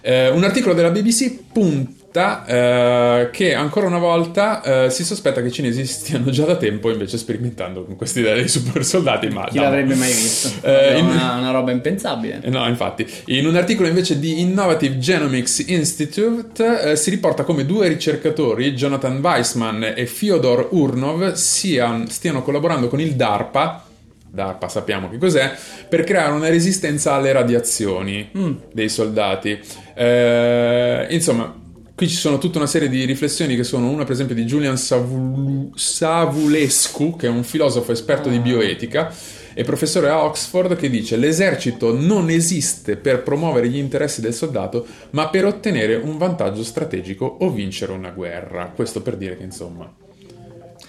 Eh, 0.00 0.28
un 0.28 0.44
articolo 0.44 0.74
della 0.74 0.90
BBC 0.90 1.40
punta 1.52 2.03
eh, 2.46 3.30
che 3.32 3.54
ancora 3.54 3.86
una 3.88 3.98
volta 3.98 4.62
eh, 4.84 4.90
si 4.90 5.04
sospetta 5.04 5.40
che 5.40 5.48
i 5.48 5.52
cinesi 5.52 5.84
stiano 5.86 6.30
già 6.30 6.44
da 6.44 6.56
tempo 6.56 6.90
invece 6.90 7.18
sperimentando 7.18 7.84
con 7.84 7.96
questa 7.96 8.20
idea 8.20 8.34
dei 8.34 8.46
super 8.48 8.84
soldati. 8.84 9.28
Ma 9.28 9.46
Chi 9.48 9.56
no. 9.56 9.62
l'avrebbe 9.64 9.94
mai 9.96 10.12
visto? 10.12 10.52
Eh, 10.66 10.98
in- 10.98 11.06
una, 11.06 11.34
una 11.36 11.50
roba 11.50 11.72
impensabile. 11.72 12.40
Eh, 12.42 12.50
No, 12.50 12.66
infatti, 12.68 13.04
in 13.26 13.46
un 13.46 13.56
articolo 13.56 13.88
invece 13.88 14.18
di 14.20 14.40
Innovative 14.40 14.98
Genomics 14.98 15.64
Institute 15.66 16.90
eh, 16.90 16.96
si 16.96 17.10
riporta 17.10 17.42
come 17.42 17.66
due 17.66 17.88
ricercatori, 17.88 18.72
Jonathan 18.74 19.18
Weissman 19.20 19.92
e 19.96 20.06
Fyodor 20.06 20.68
Urnov, 20.70 21.32
sian- 21.32 22.08
stiano 22.08 22.42
collaborando 22.42 22.88
con 22.88 23.00
il 23.00 23.14
DARPA, 23.14 23.84
DARPA 24.30 24.68
sappiamo 24.68 25.08
che 25.10 25.18
cos'è, 25.18 25.52
per 25.88 26.04
creare 26.04 26.32
una 26.32 26.48
resistenza 26.48 27.14
alle 27.14 27.32
radiazioni 27.32 28.30
dei 28.72 28.88
soldati. 28.88 29.58
Eh, 29.94 31.06
insomma, 31.10 31.62
qui 31.94 32.08
ci 32.08 32.16
sono 32.16 32.38
tutta 32.38 32.58
una 32.58 32.66
serie 32.66 32.88
di 32.88 33.04
riflessioni 33.04 33.54
che 33.54 33.62
sono 33.62 33.88
una 33.88 34.02
per 34.02 34.12
esempio 34.12 34.34
di 34.34 34.44
Julian 34.44 34.76
Savul- 34.76 35.70
Savulescu, 35.74 37.16
che 37.16 37.26
è 37.26 37.30
un 37.30 37.44
filosofo 37.44 37.92
esperto 37.92 38.28
di 38.28 38.40
bioetica 38.40 39.14
e 39.54 39.62
professore 39.62 40.08
a 40.08 40.24
Oxford 40.24 40.74
che 40.74 40.90
dice 40.90 41.16
l'esercito 41.16 41.96
non 41.96 42.28
esiste 42.28 42.96
per 42.96 43.22
promuovere 43.22 43.68
gli 43.68 43.76
interessi 43.76 44.20
del 44.20 44.34
soldato 44.34 44.84
ma 45.10 45.28
per 45.28 45.44
ottenere 45.44 45.94
un 45.94 46.18
vantaggio 46.18 46.64
strategico 46.64 47.24
o 47.24 47.50
vincere 47.50 47.92
una 47.92 48.10
guerra. 48.10 48.72
Questo 48.74 49.00
per 49.00 49.16
dire 49.16 49.36
che 49.36 49.44
insomma 49.44 49.92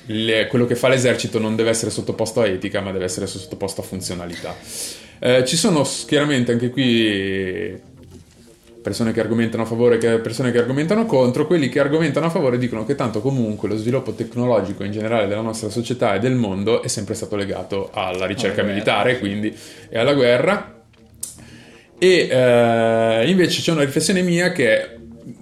le- 0.07 0.47
quello 0.47 0.65
che 0.65 0.75
fa 0.75 0.87
l'esercito 0.87 1.37
non 1.37 1.55
deve 1.55 1.69
essere 1.69 1.91
sottoposto 1.91 2.41
a 2.41 2.47
etica 2.47 2.81
ma 2.81 2.91
deve 2.91 3.05
essere 3.05 3.27
sottoposto 3.27 3.81
a 3.81 3.83
funzionalità. 3.83 4.55
Eh, 5.19 5.45
ci 5.45 5.55
sono 5.55 5.87
chiaramente 6.07 6.51
anche 6.51 6.69
qui 6.71 7.93
persone 8.85 9.11
che 9.13 9.19
argomentano 9.19 9.63
a 9.63 9.65
favore 9.65 9.97
e 9.97 10.19
persone 10.19 10.51
che 10.51 10.59
argomentano 10.59 11.07
contro, 11.07 11.47
quelli 11.47 11.69
che 11.69 11.79
argomentano 11.79 12.27
a 12.27 12.29
favore 12.29 12.59
dicono 12.59 12.85
che 12.85 12.93
tanto 12.93 13.19
comunque 13.19 13.67
lo 13.67 13.77
sviluppo 13.77 14.13
tecnologico 14.13 14.83
in 14.83 14.91
generale 14.91 15.25
della 15.25 15.41
nostra 15.41 15.69
società 15.69 16.13
e 16.13 16.19
del 16.19 16.35
mondo 16.35 16.83
è 16.83 16.87
sempre 16.87 17.15
stato 17.15 17.35
legato 17.35 17.89
alla 17.91 18.27
ricerca 18.27 18.61
Alla 18.61 18.69
militare, 18.69 19.17
quindi 19.17 19.51
e 19.89 19.97
alla 19.97 20.13
guerra. 20.13 20.83
E 21.97 22.27
eh, 22.29 23.23
invece 23.27 23.61
c'è 23.61 23.71
una 23.71 23.83
riflessione 23.83 24.21
mia 24.21 24.51
che 24.51 24.99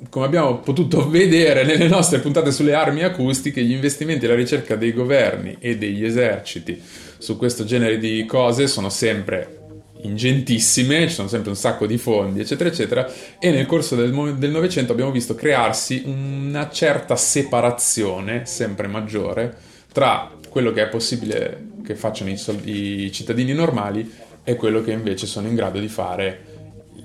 come 0.08 0.26
abbiamo 0.26 0.60
potuto 0.60 1.06
vedere 1.12 1.66
nelle 1.66 1.90
nostre 1.90 2.20
puntate 2.20 2.50
sulle 2.50 2.74
armi 2.74 3.04
acustiche, 3.04 3.62
gli 3.62 3.74
investimenti 3.74 4.24
e 4.24 4.30
la 4.30 4.36
ricerca 4.36 4.78
dei 4.78 4.94
governi 4.94 5.58
e 5.60 5.78
degli 5.78 6.06
eserciti 6.06 6.82
su 7.18 7.36
questo 7.36 7.66
genere 7.66 7.98
di 7.98 8.26
cose 8.26 8.68
sono 8.68 8.88
sempre 8.90 9.63
ingentissime, 10.04 11.08
ci 11.08 11.14
sono 11.14 11.28
sempre 11.28 11.50
un 11.50 11.56
sacco 11.56 11.86
di 11.86 11.98
fondi, 11.98 12.40
eccetera, 12.40 12.70
eccetera, 12.70 13.12
e 13.40 13.52
nel 13.52 13.66
corso 13.66 13.96
del 13.96 14.50
Novecento 14.52 14.92
abbiamo 14.92 15.12
visto 15.12 15.36
crearsi 15.36 16.04
una 16.06 16.70
certa 16.70 17.16
separazione 17.16 18.46
sempre 18.46 18.88
maggiore 18.88 19.56
tra 19.92 20.32
quello 20.50 20.72
che 20.72 20.84
è 20.84 20.88
possibile 20.88 21.72
che 21.86 21.96
facciano 21.96 22.30
i, 22.30 22.38
sol- 22.38 22.68
i 22.68 23.12
cittadini 23.12 23.54
normali 23.54 24.12
e 24.44 24.56
quello 24.56 24.82
che 24.82 24.92
invece 24.92 25.26
sono 25.26 25.48
in 25.48 25.56
grado 25.56 25.80
di 25.80 25.88
fare 25.88 26.52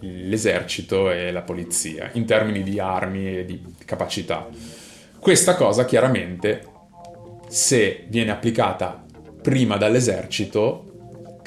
l'esercito 0.00 1.10
e 1.10 1.32
la 1.32 1.42
polizia 1.42 2.10
in 2.14 2.24
termini 2.24 2.62
di 2.62 2.78
armi 2.78 3.38
e 3.38 3.44
di 3.44 3.60
capacità. 3.84 4.48
Questa 5.18 5.54
cosa 5.54 5.84
chiaramente, 5.84 6.64
se 7.48 8.04
viene 8.08 8.30
applicata 8.30 9.04
prima 9.42 9.76
dall'esercito, 9.76 10.87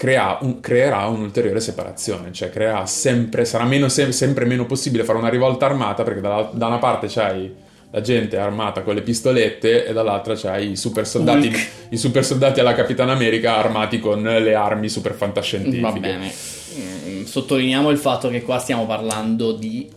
crea 0.01 0.39
un- 0.41 0.59
creerà 0.61 1.05
un'ulteriore 1.05 1.59
separazione, 1.59 2.31
cioè 2.31 2.49
creerà 2.49 2.87
sempre, 2.87 3.45
sarà 3.45 3.65
meno, 3.65 3.87
se- 3.87 4.11
sempre 4.11 4.45
meno 4.45 4.65
possibile 4.65 5.03
fare 5.03 5.19
una 5.19 5.29
rivolta 5.29 5.67
armata 5.67 6.01
perché 6.01 6.21
da, 6.21 6.49
da 6.51 6.65
una 6.65 6.79
parte 6.79 7.05
c'hai 7.07 7.53
la 7.91 8.01
gente 8.01 8.39
armata 8.39 8.81
con 8.81 8.95
le 8.95 9.03
pistolette 9.03 9.85
e 9.85 9.93
dall'altra 9.93 10.33
c'hai 10.35 10.71
i 10.71 10.75
super 10.75 11.05
soldati, 11.05 11.53
i 11.89 11.97
super 11.97 12.25
soldati 12.25 12.59
alla 12.59 12.73
Capitan 12.73 13.11
America 13.11 13.57
armati 13.57 13.99
con 13.99 14.23
le 14.23 14.55
armi 14.55 14.89
super 14.89 15.13
fantascientifiche. 15.13 15.79
Va 15.83 15.91
bene. 15.99 16.31
Mm, 16.79 17.23
Sottolineiamo 17.25 17.91
il 17.91 17.97
fatto 17.99 18.27
che 18.29 18.41
qua 18.41 18.57
stiamo 18.57 18.87
parlando 18.87 19.51
di 19.51 19.87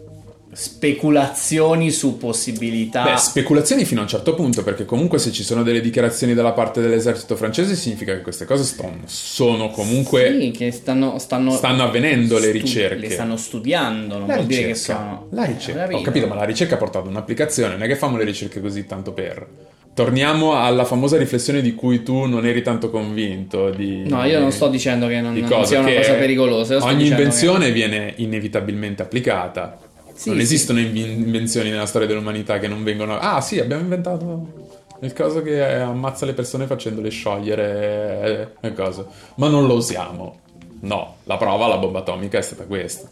speculazioni 0.54 1.90
su 1.90 2.16
possibilità. 2.16 3.04
Beh, 3.04 3.16
speculazioni 3.16 3.84
fino 3.84 4.00
a 4.00 4.02
un 4.04 4.08
certo 4.08 4.34
punto, 4.34 4.62
perché 4.62 4.84
comunque 4.84 5.18
se 5.18 5.32
ci 5.32 5.42
sono 5.42 5.62
delle 5.62 5.80
dichiarazioni 5.80 6.34
dalla 6.34 6.52
parte 6.52 6.80
dell'esercito 6.80 7.36
francese 7.36 7.74
significa 7.74 8.14
che 8.14 8.22
queste 8.22 8.44
cose 8.44 8.64
ston- 8.64 9.02
sono 9.06 9.68
comunque... 9.70 10.36
sì, 10.40 10.50
che 10.50 10.70
stanno, 10.70 11.18
stanno, 11.18 11.52
stanno 11.52 11.82
avvenendo 11.84 12.38
le 12.38 12.48
stu- 12.48 12.52
ricerche. 12.60 12.96
Le 12.96 13.10
stanno 13.10 13.36
studiando, 13.36 14.18
non 14.18 14.26
La 14.28 14.34
vuol 14.34 14.46
dire 14.46 14.62
che 14.62 14.66
ricerca, 14.68 15.00
sono. 15.02 15.26
la 15.30 15.44
Eh, 15.44 15.52
ricerca. 15.52 15.96
Ho 15.96 16.00
capito, 16.02 16.26
ma 16.26 16.34
la 16.34 16.44
ricerca 16.44 16.74
ha 16.74 16.78
portato 16.78 17.08
un'applicazione, 17.08 17.72
non 17.74 17.82
è 17.82 17.86
che 17.86 17.96
fanno 17.96 18.16
le 18.16 18.24
ricerche 18.24 18.60
così 18.60 18.86
tanto 18.86 19.12
per... 19.12 19.46
Torniamo 19.94 20.56
alla 20.56 20.84
famosa 20.84 21.16
riflessione 21.16 21.62
di 21.62 21.72
cui 21.76 22.02
tu 22.02 22.24
non 22.24 22.44
eri 22.44 22.62
tanto 22.62 22.90
convinto. 22.90 23.70
Di, 23.70 24.02
No, 24.08 24.24
io 24.24 24.40
non 24.40 24.50
sto 24.50 24.66
dicendo 24.66 25.06
che 25.06 25.20
non, 25.20 25.34
di 25.34 25.40
non 25.42 25.48
cosa, 25.50 25.66
sia 25.66 25.78
una 25.78 25.88
che 25.88 25.96
cosa 25.98 26.14
pericolosa. 26.14 26.84
Ogni 26.84 27.06
invenzione 27.06 27.70
viene 27.70 28.12
inevitabilmente 28.16 29.02
applicata. 29.02 29.78
Sì, 30.24 30.30
non 30.30 30.38
sì. 30.38 30.44
esistono 30.44 30.80
inv- 30.80 30.96
invenzioni 30.96 31.68
nella 31.68 31.84
storia 31.84 32.08
dell'umanità 32.08 32.58
che 32.58 32.66
non 32.66 32.82
vengono. 32.82 33.18
Ah, 33.18 33.42
sì, 33.42 33.60
abbiamo 33.60 33.82
inventato 33.82 34.72
il 35.00 35.12
caso 35.12 35.42
che 35.42 35.62
ammazza 35.62 36.24
le 36.24 36.32
persone 36.32 36.66
facendole 36.66 37.10
sciogliere 37.10 38.54
e 38.60 38.72
cose. 38.72 39.04
Ma 39.34 39.48
non 39.48 39.66
lo 39.66 39.74
usiamo. 39.74 40.40
No, 40.80 41.16
la 41.24 41.36
prova, 41.36 41.66
la 41.66 41.76
bomba 41.76 41.98
atomica 41.98 42.38
è 42.38 42.42
stata 42.42 42.64
questa. 42.64 43.10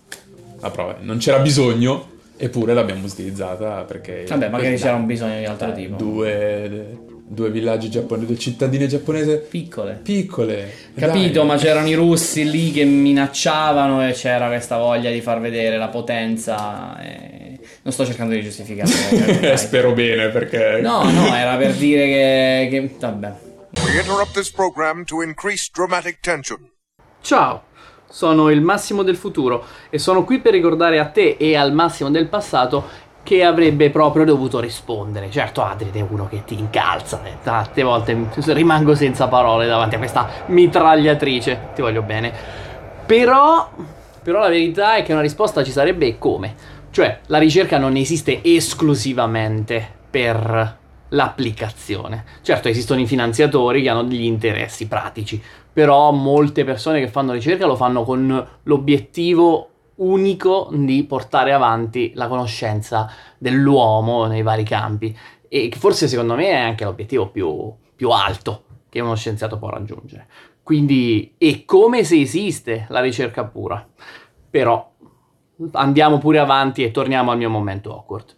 La 0.61 0.71
prova, 0.71 0.97
non 1.01 1.19
c'era 1.19 1.41
bisogno, 1.41 2.13
eppure 2.39 2.73
l'abbiamo 2.73 3.05
utilizzata 3.05 3.83
perché. 3.83 4.25
Vabbè, 4.27 4.49
magari 4.49 4.77
c'era 4.77 4.95
un 4.95 5.05
bisogno 5.05 5.39
di 5.39 5.45
altro 5.45 5.73
tipo. 5.73 5.97
Due, 5.97 6.99
due 7.27 7.51
villaggi 7.51 7.89
giapponesi, 7.89 8.27
due 8.27 8.39
cittadine 8.39 8.87
giapponesi 8.87 9.41
Piccole. 9.49 10.01
piccole. 10.03 10.71
Capito, 10.95 11.39
dai. 11.39 11.47
ma 11.47 11.57
c'erano 11.57 11.89
i 11.89 11.95
russi 11.95 12.49
lì 12.51 12.71
che 12.73 12.85
minacciavano 12.85 14.07
e 14.07 14.13
c'era 14.13 14.49
questa 14.49 14.77
voglia 14.79 15.11
di 15.11 15.21
far 15.21 15.41
vedere 15.41 15.79
la 15.79 15.89
potenza. 15.89 17.01
e- 17.03 17.59
Non 17.83 17.93
sto 17.93 18.05
cercando 18.05 18.35
di 18.35 18.43
giustificare. 18.43 19.57
Spero 19.57 19.93
bene 19.93 20.29
perché. 20.29 20.81
No, 20.83 21.11
no, 21.11 21.35
era 21.35 21.57
per 21.57 21.73
dire 21.75 22.05
che, 22.07 22.69
che- 22.71 22.95
Vabbè. 22.99 23.33
We 23.85 23.99
interrupt 24.01 24.33
this 24.35 24.51
program 24.51 25.05
to 25.05 25.23
increase 25.23 25.69
dramatic 25.73 26.21
tension. 26.21 26.69
Ciao, 27.23 27.63
sono 28.09 28.51
il 28.51 28.61
Massimo 28.61 29.03
del 29.03 29.17
futuro 29.17 29.65
e 29.89 29.99
sono 29.99 30.25
qui 30.25 30.41
per 30.41 30.53
ricordare 30.53 30.99
a 30.99 31.07
te 31.07 31.37
e 31.39 31.57
al 31.57 31.73
Massimo 31.73 32.11
del 32.11 32.29
passato 32.29 32.85
che 33.23 33.45
avrebbe 33.45 33.91
proprio 33.91 34.25
dovuto 34.25 34.59
rispondere. 34.61 35.31
Certo, 35.31 35.63
Adrian 35.63 35.97
è 35.97 36.07
uno 36.09 36.29
che 36.29 36.43
ti 36.45 36.59
incalza, 36.59 37.23
eh, 37.25 37.37
tante 37.43 37.83
volte 37.83 38.29
rimango 38.47 38.95
senza 38.95 39.29
parole 39.29 39.67
davanti 39.67 39.95
a 39.95 39.99
questa 39.99 40.29
mitragliatrice, 40.47 41.69
ti 41.75 41.83
voglio 41.83 42.03
bene. 42.03 42.33
Però, 43.07 43.71
però 44.23 44.41
la 44.41 44.49
verità 44.49 44.97
è 44.97 45.03
che 45.03 45.13
una 45.13 45.23
risposta 45.23 45.63
ci 45.63 45.71
sarebbe 45.73 46.19
come. 46.19 46.55
Cioè, 46.91 47.21
la 47.27 47.39
ricerca 47.39 47.79
non 47.79 47.97
esiste 47.97 48.41
esclusivamente 48.43 49.87
per 50.11 50.81
l'applicazione. 51.09 52.25
Certo, 52.43 52.69
esistono 52.69 53.01
i 53.01 53.07
finanziatori 53.07 53.83
che 53.83 53.89
hanno 53.89 54.03
degli 54.03 54.25
interessi 54.25 54.87
pratici, 54.87 55.41
però 55.73 56.11
molte 56.11 56.65
persone 56.65 57.01
che 57.01 57.09
fanno 57.09 57.33
ricerca 57.33 57.67
lo 57.67 57.77
fanno 57.77 58.05
con 58.05 58.47
l'obiettivo 58.63 59.72
unico 59.97 60.69
di 60.73 61.05
portare 61.05 61.53
avanti 61.53 62.13
la 62.15 62.29
conoscenza 62.29 63.11
dell'uomo 63.39 64.27
nei 64.27 64.43
vari 64.43 64.65
campi 64.65 65.17
e 65.49 65.69
che 65.69 65.79
forse 65.79 66.09
secondo 66.09 66.35
me 66.35 66.49
è 66.49 66.57
anche 66.57 66.85
l'obiettivo 66.85 67.29
più, 67.29 67.73
più 67.95 68.11
alto 68.11 68.65
che 68.89 69.01
uno 69.01 69.15
scienziato 69.15 69.59
può 69.59 69.69
raggiungere. 69.69 70.27
Quindi 70.63 71.35
è 71.39 71.65
come 71.65 72.05
se 72.05 72.21
esiste 72.21 72.87
la 72.89 73.01
ricerca 73.01 73.45
pura. 73.45 73.87
Però 74.51 74.93
andiamo 75.73 76.19
pure 76.19 76.39
avanti 76.39 76.85
e 76.85 76.91
torniamo 76.91 77.31
al 77.31 77.39
mio 77.39 77.51
momento 77.51 77.93
awkward. 77.95 78.37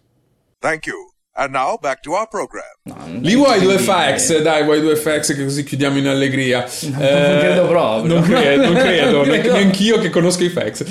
Thank 0.59 0.85
you. 0.87 1.14
And 1.37 1.51
now 1.51 1.77
back 1.77 1.99
to 2.03 2.13
our 2.13 2.29
program. 2.29 2.63
No, 2.83 2.95
Li 3.19 3.35
vuoi 3.35 3.59
due 3.59 3.73
possibile. 3.73 3.93
fax? 3.93 4.41
Dai, 4.41 4.63
vuoi 4.63 4.79
due 4.79 4.95
fax 4.95 5.35
che 5.35 5.43
così 5.43 5.65
chiudiamo 5.65 5.97
in 5.97 6.07
allegria. 6.07 6.59
non 6.87 6.93
credo 7.39 7.67
proprio. 7.67 8.13
Non 8.13 8.23
credo, 8.23 8.63
non 8.63 8.73
credo, 8.75 9.11
Non 9.17 9.21
neanche- 9.27 9.39
credo. 9.41 9.53
neanch'io 9.57 9.99
che 9.99 10.09
conosco 10.09 10.43
i 10.45 10.49
fax. 10.49 10.85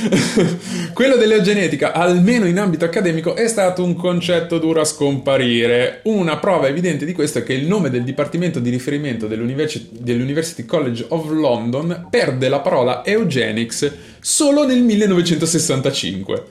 Quello 0.93 1.17
dell'eugenetica, 1.17 1.93
almeno 1.93 2.45
in 2.47 2.59
ambito 2.59 2.85
accademico, 2.85 3.35
è 3.35 3.49
stato 3.49 3.83
un 3.83 3.95
concetto 3.97 4.59
duro 4.59 4.83
a 4.83 4.85
scomparire. 4.85 6.01
Una 6.05 6.37
prova 6.37 6.69
evidente 6.69 7.07
di 7.07 7.15
questo 7.15 7.39
è 7.39 7.43
che 7.43 7.55
il 7.55 7.67
nome 7.67 7.89
del 7.89 8.05
dipartimento 8.05 8.59
di 8.61 8.69
riferimento 8.69 9.27
dell'Universi- 9.27 9.89
dell'University 9.93 10.67
College 10.67 11.07
of 11.09 11.27
London 11.31 12.09
perde 12.11 12.49
la 12.51 12.61
parola 12.61 13.03
eugenics 13.03 13.91
solo 14.21 14.67
nel 14.67 14.83
1965 14.83 16.43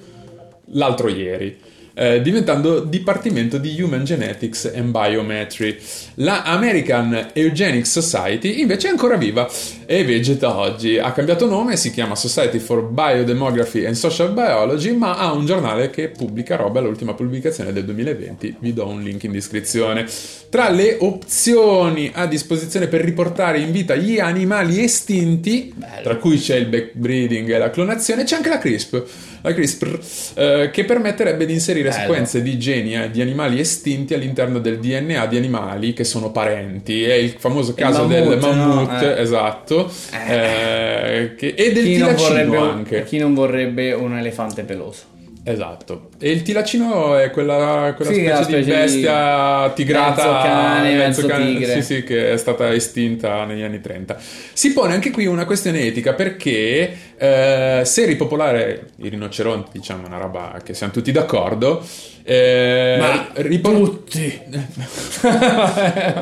l'altro 0.76 1.10
ieri, 1.10 1.56
eh, 1.94 2.22
diventando 2.22 2.80
Dipartimento 2.80 3.58
di 3.58 3.80
Human 3.82 4.04
Genetics 4.04 4.72
and 4.74 4.92
Biometry. 4.92 5.78
La 6.16 6.44
American 6.44 7.32
Eugenics 7.34 8.00
Society 8.00 8.60
invece 8.62 8.88
è 8.88 8.92
ancora 8.92 9.16
viva 9.16 9.50
e 9.86 10.04
vegeta 10.04 10.58
oggi. 10.58 10.98
Ha 10.98 11.12
cambiato 11.12 11.46
nome, 11.46 11.78
si 11.78 11.92
chiama 11.92 12.16
Society 12.16 12.60
for 12.60 12.84
Biodemography 12.84 13.86
and 13.86 13.96
Social 13.96 14.32
Biology, 14.32 14.92
ma 14.94 15.18
ha 15.18 15.32
un 15.32 15.46
giornale 15.46 15.90
che 15.90 16.10
pubblica 16.10 16.56
roba, 16.56 16.80
l'ultima 16.80 17.14
pubblicazione 17.14 17.72
del 17.74 17.86
2020. 17.86 18.56
Vi 18.60 18.74
do 18.74 18.88
un 18.88 19.02
link 19.02 19.24
in 19.24 19.32
descrizione. 19.32 20.06
Tra 20.50 20.70
le 20.70 20.98
opzioni 21.00 22.12
a 22.14 22.26
disposizione 22.26 22.88
per 22.88 23.02
riportare 23.02 23.60
in 23.60 23.72
vita 23.72 23.96
gli 23.96 24.20
animali 24.20 24.84
estinti, 24.84 25.74
tra 26.02 26.16
cui 26.18 26.38
c'è 26.38 26.56
il 26.56 26.68
backbreeding 26.68 27.50
e 27.50 27.58
la 27.58 27.70
clonazione, 27.70 28.24
c'è 28.24 28.36
anche 28.36 28.50
la 28.50 28.58
CRISP, 28.58 29.04
la 29.44 29.54
CRISPR, 29.54 30.00
eh, 30.36 30.70
che 30.72 30.86
permetterebbe 30.86 31.46
di 31.46 31.54
inserire 31.54 31.90
Bello. 31.90 32.02
sequenze 32.02 32.42
di 32.42 32.58
geni 32.58 32.96
eh, 32.96 33.12
di 33.12 33.22
animali 33.22 33.60
estinti 33.60 34.14
all'interno 34.14 34.60
del 34.60 34.80
DNA 34.80 35.26
di 35.28 35.38
animali 35.38 35.94
che 35.94 36.04
sono 36.06 36.32
parenti. 36.32 37.04
È 37.04 37.14
il 37.14 37.36
famoso 37.38 37.74
caso 37.76 38.06
del 38.06 38.24
mammut, 38.24 38.42
no? 38.42 38.54
mammut, 38.74 39.02
Eh. 39.02 39.22
esatto, 39.22 39.92
eh, 40.28 41.34
che- 41.38 41.54
e 41.56 41.72
del 41.72 41.84
Chi 41.84 41.94
tilacino 41.94 42.62
anche. 42.70 43.04
chi 43.04 43.18
non 43.18 43.34
vorrebbe 43.34 43.94
un 43.94 44.18
elefante 44.18 44.64
peloso? 44.64 45.12
Esatto. 45.46 46.08
E 46.22 46.32
il 46.32 46.42
tilacino 46.42 47.18
è 47.18 47.30
quella, 47.30 47.92
quella 47.98 48.12
Sì, 48.14 48.20
specie, 48.22 48.44
specie 48.44 48.58
di 48.60 48.64
di 48.64 48.72
bestia 48.72 49.70
tigrata, 49.76 50.24
mezzo 50.24 50.42
cane, 50.42 50.96
mezzo 50.96 51.28
cane, 51.28 51.46
tigre. 51.48 51.74
Sì, 51.74 51.82
sì, 51.96 52.04
che 52.06 52.32
è 52.32 52.38
stata 52.38 52.74
estinta 52.74 53.44
negli 53.44 53.62
anni 53.62 53.82
30. 53.82 54.18
Si 54.54 54.72
pone 54.72 54.94
anche 54.94 55.12
qui 55.12 55.26
una 55.26 55.44
questione 55.44 55.82
etica 55.82 56.14
perché 56.14 56.96
eh, 57.24 57.86
se 57.86 58.06
ripopolare 58.06 58.90
i 58.98 59.08
rinoceronti, 59.08 59.70
diciamo 59.80 60.06
una 60.06 60.18
roba 60.18 60.60
che 60.62 60.74
siamo 60.74 60.92
tutti 60.92 61.14
d'accordo, 61.14 61.82
eh, 62.26 62.98
Ma 63.00 63.30
ripo- 63.36 63.72
tutti. 63.72 64.20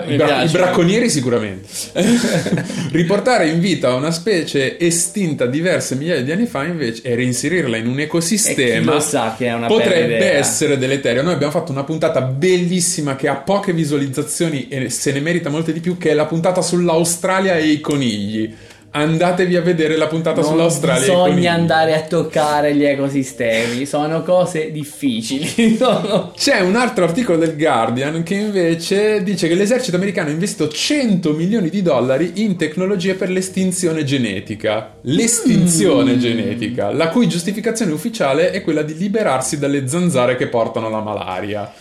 I, 0.08 0.16
bra- 0.16 0.44
i 0.44 0.50
bracconieri 0.50 1.10
sicuramente. 1.10 1.68
Riportare 2.92 3.48
in 3.48 3.60
vita 3.60 3.96
una 3.96 4.12
specie 4.12 4.80
estinta 4.80 5.48
diverse 5.48 5.96
migliaia 5.96 6.22
di 6.22 6.32
anni 6.32 6.46
fa 6.46 6.66
invece 6.66 7.02
e 7.02 7.16
reinserirla 7.16 7.78
in 7.78 7.88
un 7.88 8.00
ecosistema 8.00 8.80
chi 8.80 8.86
lo 8.86 9.00
sa 9.00 9.34
che 9.36 9.48
è 9.48 9.54
una 9.54 9.66
bella 9.68 9.82
potrebbe 9.82 10.32
essere 10.34 10.78
deleterio. 10.78 11.24
Noi 11.24 11.34
abbiamo 11.34 11.52
fatto 11.52 11.72
una 11.72 11.84
puntata 11.84 12.22
bellissima 12.22 13.16
che 13.16 13.28
ha 13.28 13.38
poche 13.38 13.74
visualizzazioni 13.74 14.68
e 14.68 14.92
se 14.92 15.12
ne 15.12 15.20
merita 15.20 15.50
molte 15.50 15.74
di 15.74 15.80
più 15.80 15.98
che 15.98 16.12
è 16.12 16.14
la 16.14 16.26
puntata 16.26 16.62
sull'Australia 16.62 17.56
e 17.58 17.66
i 17.66 17.80
conigli. 17.80 18.54
Andatevi 18.94 19.56
a 19.56 19.62
vedere 19.62 19.96
la 19.96 20.08
puntata 20.08 20.42
Non 20.42 20.50
sull'Australia 20.50 21.02
bisogna 21.02 21.54
andare 21.54 21.96
a 21.96 22.02
toccare 22.02 22.76
gli 22.76 22.84
ecosistemi, 22.84 23.86
sono 23.86 24.22
cose 24.22 24.70
difficili. 24.70 25.78
Sono- 25.80 26.34
C'è 26.36 26.60
un 26.60 26.76
altro 26.76 27.06
articolo 27.06 27.38
del 27.38 27.56
Guardian 27.56 28.22
che 28.24 28.36
invece 28.36 29.24
dice 29.24 29.48
che 29.48 29.56
l'esercito 29.56 29.96
americano 29.96 30.28
ha 30.28 30.34
investito 30.34 30.68
100 30.68 31.32
milioni 31.32 31.70
di 31.70 31.82
dollari 31.82 32.34
in 32.44 32.58
tecnologie 32.58 33.14
per 33.14 33.30
l'estinzione 33.30 34.04
genetica. 34.04 34.96
L'estinzione 35.04 36.18
genetica, 36.18 36.92
la 36.92 37.08
cui 37.08 37.30
giustificazione 37.30 37.94
ufficiale 37.94 38.52
è 38.52 38.62
quella 38.62 38.82
di 38.82 38.98
liberarsi 38.98 39.58
dalle 39.58 39.88
zanzare 39.88 40.36
che 40.36 40.48
portano 40.48 40.90
la 40.90 41.00
malaria. 41.00 41.72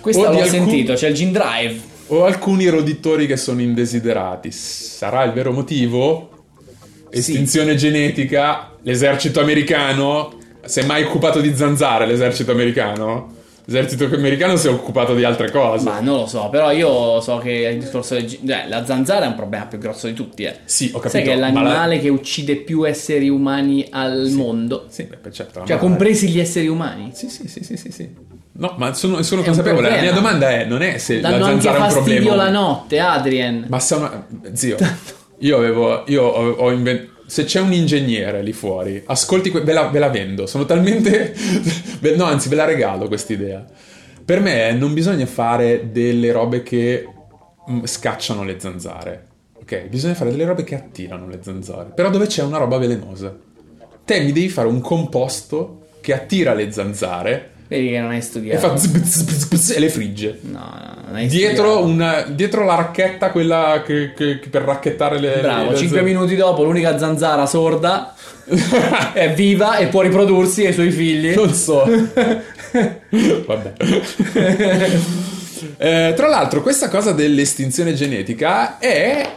Questo 0.00 0.22
l'ho 0.22 0.28
alcun- 0.30 0.48
sentito, 0.48 0.94
c'è 0.94 1.08
il 1.10 1.14
Gene 1.14 1.30
Drive. 1.30 1.80
O 2.08 2.24
alcuni 2.24 2.66
roditori 2.68 3.26
che 3.26 3.36
sono 3.36 3.60
indesiderati. 3.60 4.50
Sarà 4.52 5.22
il 5.24 5.32
vero 5.32 5.52
motivo? 5.52 6.30
Estinzione 7.18 7.74
genetica, 7.74 8.72
l'esercito 8.82 9.40
americano 9.40 10.34
si 10.64 10.80
è 10.80 10.84
mai 10.84 11.02
occupato 11.04 11.40
di 11.40 11.54
zanzare 11.56 12.06
l'esercito 12.06 12.50
americano? 12.52 13.34
L'esercito 13.68 14.04
americano 14.14 14.56
si 14.56 14.68
è 14.68 14.70
occupato 14.70 15.12
di 15.14 15.24
altre 15.24 15.50
cose. 15.50 15.84
Ma 15.84 15.98
non 15.98 16.18
lo 16.20 16.26
so, 16.26 16.48
però 16.50 16.70
io 16.70 17.20
so 17.20 17.38
che 17.38 17.50
il 17.50 17.80
discorso. 17.80 18.14
G- 18.16 18.38
eh, 18.48 18.68
la 18.68 18.84
zanzara 18.86 19.24
è 19.24 19.28
un 19.28 19.34
problema 19.34 19.66
più 19.66 19.78
grosso 19.78 20.06
di 20.06 20.12
tutti, 20.12 20.44
eh. 20.44 20.58
Sì, 20.64 20.86
ho 20.92 21.00
capito. 21.00 21.08
Sai 21.08 21.22
che 21.24 21.32
è 21.32 21.36
ma 21.36 21.50
la- 21.50 21.62
l'animale 21.62 21.98
che 21.98 22.08
uccide 22.08 22.56
più 22.56 22.86
esseri 22.86 23.28
umani 23.28 23.84
al 23.90 24.28
mondo? 24.30 24.86
Sì, 24.88 25.02
beh, 25.02 25.32
certo. 25.32 25.64
Cioè, 25.66 25.78
compresi 25.78 26.28
gli 26.28 26.38
esseri 26.38 26.68
umani? 26.68 27.10
Sì, 27.12 27.28
sì, 27.28 27.48
sì, 27.48 27.64
sì, 27.64 27.76
sì, 27.76 27.90
sì. 27.90 28.08
No, 28.58 28.74
ma 28.78 28.94
sono, 28.94 29.20
sono 29.22 29.42
consapevole. 29.42 29.90
La 29.90 30.00
mia 30.00 30.12
domanda 30.12 30.48
è, 30.48 30.64
non 30.64 30.80
è 30.82 30.96
se 30.98 31.18
Danno 31.18 31.38
la 31.38 31.46
anche 31.46 31.62
zanzara 31.62 31.76
è 31.76 31.80
un 31.88 31.90
fastidio 31.94 32.18
problema. 32.28 32.42
la 32.44 32.50
notte, 32.50 32.98
Adrien. 33.00 33.64
Ma 33.68 33.80
sono... 33.80 34.26
Zio, 34.52 34.76
io 35.38 35.56
avevo... 35.56 36.04
Io 36.06 36.22
ho, 36.22 36.50
ho 36.52 36.70
inventato... 36.72 37.14
Se 37.26 37.42
c'è 37.44 37.60
un 37.60 37.72
ingegnere 37.72 38.40
lì 38.40 38.52
fuori, 38.52 39.02
ascolti, 39.04 39.50
que- 39.50 39.62
ve, 39.62 39.72
la, 39.72 39.88
ve 39.88 39.98
la 39.98 40.08
vendo. 40.08 40.46
Sono 40.46 40.64
talmente... 40.64 41.34
no, 42.14 42.24
anzi, 42.24 42.48
ve 42.48 42.54
la 42.54 42.64
regalo 42.64 43.08
quest'idea. 43.08 43.64
Per 44.24 44.40
me 44.40 44.72
non 44.72 44.94
bisogna 44.94 45.26
fare 45.26 45.90
delle 45.90 46.30
robe 46.30 46.62
che 46.62 47.06
mm, 47.68 47.84
scacciano 47.84 48.44
le 48.44 48.60
zanzare. 48.60 49.26
Ok? 49.54 49.88
Bisogna 49.88 50.14
fare 50.14 50.30
delle 50.30 50.44
robe 50.44 50.62
che 50.62 50.76
attirano 50.76 51.26
le 51.26 51.40
zanzare. 51.42 51.90
Però 51.94 52.10
dove 52.10 52.26
c'è 52.26 52.42
una 52.42 52.58
roba 52.58 52.78
velenosa. 52.78 53.36
Te 54.04 54.20
mi 54.20 54.30
devi 54.30 54.48
fare 54.48 54.68
un 54.68 54.80
composto 54.80 55.86
che 56.00 56.14
attira 56.14 56.54
le 56.54 56.70
zanzare 56.70 57.54
Vedi 57.68 57.88
che 57.90 57.98
non 57.98 58.10
hai 58.10 58.18
e 58.18 58.20
studiato. 58.20 58.68
fa 58.68 58.76
zb, 58.76 59.02
zb, 59.02 59.28
zb, 59.30 59.54
zb, 59.54 59.76
e 59.76 59.80
le 59.80 59.88
frigge. 59.88 60.38
No, 60.42 60.58
no, 60.58 60.94
non 61.06 61.14
hai 61.16 61.26
Dietro, 61.26 61.84
una, 61.84 62.22
dietro 62.22 62.64
la 62.64 62.76
racchetta, 62.76 63.30
quella 63.30 63.82
che, 63.84 64.12
che- 64.14 64.38
che 64.38 64.48
per 64.48 64.62
racchettare 64.62 65.18
le. 65.18 65.38
Bravo, 65.40 65.70
le 65.72 65.76
5 65.76 66.02
minuti 66.02 66.36
dopo 66.36 66.62
l'unica 66.62 66.96
zanzara 66.98 67.44
sorda 67.46 68.14
è 69.12 69.32
viva 69.34 69.78
e 69.78 69.88
può 69.88 70.02
riprodursi 70.02 70.62
e 70.62 70.68
i 70.68 70.72
suoi 70.72 70.90
figli. 70.90 71.34
Non 71.34 71.52
so. 71.52 71.82
Vabbè. 73.46 73.72
Eh, 75.78 76.12
tra 76.16 76.28
l'altro, 76.28 76.62
questa 76.62 76.88
cosa 76.88 77.12
dell'estinzione 77.12 77.94
genetica 77.94 78.78
è. 78.78 79.28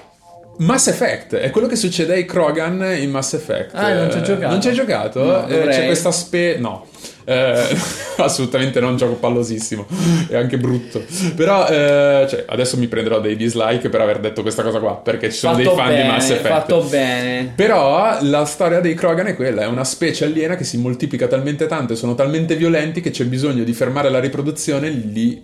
Mass 0.59 0.87
Effect, 0.87 1.35
è 1.35 1.49
quello 1.51 1.67
che 1.67 1.75
succede 1.77 2.13
ai 2.13 2.25
Krogan 2.25 2.95
in 2.99 3.09
Mass 3.11 3.33
Effect. 3.33 3.73
Ah, 3.75 3.93
non 3.93 4.11
ci 4.11 4.17
ho 4.17 4.19
Eh, 4.21 4.23
giocato. 4.23 4.51
Non 4.51 4.61
ci 4.61 4.67
hai 4.67 4.73
giocato? 4.73 5.23
No, 5.23 5.47
Eh, 5.47 5.67
c'è 5.69 5.85
questa 5.85 6.11
spe... 6.11 6.57
No. 6.59 6.85
Eh, 7.23 7.63
assolutamente 8.17 8.79
non 8.79 8.97
gioco 8.97 9.13
pallosissimo, 9.13 9.85
è 10.27 10.35
anche 10.35 10.57
brutto. 10.57 11.01
Però 11.35 11.65
eh, 11.67 12.25
cioè, 12.27 12.43
adesso 12.47 12.75
mi 12.77 12.87
prenderò 12.87 13.21
dei 13.21 13.35
dislike 13.37 13.87
per 13.89 14.01
aver 14.01 14.19
detto 14.19 14.41
questa 14.41 14.63
cosa 14.63 14.79
qua, 14.79 14.95
perché 14.97 15.31
ci 15.31 15.37
sono 15.37 15.53
Fatto 15.53 15.65
dei 15.69 15.77
fan 15.77 15.87
bene, 15.87 16.01
di 16.01 16.07
Mass 16.09 16.29
Effect. 16.31 16.47
fatto 16.49 16.81
bene. 16.89 17.53
Però 17.55 18.17
la 18.21 18.45
storia 18.45 18.79
dei 18.81 18.95
Krogan 18.95 19.27
è 19.27 19.35
quella, 19.35 19.61
è 19.61 19.67
una 19.67 19.83
specie 19.85 20.25
aliena 20.25 20.55
che 20.55 20.63
si 20.65 20.77
moltiplica 20.77 21.27
talmente 21.27 21.67
tanto 21.67 21.93
e 21.93 21.95
sono 21.95 22.15
talmente 22.15 22.55
violenti 22.55 22.99
che 22.99 23.11
c'è 23.11 23.25
bisogno 23.25 23.63
di 23.63 23.73
fermare 23.73 24.09
la 24.09 24.19
riproduzione 24.19 24.89
lì 24.89 25.41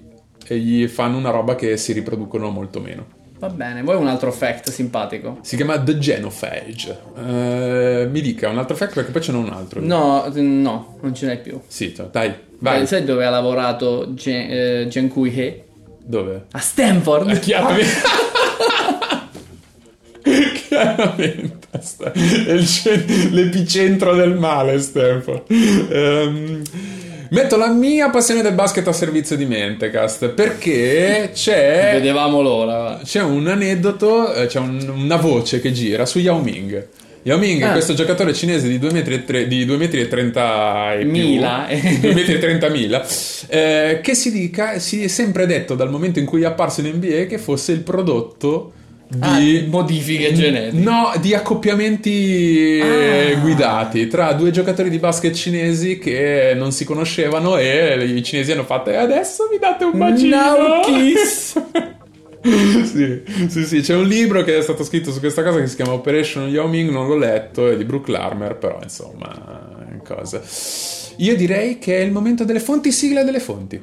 e 0.47 0.57
gli 0.57 0.87
fanno 0.87 1.17
una 1.17 1.29
roba 1.29 1.55
che 1.55 1.77
si 1.77 1.93
riproducono 1.93 2.49
molto 2.49 2.79
meno. 2.81 3.05
Va 3.37 3.49
bene, 3.49 3.81
vuoi 3.81 3.97
un 3.97 4.07
altro 4.07 4.31
fact 4.31 4.69
simpatico? 4.69 5.39
Si 5.41 5.55
chiama 5.57 5.77
The 5.79 5.97
Genophage. 5.97 6.97
Eh, 7.17 8.07
mi 8.09 8.21
dica 8.21 8.47
un 8.49 8.57
altro 8.57 8.75
fact 8.77 8.93
perché 8.93 9.11
poi 9.11 9.21
ce 9.21 9.31
n'è 9.33 9.37
un 9.37 9.49
altro. 9.49 9.81
No, 9.81 10.25
no, 10.33 10.97
non 11.01 11.13
ce 11.13 11.25
n'è 11.27 11.39
più. 11.41 11.59
Sì, 11.67 11.93
dai, 12.11 12.33
vai. 12.59 12.81
Eh, 12.83 12.85
Sai 12.85 13.03
dove 13.03 13.25
ha 13.25 13.29
lavorato 13.29 14.13
Gen, 14.13 14.47
eh, 14.49 14.87
Gen 14.87 15.11
He? 15.13 15.63
Dove? 16.01 16.45
A 16.51 16.59
Stanford. 16.59 17.37
Chiaramente. 17.39 17.91
Chiaramente. 20.67 21.67
sta- 21.81 22.11
è 22.11 22.55
l'epicentro 23.31 24.15
del 24.15 24.35
male, 24.35 24.79
Stanford. 24.79 25.43
Ehm, 25.49 26.61
Metto 27.35 27.57
la 27.57 27.67
mia 27.67 28.09
passione 28.09 28.41
del 28.41 28.53
basket 28.53 28.87
a 28.87 28.93
servizio 28.93 29.35
di 29.35 29.45
Mentecast 29.45 30.29
perché 30.29 31.31
c'è 31.33 31.89
Vedevamo 31.95 32.41
l'ora. 32.41 33.01
c'è 33.03 33.21
un 33.21 33.45
aneddoto, 33.47 34.33
eh, 34.33 34.45
c'è 34.45 34.59
un- 34.59 34.89
una 34.95 35.17
voce 35.17 35.59
che 35.59 35.73
gira 35.73 36.05
su 36.05 36.19
Yao 36.19 36.39
Ming. 36.39 36.87
Yao 37.23 37.37
Ming 37.37 37.61
è 37.61 37.65
Ah. 37.65 37.71
questo 37.73 37.93
giocatore 37.93 38.33
cinese 38.33 38.69
di 38.69 38.79
2 38.79 38.89
metri 38.93 39.15
e, 39.15 39.25
tre- 39.25 39.47
di 39.47 39.65
2 39.65 39.75
metri 39.75 39.99
e 39.99 40.07
30 40.07 40.93
e 40.93 40.99
più, 40.99 41.09
Mila. 41.11 41.67
2 41.99 42.13
metri 42.13 42.35
e 42.35 42.39
30 42.39 42.69
mila, 42.69 43.05
eh, 43.49 43.99
che 44.01 44.15
si 44.15 44.31
dica, 44.31 44.79
si 44.79 45.03
è 45.03 45.07
sempre 45.09 45.45
detto 45.45 45.75
dal 45.75 45.89
momento 45.91 46.19
in 46.19 46.25
cui 46.25 46.43
è 46.43 46.45
apparso 46.45 46.79
in 46.79 46.87
NBA 46.95 47.25
che 47.25 47.37
fosse 47.37 47.73
il 47.73 47.79
prodotto 47.81 48.71
Ah, 49.19 49.37
di 49.37 49.65
modifiche 49.69 50.33
genetiche. 50.33 50.81
No, 50.81 51.11
di 51.21 51.33
accoppiamenti 51.33 52.79
eh, 52.79 53.33
Ah. 53.35 53.39
guidati 53.39 54.07
tra 54.07 54.33
due 54.33 54.51
giocatori 54.51 54.89
di 54.89 54.97
basket 54.97 55.33
cinesi 55.33 55.99
che 55.99 56.53
non 56.55 56.71
si 56.71 56.85
conoscevano 56.85 57.57
e 57.57 58.03
i 58.03 58.23
cinesi 58.23 58.51
hanno 58.51 58.63
fatto 58.63 58.89
e 58.89 58.95
adesso 58.95 59.47
mi 59.51 59.57
date 59.59 59.83
un 59.85 59.97
bacino. 59.97 60.35
Now 60.35 60.81
kiss. 60.83 61.61
sì, 62.85 63.21
sì, 63.47 63.65
sì, 63.65 63.81
c'è 63.81 63.95
un 63.95 64.07
libro 64.07 64.43
che 64.43 64.57
è 64.57 64.61
stato 64.61 64.83
scritto 64.83 65.11
su 65.11 65.19
questa 65.19 65.43
cosa 65.43 65.59
che 65.59 65.67
si 65.67 65.75
chiama 65.75 65.93
Operation 65.93 66.47
Yao 66.47 66.67
Ming, 66.67 66.89
non 66.91 67.07
l'ho 67.07 67.17
letto, 67.17 67.67
è 67.67 67.75
di 67.77 67.85
Brooke 67.85 68.11
Larmer, 68.11 68.55
però 68.57 68.79
insomma, 68.81 69.87
è 69.91 70.01
cosa. 70.05 70.41
Io 71.17 71.35
direi 71.35 71.77
che 71.79 71.97
è 71.97 72.01
il 72.01 72.11
momento 72.11 72.43
delle 72.43 72.59
fonti, 72.59 72.91
sigla 72.91 73.23
delle 73.23 73.39
fonti. 73.39 73.81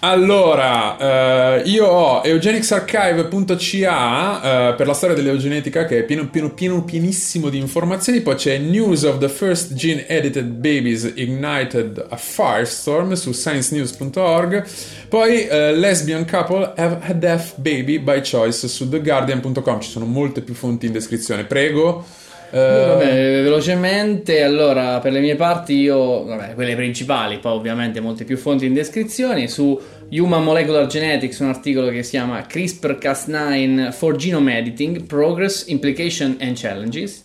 Allora, 0.00 1.56
eh, 1.56 1.62
io 1.70 1.86
ho 1.86 2.20
eugenicsarchive.ca 2.22 4.70
eh, 4.70 4.74
per 4.74 4.86
la 4.86 4.92
storia 4.92 5.16
dell'eugenetica 5.16 5.86
che 5.86 6.00
è 6.00 6.04
pieno, 6.04 6.28
pieno, 6.28 6.52
pieno, 6.52 6.84
pienissimo 6.84 7.48
di 7.48 7.56
informazioni. 7.58 8.20
Poi 8.20 8.34
c'è 8.34 8.58
News 8.58 9.04
of 9.04 9.16
the 9.18 9.30
First 9.30 9.72
Gene 9.72 10.06
Edited 10.06 10.44
Babies 10.46 11.10
Ignited 11.14 12.08
a 12.10 12.16
Firestorm 12.16 13.14
su 13.14 13.32
sciencenews.org. 13.32 14.66
Poi 15.08 15.46
eh, 15.46 15.74
Lesbian 15.74 16.28
Couple 16.28 16.74
Have 16.76 16.98
a 17.00 17.14
Deaf 17.14 17.54
Baby 17.56 17.98
by 17.98 18.20
Choice 18.20 18.68
su 18.68 18.90
theguardian.com. 18.90 19.80
Ci 19.80 19.90
sono 19.90 20.04
molte 20.04 20.42
più 20.42 20.52
fonti 20.52 20.84
in 20.86 20.92
descrizione. 20.92 21.44
Prego. 21.44 22.04
Eh, 22.50 22.58
Vabbè, 22.58 23.42
velocemente, 23.42 24.42
allora 24.42 25.00
per 25.00 25.12
le 25.12 25.20
mie 25.20 25.34
parti 25.34 25.74
io, 25.74 26.24
vabbè, 26.24 26.54
quelle 26.54 26.76
principali, 26.76 27.38
poi 27.38 27.52
ovviamente 27.52 28.00
molte 28.00 28.24
più 28.24 28.36
fonti 28.36 28.66
in 28.66 28.72
descrizione, 28.72 29.48
su 29.48 29.78
Human 30.10 30.44
Molecular 30.44 30.86
Genetics 30.86 31.40
un 31.40 31.48
articolo 31.48 31.88
che 31.90 32.02
si 32.02 32.10
chiama 32.10 32.46
CRISPR-Cas9 32.48 33.92
for 33.92 34.16
Genome 34.16 34.58
Editing, 34.58 35.04
Progress, 35.04 35.66
Implication 35.66 36.36
and 36.40 36.56
Challenges, 36.56 37.22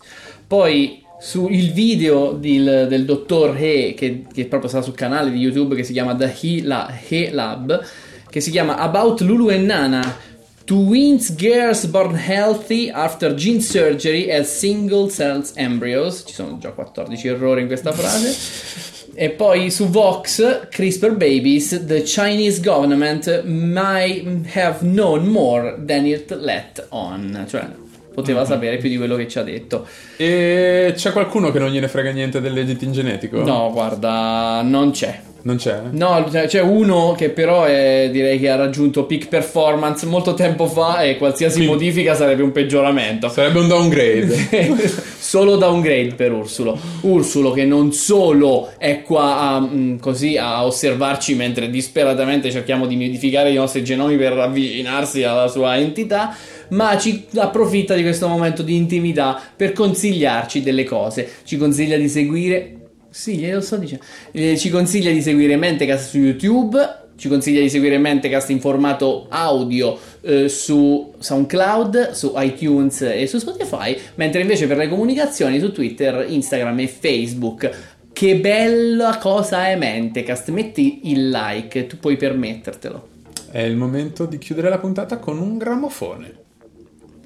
poi 0.47 1.03
su 1.19 1.47
il 1.49 1.71
video 1.71 2.31
del, 2.31 2.87
del 2.89 3.05
dottor 3.05 3.55
He, 3.55 3.93
che, 3.95 4.23
che 4.33 4.45
proprio 4.45 4.69
sta 4.69 4.81
sul 4.81 4.95
canale 4.95 5.29
di 5.29 5.37
YouTube 5.37 5.75
che 5.75 5.83
si 5.83 5.93
chiama 5.93 6.15
The 6.15 6.33
He, 6.41 6.63
La- 6.63 6.91
He 7.07 7.29
Lab, 7.31 7.79
che 8.27 8.39
si 8.39 8.49
chiama 8.49 8.77
About 8.77 9.21
Lulu 9.21 9.49
and 9.49 9.65
Nana, 9.65 10.17
Twins 10.65 11.35
girls 11.35 11.85
born 11.85 12.15
healthy 12.15 12.89
after 12.89 13.33
gene 13.33 13.61
surgery 13.61 14.31
as 14.31 14.47
single 14.47 15.09
cells 15.09 15.53
embryos. 15.55 16.23
Ci 16.25 16.33
sono 16.33 16.57
già 16.59 16.69
14 16.69 17.27
errori 17.27 17.61
in 17.61 17.67
questa 17.67 17.91
frase. 17.91 19.09
E 19.13 19.29
poi 19.31 19.69
su 19.71 19.89
Vox, 19.89 20.69
CRISPR 20.69 21.17
babies, 21.17 21.83
the 21.85 22.03
Chinese 22.03 22.61
government 22.61 23.43
might 23.43 24.45
have 24.55 24.79
known 24.79 25.27
more 25.27 25.77
than 25.85 26.05
it 26.05 26.31
let 26.31 26.85
on. 26.89 27.45
Cioè, 27.49 27.67
poteva 28.13 28.45
sapere 28.45 28.77
più 28.77 28.87
di 28.87 28.97
quello 28.97 29.15
che 29.15 29.27
ci 29.27 29.39
ha 29.39 29.43
detto. 29.43 29.85
E 30.15 30.93
c'è 30.95 31.11
qualcuno 31.11 31.51
che 31.51 31.59
non 31.59 31.71
gliene 31.71 31.87
frega 31.89 32.11
niente 32.11 32.39
dell'editing 32.39 32.93
genetico? 32.93 33.43
No, 33.43 33.69
guarda, 33.73 34.61
non 34.63 34.91
c'è. 34.91 35.29
Non 35.43 35.55
c'è? 35.55 35.79
No, 35.91 36.27
c'è 36.29 36.45
c'è 36.47 36.61
uno 36.61 37.13
che 37.17 37.29
però 37.29 37.63
è- 37.63 38.09
direi 38.11 38.39
che 38.39 38.49
ha 38.49 38.55
raggiunto 38.55 39.05
peak 39.05 39.27
performance 39.27 40.05
molto 40.05 40.33
tempo 40.35 40.67
fa 40.67 41.01
e 41.01 41.17
qualsiasi 41.17 41.55
Quindi- 41.57 41.73
modifica 41.73 42.13
sarebbe 42.13 42.43
un 42.43 42.51
peggioramento. 42.51 43.27
Sarebbe 43.29 43.59
un 43.59 43.67
downgrade. 43.67 44.69
solo 45.17 45.55
downgrade 45.55 46.13
per 46.15 46.31
Ursulo. 46.31 46.77
Ursulo 47.01 47.51
che 47.51 47.65
non 47.65 47.91
solo 47.93 48.71
è 48.77 49.01
qua 49.01 49.39
a, 49.39 49.59
mm, 49.61 49.97
così 49.97 50.37
a 50.37 50.65
osservarci 50.65 51.35
mentre 51.35 51.69
disperatamente 51.69 52.51
cerchiamo 52.51 52.85
di 52.85 52.95
modificare 52.95 53.49
i 53.51 53.55
nostri 53.55 53.83
genomi 53.83 54.17
per 54.17 54.33
avvicinarsi 54.37 55.23
alla 55.23 55.47
sua 55.47 55.77
entità, 55.77 56.35
ma 56.69 56.97
ci 56.97 57.25
approfitta 57.35 57.95
di 57.95 58.01
questo 58.01 58.27
momento 58.27 58.61
di 58.61 58.75
intimità 58.75 59.41
per 59.55 59.73
consigliarci 59.73 60.61
delle 60.61 60.83
cose. 60.83 61.27
Ci 61.43 61.57
consiglia 61.57 61.97
di 61.97 62.07
seguire 62.09 62.75
sì, 63.11 63.35
glielo 63.37 63.59
sto 63.59 63.75
dicendo. 63.75 64.05
Eh, 64.31 64.57
ci 64.57 64.69
consiglia 64.69 65.11
di 65.11 65.21
seguire 65.21 65.57
Mentecast 65.57 66.09
su 66.11 66.17
YouTube. 66.17 66.99
Ci 67.17 67.27
consiglia 67.27 67.59
di 67.59 67.69
seguire 67.69 67.97
Mentecast 67.97 68.49
in 68.49 68.61
formato 68.61 69.27
audio 69.29 69.99
eh, 70.21 70.47
su 70.47 71.13
SoundCloud, 71.19 72.11
su 72.11 72.31
iTunes 72.37 73.01
e 73.01 73.27
su 73.27 73.37
Spotify. 73.37 73.95
Mentre 74.15 74.41
invece 74.41 74.65
per 74.65 74.77
le 74.77 74.87
comunicazioni 74.87 75.59
su 75.59 75.73
Twitter, 75.73 76.25
Instagram 76.27 76.79
e 76.79 76.87
Facebook. 76.87 77.69
Che 78.13 78.35
bella 78.37 79.17
cosa 79.17 79.67
è 79.67 79.75
Mentecast. 79.75 80.49
Metti 80.49 81.11
il 81.11 81.29
like, 81.29 81.87
tu 81.87 81.99
puoi 81.99 82.15
permettertelo. 82.15 83.09
È 83.51 83.59
il 83.59 83.75
momento 83.75 84.25
di 84.25 84.37
chiudere 84.37 84.69
la 84.69 84.79
puntata 84.79 85.17
con 85.17 85.37
un 85.37 85.57
grammofone. 85.57 86.33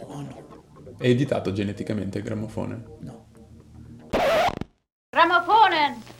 Buono. 0.04 0.44
È 0.98 1.08
editato 1.08 1.54
geneticamente 1.54 2.18
il 2.18 2.24
grammofone? 2.24 2.84
No. 3.02 3.26
morning. 5.76 6.15